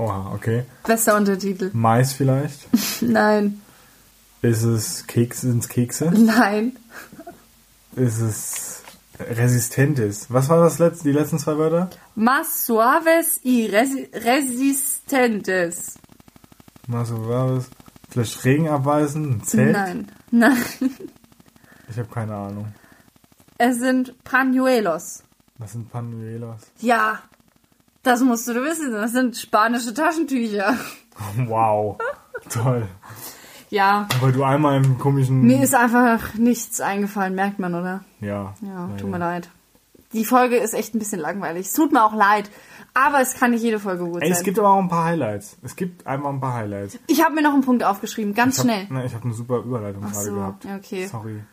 Oha, 0.00 0.32
okay. 0.34 0.64
Bester 0.86 1.16
Untertitel. 1.16 1.70
Mais 1.74 2.14
vielleicht? 2.14 2.68
Nein, 3.02 3.60
Ist 4.40 4.62
es 4.62 5.06
Kekse? 5.06 5.48
Sind 5.48 5.58
es 5.62 5.68
Kekse? 5.68 6.10
nein. 6.10 6.76
Ist 7.96 8.20
es 8.20 8.82
Resistentes? 9.18 10.26
Was 10.30 10.48
war 10.48 10.64
das 10.64 10.78
letzte, 10.78 11.04
die 11.04 11.12
letzten 11.12 11.38
zwei 11.38 11.58
Wörter? 11.58 11.90
Más 12.14 12.64
suaves 12.66 13.40
y 13.44 13.66
resi 13.66 14.08
resistentes. 14.14 15.98
Mal 16.86 17.04
so 17.04 17.28
war 17.28 17.58
es. 17.58 17.68
Vielleicht 18.08 18.42
Regen 18.44 18.68
abweisen? 18.68 19.32
Ein 19.34 19.44
Zelt? 19.44 19.72
Nein, 19.72 20.06
nein. 20.30 20.56
Ich 21.90 21.98
habe 21.98 22.08
keine 22.08 22.34
Ahnung. 22.34 22.72
Es 23.58 23.78
sind 23.78 24.14
Pañuelos. 24.24 25.22
Was 25.58 25.72
sind 25.72 25.90
Panuelos? 25.92 26.62
Ja, 26.80 27.20
das 28.02 28.20
musst 28.20 28.48
du 28.48 28.54
wissen. 28.62 28.92
Das 28.92 29.12
sind 29.12 29.36
spanische 29.36 29.94
Taschentücher. 29.94 30.74
Wow. 31.36 31.98
Toll. 32.48 32.88
Ja, 33.68 34.08
Weil 34.22 34.32
du 34.32 34.42
einmal 34.42 34.82
im 34.82 34.98
komischen... 34.98 35.42
mir 35.42 35.62
ist 35.62 35.74
einfach 35.74 36.32
nichts 36.34 36.80
eingefallen, 36.80 37.34
merkt 37.34 37.58
man, 37.58 37.74
oder? 37.74 38.04
ja. 38.20 38.54
Ja, 38.62 38.88
tut 38.96 39.00
ja. 39.02 39.06
mir 39.06 39.18
leid. 39.18 39.50
Die 40.14 40.24
Folge 40.24 40.56
ist 40.56 40.72
echt 40.72 40.94
ein 40.94 40.98
bisschen 40.98 41.20
langweilig. 41.20 41.66
Es 41.66 41.72
tut 41.74 41.92
mir 41.92 42.02
auch 42.02 42.14
leid. 42.14 42.50
Aber 42.94 43.20
es 43.20 43.34
kann 43.34 43.50
nicht 43.50 43.62
jede 43.62 43.78
Folge 43.78 44.04
gut 44.06 44.22
Ey, 44.22 44.28
sein. 44.28 44.38
es 44.38 44.42
gibt 44.42 44.58
aber 44.58 44.70
auch 44.70 44.78
ein 44.80 44.88
paar 44.88 45.04
Highlights. 45.04 45.58
Es 45.62 45.76
gibt 45.76 46.06
einfach 46.06 46.30
ein 46.30 46.40
paar 46.40 46.54
Highlights. 46.54 46.98
ich 47.06 47.22
habe 47.22 47.34
mir 47.34 47.42
noch 47.42 47.52
einen 47.52 47.62
Punkt 47.62 47.84
aufgeschrieben, 47.84 48.32
ganz 48.34 48.54
Ich 48.54 48.60
hab, 48.60 48.64
schnell. 48.64 48.86
Ne, 48.88 49.04
ich 49.04 49.14
habe 49.14 49.24
eine 49.24 49.34
super 49.34 49.58
Überleitung 49.58 50.02
Ach 50.06 50.12
gerade 50.12 50.24
so, 50.24 50.34
gehabt. 50.34 50.66
okay. 50.78 51.06
Sorry. 51.06 51.44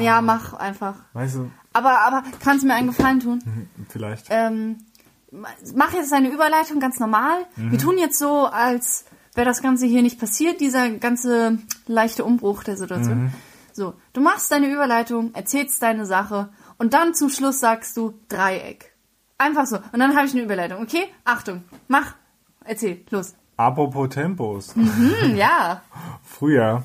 Ja, 0.00 0.22
mach 0.22 0.54
einfach. 0.54 0.94
Weißt 1.12 1.34
du, 1.36 1.50
Aber, 1.72 1.98
aber 2.00 2.22
kannst 2.40 2.62
du 2.62 2.68
mir 2.68 2.74
einen 2.74 2.86
Gefallen 2.88 3.20
tun? 3.20 3.68
vielleicht. 3.88 4.26
Ähm, 4.30 4.78
mach 5.30 5.92
jetzt 5.92 6.12
deine 6.12 6.30
Überleitung 6.30 6.80
ganz 6.80 6.98
normal. 6.98 7.46
Mhm. 7.56 7.72
Wir 7.72 7.78
tun 7.78 7.98
jetzt 7.98 8.18
so, 8.18 8.46
als 8.46 9.04
wäre 9.34 9.46
das 9.46 9.62
Ganze 9.62 9.86
hier 9.86 10.02
nicht 10.02 10.18
passiert, 10.18 10.60
dieser 10.60 10.90
ganze 10.90 11.58
leichte 11.86 12.24
Umbruch 12.24 12.64
der 12.64 12.76
Situation. 12.76 13.24
Mhm. 13.24 13.32
So, 13.72 13.94
du 14.12 14.20
machst 14.20 14.50
deine 14.50 14.72
Überleitung, 14.72 15.34
erzählst 15.34 15.80
deine 15.82 16.06
Sache 16.06 16.48
und 16.78 16.94
dann 16.94 17.14
zum 17.14 17.28
Schluss 17.30 17.60
sagst 17.60 17.96
du 17.96 18.14
Dreieck. 18.28 18.92
Einfach 19.36 19.66
so. 19.66 19.76
Und 19.76 20.00
dann 20.00 20.16
habe 20.16 20.26
ich 20.26 20.32
eine 20.32 20.42
Überleitung. 20.42 20.82
Okay? 20.82 21.04
Achtung. 21.24 21.62
Mach. 21.86 22.14
Erzähl. 22.64 23.04
Los. 23.10 23.34
Apropos 23.56 24.08
Tempos. 24.08 24.74
Hm, 24.74 25.36
ja. 25.36 25.82
Früher, 26.24 26.82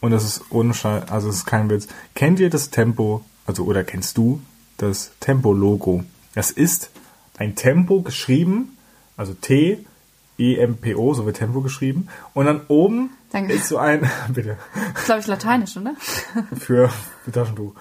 und 0.00 0.10
das 0.10 0.24
ist 0.24 0.44
ohne 0.50 0.74
Scheiß, 0.74 1.10
also 1.10 1.28
es 1.28 1.36
ist 1.36 1.46
kein 1.46 1.70
Witz, 1.70 1.88
kennt 2.14 2.40
ihr 2.40 2.50
das 2.50 2.70
Tempo, 2.70 3.24
also 3.46 3.64
oder 3.64 3.84
kennst 3.84 4.16
du 4.16 4.40
das 4.76 5.12
Tempo-Logo? 5.20 6.04
Das 6.34 6.50
ist 6.50 6.90
ein 7.38 7.54
Tempo 7.54 8.02
geschrieben, 8.02 8.76
also 9.16 9.34
T, 9.34 9.84
E, 10.38 10.56
M, 10.56 10.76
P, 10.76 10.94
O, 10.94 11.14
so 11.14 11.26
wird 11.26 11.36
Tempo 11.36 11.60
geschrieben. 11.62 12.08
Und 12.32 12.46
dann 12.46 12.60
oben 12.68 13.10
Danke. 13.32 13.52
ist 13.54 13.68
so 13.68 13.76
ein, 13.78 14.08
bitte, 14.28 14.56
Das 14.94 15.04
glaube 15.04 15.20
ich, 15.20 15.26
lateinisch, 15.26 15.76
oder? 15.76 15.94
für, 16.58 16.90
für 17.24 17.32
Taschentuch. 17.32 17.72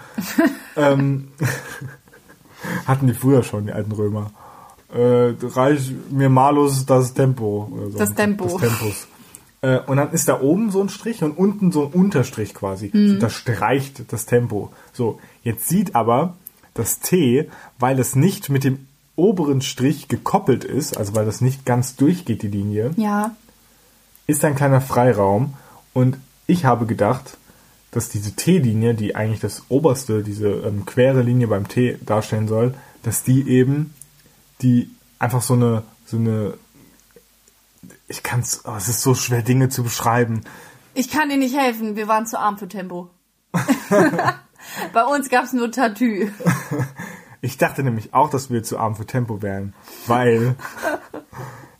ähm, 0.75 1.29
hatten 2.85 3.07
die 3.07 3.13
früher 3.13 3.43
schon, 3.43 3.67
die 3.67 3.73
alten 3.73 3.91
Römer. 3.91 4.31
Äh, 4.93 5.33
reich 5.41 5.91
mir 6.09 6.29
malus 6.29 6.85
das 6.85 7.13
Tempo. 7.13 7.69
So. 7.91 7.97
Das 7.97 8.15
Tempo. 8.15 8.45
Das 8.45 8.69
Tempus. 8.69 9.07
Äh, 9.61 9.79
und 9.79 9.97
dann 9.97 10.11
ist 10.11 10.27
da 10.27 10.39
oben 10.41 10.71
so 10.71 10.81
ein 10.81 10.89
Strich 10.89 11.23
und 11.23 11.37
unten 11.37 11.71
so 11.71 11.85
ein 11.85 11.91
Unterstrich 11.91 12.53
quasi. 12.53 12.89
Mhm. 12.93 13.09
So, 13.09 13.19
das 13.19 13.33
streicht 13.33 14.11
das 14.11 14.25
Tempo. 14.25 14.71
So, 14.93 15.19
jetzt 15.43 15.67
sieht 15.67 15.93
aber 15.93 16.35
das 16.73 16.99
T, 16.99 17.49
weil 17.79 17.99
es 17.99 18.15
nicht 18.15 18.49
mit 18.49 18.63
dem 18.63 18.86
oberen 19.17 19.61
Strich 19.61 20.07
gekoppelt 20.07 20.63
ist, 20.63 20.95
also 20.95 21.13
weil 21.15 21.25
das 21.25 21.41
nicht 21.41 21.65
ganz 21.65 21.95
durchgeht, 21.97 22.41
die 22.43 22.47
Linie, 22.47 22.91
Ja. 22.95 23.35
ist 24.27 24.45
ein 24.45 24.55
kleiner 24.55 24.79
Freiraum 24.79 25.55
und 25.93 26.17
ich 26.45 26.63
habe 26.63 26.85
gedacht, 26.85 27.37
dass 27.91 28.09
diese 28.09 28.33
T-Linie, 28.33 28.93
die 28.93 29.15
eigentlich 29.15 29.39
das 29.41 29.63
oberste, 29.69 30.23
diese 30.23 30.47
ähm, 30.47 30.85
quere 30.85 31.21
Linie 31.21 31.47
beim 31.47 31.67
T 31.67 31.97
darstellen 32.05 32.47
soll, 32.47 32.73
dass 33.03 33.23
die 33.23 33.47
eben 33.49 33.93
die 34.61 34.89
einfach 35.19 35.41
so 35.41 35.53
eine 35.55 35.83
so 36.05 36.17
eine 36.17 36.53
ich 38.07 38.23
kann's, 38.23 38.61
oh, 38.65 38.73
es 38.77 38.87
ist 38.87 39.01
so 39.01 39.15
schwer 39.15 39.41
Dinge 39.41 39.69
zu 39.69 39.83
beschreiben. 39.83 40.41
Ich 40.93 41.09
kann 41.09 41.29
dir 41.29 41.37
nicht 41.37 41.55
helfen. 41.57 41.95
Wir 41.95 42.07
waren 42.07 42.25
zu 42.25 42.39
arm 42.39 42.57
für 42.57 42.67
Tempo. 42.67 43.09
Bei 44.93 45.03
uns 45.05 45.29
gab's 45.29 45.53
nur 45.53 45.71
Tattoo. 45.71 46.27
Ich 47.41 47.57
dachte 47.57 47.83
nämlich 47.83 48.13
auch, 48.13 48.29
dass 48.29 48.49
wir 48.49 48.63
zu 48.63 48.79
arm 48.79 48.95
für 48.95 49.05
Tempo 49.05 49.41
wären, 49.41 49.73
weil 50.07 50.55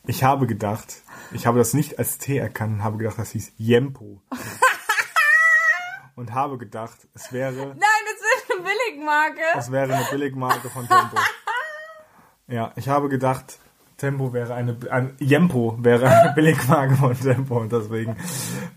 ich 0.06 0.24
habe 0.24 0.48
gedacht, 0.48 1.02
ich 1.32 1.48
habe 1.48 1.58
das 1.58 1.74
nicht 1.74 2.00
als 2.00 2.18
T 2.18 2.38
erkannt 2.38 2.76
und 2.76 2.84
habe 2.84 2.98
gedacht, 2.98 3.18
das 3.18 3.32
hieß 3.32 3.54
Jempo. 3.58 4.22
Und 6.16 6.34
habe 6.34 6.58
gedacht, 6.58 6.98
es 7.14 7.32
wäre 7.32 7.54
Nein, 7.54 7.78
das 7.78 8.44
ist 8.44 8.52
eine 8.52 8.64
Billigmarke. 8.64 9.42
Das 9.54 9.72
wäre 9.72 9.94
eine 9.94 10.06
Billigmarke 10.10 10.70
von 10.70 10.88
Tempo. 10.88 11.16
Ja, 12.48 12.72
ich 12.76 12.90
habe 12.90 13.10
gedacht, 13.10 13.60
Tempo 13.98 14.34
wäre 14.34 14.54
eine, 14.54 14.78
ein 14.90 15.16
Jempo 15.20 15.78
wäre 15.80 16.08
eine 16.08 16.34
Billigmarke 16.34 16.96
von 16.96 17.20
Tempo 17.20 17.60
und 17.60 17.72
deswegen, 17.72 18.16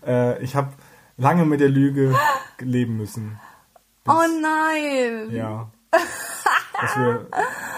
äh, 0.05 0.41
ich 0.43 0.55
habe 0.55 0.73
lange 1.17 1.45
mit 1.45 1.61
der 1.61 1.69
Lüge 1.69 2.15
leben 2.59 2.97
müssen. 2.97 3.39
Oh 4.07 4.23
nein. 4.41 5.29
Ja. 5.31 5.71
Dass 6.81 6.97
wir, 6.97 7.27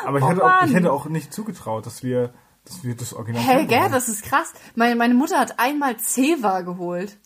aber 0.06 0.18
ich, 0.18 0.24
Oh 0.24 0.30
hätte 0.30 0.44
auch, 0.44 0.66
ich 0.66 0.74
hätte 0.74 0.92
auch 0.92 1.06
nicht 1.06 1.34
zugetraut, 1.34 1.86
dass 1.86 2.04
wir, 2.04 2.34
dass 2.66 2.84
wir 2.84 2.96
das 2.96 3.14
Original 3.14 3.42
Hä, 3.42 3.58
Tempo 3.58 3.68
gell, 3.68 3.90
das 3.92 4.10
ist 4.10 4.24
krass. 4.24 4.54
Meine, 4.76 4.96
meine 4.96 5.14
Mutter 5.14 5.38
hat 5.40 5.60
einmal 5.60 5.98
Ceva 6.00 6.62
geholt. 6.62 7.18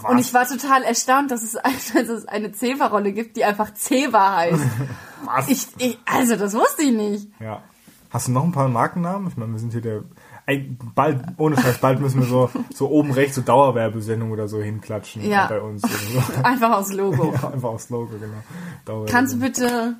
Was? 0.00 0.10
Und 0.10 0.18
ich 0.18 0.32
war 0.32 0.46
total 0.46 0.82
erstaunt, 0.84 1.30
dass 1.30 1.42
es, 1.42 1.52
dass 1.94 2.08
es 2.08 2.26
eine 2.26 2.52
Ceva-Rolle 2.52 3.12
gibt, 3.12 3.36
die 3.36 3.44
einfach 3.44 3.74
Ceva 3.74 4.36
heißt. 4.36 4.62
Was? 5.24 5.48
Ich, 5.48 5.68
ich, 5.78 5.98
also, 6.04 6.36
das 6.36 6.54
wusste 6.54 6.82
ich 6.82 6.92
nicht. 6.92 7.28
Ja. 7.40 7.62
Hast 8.10 8.28
du 8.28 8.32
noch 8.32 8.44
ein 8.44 8.52
paar 8.52 8.68
Markennamen? 8.68 9.28
Ich 9.28 9.36
meine, 9.36 9.52
wir 9.52 9.58
sind 9.58 9.72
hier 9.72 9.80
der. 9.80 10.02
Ey, 10.44 10.76
bald, 10.94 11.20
ohne 11.36 11.56
Scheiß, 11.56 11.78
bald 11.78 12.00
müssen 12.00 12.20
wir 12.20 12.26
so, 12.26 12.50
so 12.74 12.90
oben 12.90 13.12
rechts 13.12 13.36
so 13.36 13.42
Dauerwerbesendung 13.42 14.32
oder 14.32 14.48
so 14.48 14.60
hinklatschen 14.60 15.24
Ja. 15.28 15.46
bei 15.46 15.60
uns. 15.60 15.82
So. 15.82 16.42
Einfach 16.42 16.72
aus 16.72 16.92
Logo. 16.92 17.32
Ja, 17.32 17.50
einfach 17.50 17.70
aufs 17.70 17.90
Logo, 17.90 18.14
genau. 18.18 19.04
Kannst 19.06 19.34
du 19.34 19.38
bitte... 19.38 19.96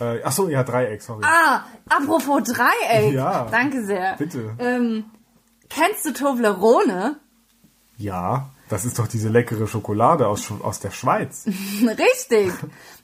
Äh, 0.00 0.20
ach 0.24 0.32
so, 0.32 0.48
ja, 0.48 0.62
Dreieck, 0.62 1.00
sorry. 1.02 1.24
Ah, 1.24 1.64
apropos 1.88 2.42
Dreieck. 2.44 3.14
Ja. 3.14 3.46
Danke 3.50 3.84
sehr. 3.84 4.14
Bitte. 4.16 4.54
Ähm, 4.58 5.04
kennst 5.68 6.04
du 6.04 6.12
Toblerone? 6.12 7.16
Ja, 7.98 8.50
das 8.68 8.84
ist 8.84 8.98
doch 8.98 9.06
diese 9.06 9.28
leckere 9.28 9.66
Schokolade 9.66 10.26
aus, 10.28 10.50
aus 10.62 10.80
der 10.80 10.90
Schweiz. 10.90 11.44
Richtig. 11.82 12.52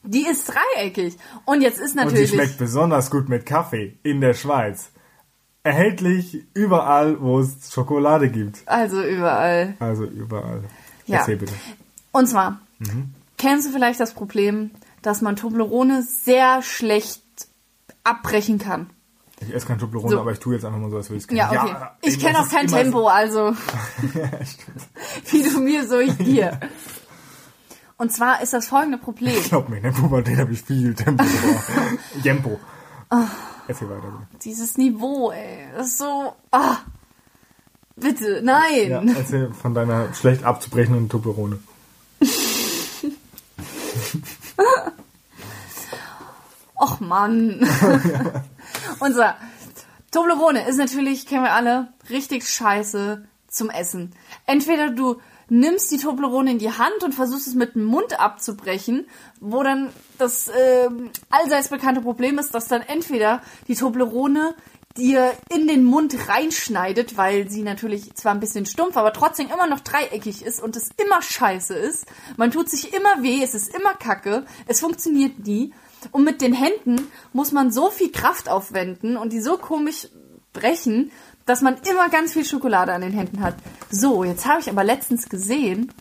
Die 0.03 0.27
ist 0.27 0.51
dreieckig. 0.51 1.17
Und 1.45 1.61
jetzt 1.61 1.79
ist 1.79 1.93
Und 1.93 1.99
sie 1.99 2.05
natürlich... 2.05 2.29
schmeckt 2.31 2.57
besonders 2.57 3.09
gut 3.09 3.29
mit 3.29 3.45
Kaffee 3.45 3.97
in 4.03 4.21
der 4.21 4.33
Schweiz. 4.33 4.91
Erhältlich 5.63 6.43
überall, 6.53 7.21
wo 7.21 7.39
es 7.39 7.71
Schokolade 7.73 8.29
gibt. 8.29 8.59
also 8.65 9.01
überall. 9.01 9.75
Also 9.79 10.03
überall. 10.03 10.63
Ja. 11.05 11.19
Erzähl 11.19 11.37
bitte. 11.37 11.53
Und 12.11 12.27
zwar, 12.27 12.59
Mhm. 12.79 13.13
kennst 13.37 13.67
du 13.67 13.71
vielleicht 13.71 13.99
das 14.01 14.13
Problem, 14.13 14.71
dass 15.03 15.21
man 15.21 15.35
Toblerone 15.35 16.03
sehr 16.03 16.61
schlecht 16.61 17.21
abbrechen 18.03 18.57
kann? 18.57 18.89
Ich 19.39 19.53
esse 19.53 19.67
kein 19.67 19.77
Toblerone, 19.77 20.11
So. 20.11 20.19
aber 20.21 20.31
ich 20.31 20.39
tue 20.39 20.55
jetzt 20.55 20.65
einfach 20.65 20.79
mal 20.79 20.89
so, 20.89 20.97
als 20.97 21.09
würde 21.09 21.17
ich 21.17 21.23
es 21.23 21.27
kennen. 21.27 21.39
Ja, 21.39 21.49
okay. 21.49 21.75
ich 22.01 22.13
ey, 22.15 22.19
kenne 22.19 22.39
auch 22.39 22.49
kein 22.49 22.67
Tempo, 22.67 23.07
also 23.07 23.53
So. 23.53 24.19
ja, 24.19 24.29
wie 25.31 25.43
du 25.43 25.59
mir, 25.59 25.87
so 25.87 25.99
ich 25.99 26.15
dir. 26.17 26.59
Und 27.97 28.11
zwar 28.11 28.41
ist 28.41 28.53
das 28.53 28.67
folgende 28.67 28.97
Problem. 28.97 29.35
Glaub 29.43 29.69
mir, 29.69 29.77
in 29.77 29.83
der 29.83 29.91
Pubertät 29.91 30.37
habe 30.37 30.53
ich 30.53 30.61
viel 30.61 30.93
Tempo 30.93 31.23
gebraucht. 31.23 31.63
Tempo. 32.23 32.59
Ah. 33.09 33.27
Erzähl 33.67 33.89
weiter, 33.89 34.01
bitte. 34.01 34.43
Dieses 34.43 34.77
Niveau, 34.77 35.31
ey, 35.31 35.67
das 35.75 35.87
ist 35.87 35.97
so... 35.99 36.33
Ah, 36.51 36.77
bitte, 37.95 38.41
nein. 38.43 38.89
Ja, 38.89 39.03
erzähl 39.15 39.53
von 39.53 39.73
deiner 39.73 40.13
schlecht 40.13 40.43
abzubrechenden 40.43 41.07
Toblerone. 41.09 41.59
Och 46.83 46.99
Mann. 46.99 47.65
Unser 48.99 49.37
Toblerone 50.11 50.67
ist 50.67 50.75
natürlich, 50.75 51.25
kennen 51.25 51.45
wir 51.45 51.53
alle, 51.53 51.93
richtig 52.09 52.45
scheiße 52.45 53.25
zum 53.47 53.69
Essen. 53.69 54.13
Entweder 54.45 54.89
du 54.89 55.21
nimmst 55.47 55.91
die 55.91 55.97
Toblerone 55.97 56.51
in 56.51 56.59
die 56.59 56.73
Hand 56.73 57.01
und 57.05 57.13
versuchst 57.13 57.47
es 57.47 57.55
mit 57.55 57.75
dem 57.75 57.85
Mund 57.85 58.19
abzubrechen, 58.19 59.07
wo 59.39 59.63
dann 59.63 59.91
das 60.17 60.49
äh, 60.49 60.89
allseits 61.29 61.69
bekannte 61.69 62.01
Problem 62.01 62.37
ist, 62.37 62.53
dass 62.53 62.67
dann 62.67 62.81
entweder 62.81 63.41
die 63.69 63.75
Toblerone 63.75 64.53
dir 64.97 65.31
in 65.49 65.67
den 65.69 65.85
Mund 65.85 66.27
reinschneidet, 66.27 67.15
weil 67.15 67.49
sie 67.49 67.63
natürlich 67.63 68.13
zwar 68.15 68.33
ein 68.33 68.41
bisschen 68.41 68.65
stumpf, 68.65 68.97
aber 68.97 69.13
trotzdem 69.13 69.47
immer 69.47 69.67
noch 69.67 69.79
dreieckig 69.79 70.43
ist 70.43 70.61
und 70.61 70.75
es 70.75 70.89
immer 70.97 71.21
scheiße 71.21 71.75
ist. 71.75 72.05
Man 72.35 72.51
tut 72.51 72.69
sich 72.69 72.93
immer 72.93 73.23
weh, 73.23 73.41
es 73.41 73.55
ist 73.55 73.73
immer 73.73 73.93
kacke, 73.93 74.45
es 74.67 74.81
funktioniert 74.81 75.39
nie. 75.39 75.73
Und 76.11 76.23
mit 76.23 76.41
den 76.41 76.53
Händen 76.53 77.07
muss 77.31 77.51
man 77.51 77.71
so 77.71 77.89
viel 77.89 78.11
Kraft 78.11 78.49
aufwenden 78.49 79.17
und 79.17 79.33
die 79.33 79.41
so 79.41 79.57
komisch 79.57 80.07
brechen, 80.53 81.11
dass 81.45 81.61
man 81.61 81.75
immer 81.89 82.09
ganz 82.09 82.33
viel 82.33 82.45
Schokolade 82.45 82.93
an 82.93 83.01
den 83.01 83.11
Händen 83.11 83.41
hat. 83.41 83.55
So, 83.89 84.23
jetzt 84.23 84.45
habe 84.45 84.61
ich 84.61 84.69
aber 84.69 84.83
letztens 84.83 85.29
gesehen 85.29 85.91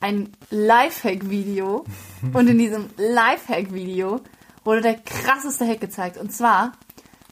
ein 0.00 0.32
Lifehack-Video 0.50 1.84
und 2.32 2.48
in 2.48 2.58
diesem 2.58 2.90
Lifehack-Video 2.96 4.20
wurde 4.64 4.80
der 4.80 4.94
krasseste 4.94 5.66
Hack 5.66 5.80
gezeigt. 5.80 6.18
Und 6.18 6.32
zwar 6.32 6.72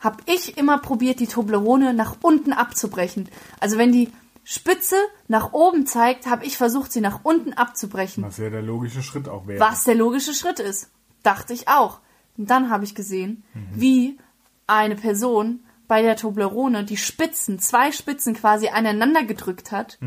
habe 0.00 0.18
ich 0.26 0.56
immer 0.56 0.78
probiert, 0.78 1.20
die 1.20 1.26
Toblerone 1.26 1.92
nach 1.94 2.16
unten 2.22 2.52
abzubrechen. 2.52 3.28
Also 3.58 3.76
wenn 3.76 3.92
die 3.92 4.10
Spitze 4.44 4.96
nach 5.28 5.52
oben 5.52 5.86
zeigt, 5.86 6.26
habe 6.26 6.44
ich 6.44 6.56
versucht, 6.56 6.92
sie 6.92 7.00
nach 7.00 7.20
unten 7.22 7.52
abzubrechen. 7.52 8.24
Was 8.24 8.38
ja 8.38 8.50
der 8.50 8.62
logische 8.62 9.02
Schritt 9.02 9.28
auch 9.28 9.46
wäre. 9.46 9.60
Was 9.60 9.84
der 9.84 9.94
logische 9.94 10.32
Schritt 10.32 10.60
ist. 10.60 10.90
Dachte 11.22 11.52
ich 11.52 11.68
auch. 11.68 12.00
Und 12.36 12.50
dann 12.50 12.70
habe 12.70 12.84
ich 12.84 12.94
gesehen, 12.94 13.42
wie 13.72 14.18
eine 14.66 14.96
Person 14.96 15.60
bei 15.88 16.02
der 16.02 16.16
Toblerone 16.16 16.84
die 16.84 16.96
Spitzen, 16.96 17.58
zwei 17.58 17.92
Spitzen 17.92 18.34
quasi 18.34 18.68
aneinander 18.68 19.24
gedrückt 19.24 19.72
hat 19.72 19.98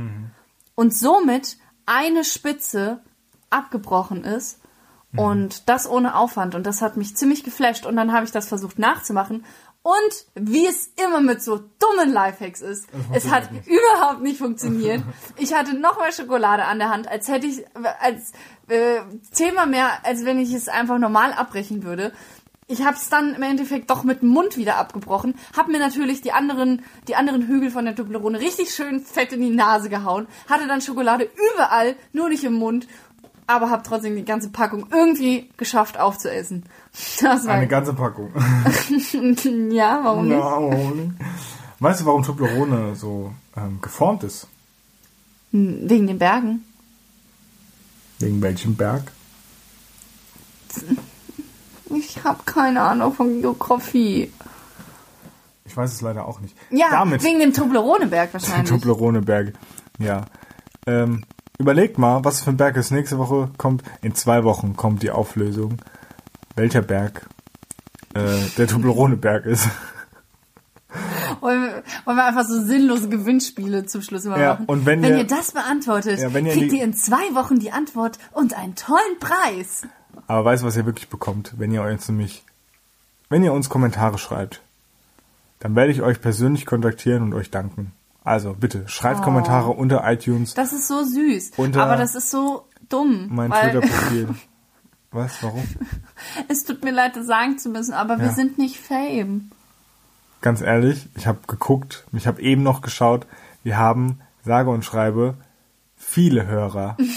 und 0.75 0.95
somit 0.95 1.57
eine 1.85 2.23
Spitze 2.23 3.01
abgebrochen 3.49 4.23
ist. 4.23 4.59
Und 5.15 5.69
das 5.69 5.87
ohne 5.87 6.15
Aufwand. 6.15 6.55
Und 6.55 6.65
das 6.65 6.81
hat 6.81 6.97
mich 6.97 7.15
ziemlich 7.15 7.43
geflasht. 7.43 7.85
Und 7.85 7.95
dann 7.95 8.13
habe 8.13 8.25
ich 8.25 8.31
das 8.31 8.47
versucht 8.47 8.79
nachzumachen. 8.79 9.45
Und 9.83 10.25
wie 10.35 10.65
es 10.65 10.89
immer 10.95 11.19
mit 11.19 11.43
so 11.43 11.57
dummen 11.57 12.13
Lifehacks 12.13 12.61
ist, 12.61 12.87
es 13.13 13.29
hat 13.29 13.49
überhaupt 13.65 14.21
nicht 14.21 14.37
funktioniert. 14.37 15.03
Ich 15.37 15.53
hatte 15.53 15.77
noch 15.77 15.99
mehr 15.99 16.13
Schokolade 16.13 16.63
an 16.63 16.79
der 16.79 16.89
Hand, 16.89 17.09
als 17.09 17.27
hätte 17.27 17.47
ich 17.47 17.65
als 17.99 18.31
äh, 18.69 19.01
Thema 19.35 19.65
mehr, 19.65 20.05
als 20.05 20.23
wenn 20.23 20.39
ich 20.39 20.53
es 20.53 20.69
einfach 20.69 20.97
normal 20.99 21.33
abbrechen 21.33 21.83
würde. 21.83 22.13
Ich 22.67 22.85
habe 22.85 22.95
es 22.95 23.09
dann 23.09 23.35
im 23.35 23.43
Endeffekt 23.43 23.89
doch 23.89 24.05
mit 24.05 24.21
dem 24.21 24.29
Mund 24.29 24.55
wieder 24.55 24.77
abgebrochen, 24.77 25.35
habe 25.55 25.73
mir 25.73 25.79
natürlich 25.79 26.21
die 26.21 26.31
anderen, 26.31 26.81
die 27.09 27.17
anderen 27.17 27.45
Hügel 27.45 27.69
von 27.69 27.83
der 27.83 27.93
Toblerone 27.95 28.39
richtig 28.39 28.73
schön 28.73 29.01
fett 29.01 29.33
in 29.33 29.41
die 29.41 29.49
Nase 29.49 29.89
gehauen, 29.89 30.27
hatte 30.47 30.65
dann 30.65 30.79
Schokolade 30.79 31.29
überall, 31.53 31.97
nur 32.13 32.29
nicht 32.29 32.45
im 32.45 32.53
Mund, 32.53 32.87
aber 33.47 33.69
habe 33.69 33.83
trotzdem 33.83 34.15
die 34.15 34.23
ganze 34.23 34.49
Packung 34.49 34.87
irgendwie 34.91 35.49
geschafft 35.57 35.99
aufzuessen. 35.99 36.63
Das 37.21 37.45
war 37.47 37.55
Eine 37.55 37.67
ganze 37.67 37.93
Packung. 37.93 38.31
ja, 39.71 39.99
warum 40.03 40.27
nicht? 40.27 40.37
Ja, 40.37 40.43
warum 40.43 40.97
nicht? 40.97 41.11
Weißt 41.79 42.01
du, 42.01 42.05
warum 42.05 42.23
Toblerone 42.23 42.95
so 42.95 43.33
ähm, 43.57 43.79
geformt 43.81 44.23
ist? 44.23 44.47
Hm, 45.51 45.89
Wegen 45.89 46.07
den 46.07 46.19
Bergen. 46.19 46.63
Wegen 48.19 48.41
welchem 48.41 48.75
Berg? 48.75 49.11
Ich 51.95 52.23
habe 52.23 52.39
keine 52.45 52.81
Ahnung 52.81 53.13
von 53.13 53.41
Geografie. 53.41 54.31
Ich 55.65 55.75
weiß 55.77 55.91
es 55.93 56.01
leider 56.01 56.27
auch 56.27 56.39
nicht. 56.39 56.55
Ja, 56.71 56.89
Damit 56.91 57.23
wegen 57.23 57.39
dem 57.39 57.53
Toblerone-Berg 57.53 58.33
wahrscheinlich. 58.33 58.69
Toblerone-Berg. 58.69 59.53
Ja. 59.99 60.25
Ähm, 60.85 61.23
überlegt 61.57 61.97
mal, 61.97 62.23
was 62.23 62.41
für 62.41 62.51
ein 62.51 62.57
Berg 62.57 62.77
es 62.77 62.91
nächste 62.91 63.17
Woche 63.17 63.49
kommt. 63.57 63.83
In 64.01 64.15
zwei 64.15 64.43
Wochen 64.43 64.75
kommt 64.75 65.03
die 65.03 65.11
Auflösung, 65.11 65.77
welcher 66.55 66.81
Berg 66.81 67.25
äh, 68.13 68.39
der 68.57 68.67
Toblerone-Berg 68.67 69.45
ist. 69.45 69.67
wollen, 71.41 71.61
wir, 72.05 72.25
einfach 72.25 72.45
so 72.45 72.61
sinnlose 72.63 73.09
Gewinnspiele 73.09 73.85
zum 73.85 74.01
Schluss 74.01 74.25
immer 74.25 74.39
Ja, 74.39 74.53
machen? 74.53 74.65
und 74.67 74.85
wenn 74.85 75.03
ihr, 75.03 75.17
ihr- 75.17 75.23
das 75.27 75.51
beantwortet, 75.51 76.19
Ja, 76.19 76.33
wenn 76.33 76.45
ihr 76.45 76.53
kriegt 76.53 76.71
die- 76.71 76.77
ihr 76.77 76.83
in 76.83 76.93
zwei 76.93 77.33
Wochen 77.35 77.59
die 77.59 77.71
Antwort 77.71 78.19
und 78.31 78.53
einen 78.53 78.75
tollen 78.75 79.19
Preis. 79.19 79.83
Aber 80.27 80.45
weißt 80.45 80.63
du, 80.63 80.67
was 80.67 80.77
ihr 80.77 80.85
wirklich 80.85 81.09
bekommt, 81.09 81.53
wenn 81.57 81.71
ihr 81.71 81.81
uns 81.81 82.07
nämlich, 82.07 82.43
wenn 83.29 83.43
ihr 83.43 83.53
uns 83.53 83.69
Kommentare 83.69 84.17
schreibt, 84.19 84.61
dann 85.59 85.75
werde 85.75 85.91
ich 85.91 86.01
euch 86.01 86.21
persönlich 86.21 86.65
kontaktieren 86.65 87.23
und 87.23 87.33
euch 87.33 87.49
danken. 87.49 87.91
Also 88.23 88.53
bitte, 88.53 88.87
schreibt 88.87 89.21
Oh. 89.21 89.23
Kommentare 89.23 89.71
unter 89.71 90.09
iTunes, 90.09 90.53
Das 90.53 90.71
ist 90.71 90.87
so 90.87 91.03
süß. 91.03 91.51
Aber 91.57 91.97
das 91.97 92.15
ist 92.15 92.29
so 92.31 92.67
dumm. 92.89 93.27
mein 93.31 93.51
Twitter-Profil. 93.51 94.29
Was? 95.13 95.41
Warum? 95.43 95.63
es 96.47 96.65
tut 96.65 96.83
mir 96.83 96.91
leid, 96.91 97.15
das 97.15 97.27
sagen 97.27 97.57
zu 97.59 97.69
müssen, 97.69 97.93
aber 97.93 98.17
wir 98.19 98.25
Ja. 98.27 98.31
sind 98.33 98.57
nicht 98.57 98.77
Fame. 98.79 99.51
Ganz 100.41 100.61
ehrlich, 100.61 101.07
ich 101.15 101.25
habe 101.27 101.39
geguckt, 101.47 102.03
ich 102.11 102.27
habe 102.27 102.41
eben 102.41 102.63
noch 102.63 102.81
geschaut, 102.81 103.25
wir 103.63 103.77
haben, 103.77 104.19
sage 104.43 104.69
und 104.69 104.83
schreibe, 104.83 105.35
viele 105.95 106.45
Hörer, 106.47 106.97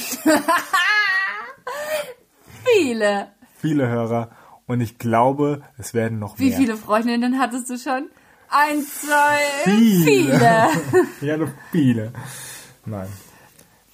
Viele. 2.65 3.29
viele 3.59 3.89
Hörer 3.89 4.31
und 4.67 4.81
ich 4.81 4.99
glaube, 4.99 5.63
es 5.79 5.95
werden 5.95 6.19
noch 6.19 6.39
Wie 6.39 6.49
mehr. 6.51 6.57
viele 6.59 6.77
Freundinnen 6.77 7.39
hattest 7.39 7.71
du 7.71 7.79
schon? 7.79 8.09
Eins, 8.49 9.03
zwei, 9.03 9.39
Viele. 9.65 10.05
viele. 10.05 10.69
Ja, 11.21 11.37
viele. 11.73 12.13
Nein. 12.85 13.09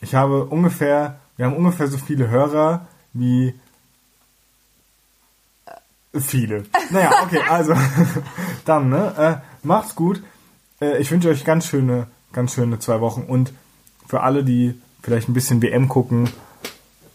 Ich 0.01 0.15
habe 0.15 0.45
ungefähr, 0.47 1.21
wir 1.37 1.47
haben 1.47 1.57
ungefähr 1.57 1.89
so 1.89 1.97
viele 1.97 2.29
Hörer 2.29 2.87
wie 3.13 3.55
viele. 6.15 6.65
Naja, 6.91 7.11
okay, 7.23 7.41
also 7.49 7.75
dann, 8.65 8.89
ne? 8.91 9.41
Äh, 9.43 9.67
macht's 9.67 9.95
gut. 9.95 10.23
Äh, 10.81 10.99
ich 10.99 11.11
wünsche 11.11 11.29
euch 11.29 11.45
ganz 11.45 11.67
schöne, 11.67 12.07
ganz 12.33 12.55
schöne 12.55 12.79
zwei 12.79 13.01
Wochen 13.01 13.23
und 13.23 13.53
für 14.07 14.21
alle, 14.21 14.45
die 14.45 14.81
vielleicht 15.03 15.29
ein 15.29 15.35
bisschen 15.35 15.63
WM 15.63 15.89
gucken, 15.89 16.29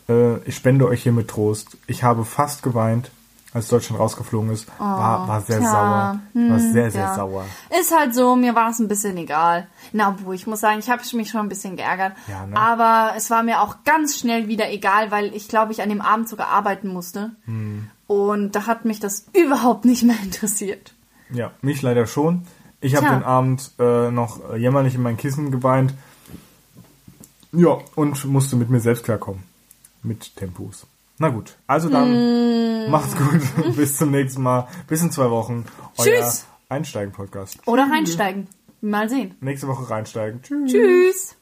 äh, 0.09 0.37
ich 0.39 0.55
spende 0.55 0.87
euch 0.87 1.03
hier 1.03 1.11
mit 1.11 1.27
Trost. 1.27 1.77
Ich 1.87 2.03
habe 2.03 2.25
fast 2.25 2.63
geweint, 2.63 3.11
als 3.53 3.67
Deutschland 3.69 3.99
rausgeflogen 3.99 4.51
ist. 4.51 4.67
war, 4.77 5.27
war 5.27 5.41
sehr 5.41 5.59
tja. 5.59 5.71
sauer. 5.71 6.19
War 6.49 6.59
sehr, 6.59 6.91
sehr 6.91 7.01
ja. 7.01 7.15
sauer. 7.15 7.45
Ist 7.79 7.97
halt 7.97 8.13
so, 8.13 8.35
mir 8.35 8.55
war 8.55 8.69
es 8.69 8.79
ein 8.79 8.87
bisschen 8.87 9.17
egal. 9.17 9.67
Na, 9.93 10.09
obwohl, 10.09 10.35
ich 10.35 10.47
muss 10.47 10.59
sagen, 10.59 10.79
ich 10.79 10.89
habe 10.89 11.01
mich 11.13 11.29
schon 11.29 11.41
ein 11.41 11.49
bisschen 11.49 11.75
geärgert. 11.75 12.13
Ja, 12.27 12.45
ne? 12.45 12.57
Aber 12.57 13.13
es 13.15 13.29
war 13.29 13.43
mir 13.43 13.61
auch 13.61 13.77
ganz 13.83 14.17
schnell 14.17 14.47
wieder 14.47 14.69
egal, 14.71 15.11
weil 15.11 15.33
ich 15.33 15.47
glaube, 15.47 15.71
ich 15.71 15.81
an 15.81 15.89
dem 15.89 16.01
Abend 16.01 16.29
sogar 16.29 16.49
arbeiten 16.49 16.89
musste. 16.89 17.31
Hm. 17.45 17.89
Und 18.07 18.53
da 18.55 18.65
hat 18.67 18.85
mich 18.85 18.99
das 18.99 19.25
überhaupt 19.33 19.85
nicht 19.85 20.03
mehr 20.03 20.17
interessiert. 20.23 20.93
Ja, 21.29 21.51
mich 21.61 21.81
leider 21.81 22.05
schon. 22.07 22.47
Ich 22.79 22.95
habe 22.95 23.07
den 23.09 23.23
Abend 23.23 23.71
äh, 23.79 24.11
noch 24.11 24.51
äh, 24.53 24.57
jämmerlich 24.57 24.95
in 24.95 25.01
mein 25.01 25.17
Kissen 25.17 25.51
geweint. 25.51 25.93
Ja, 27.51 27.77
und 27.95 28.23
musste 28.25 28.55
mit 28.55 28.69
mir 28.69 28.79
selbst 28.79 29.03
klarkommen. 29.03 29.43
Mit 30.03 30.35
Tempos. 30.35 30.85
Na 31.17 31.29
gut, 31.29 31.55
also 31.65 31.89
dann 31.89 32.11
Mm. 32.87 32.91
macht's 32.91 33.15
gut. 33.17 33.41
Bis 33.75 33.97
zum 33.97 34.11
nächsten 34.11 34.43
Mal. 34.43 34.67
Bis 34.87 35.01
in 35.01 35.11
zwei 35.11 35.29
Wochen. 35.31 35.65
Tschüss. 35.99 36.45
Einsteigen-Podcast. 36.69 37.59
Oder 37.65 37.89
reinsteigen. 37.89 38.47
Mal 38.81 39.09
sehen. 39.09 39.35
Nächste 39.41 39.67
Woche 39.67 39.89
reinsteigen. 39.89 40.41
Tschüss. 40.43 40.71
Tschüss. 40.71 41.35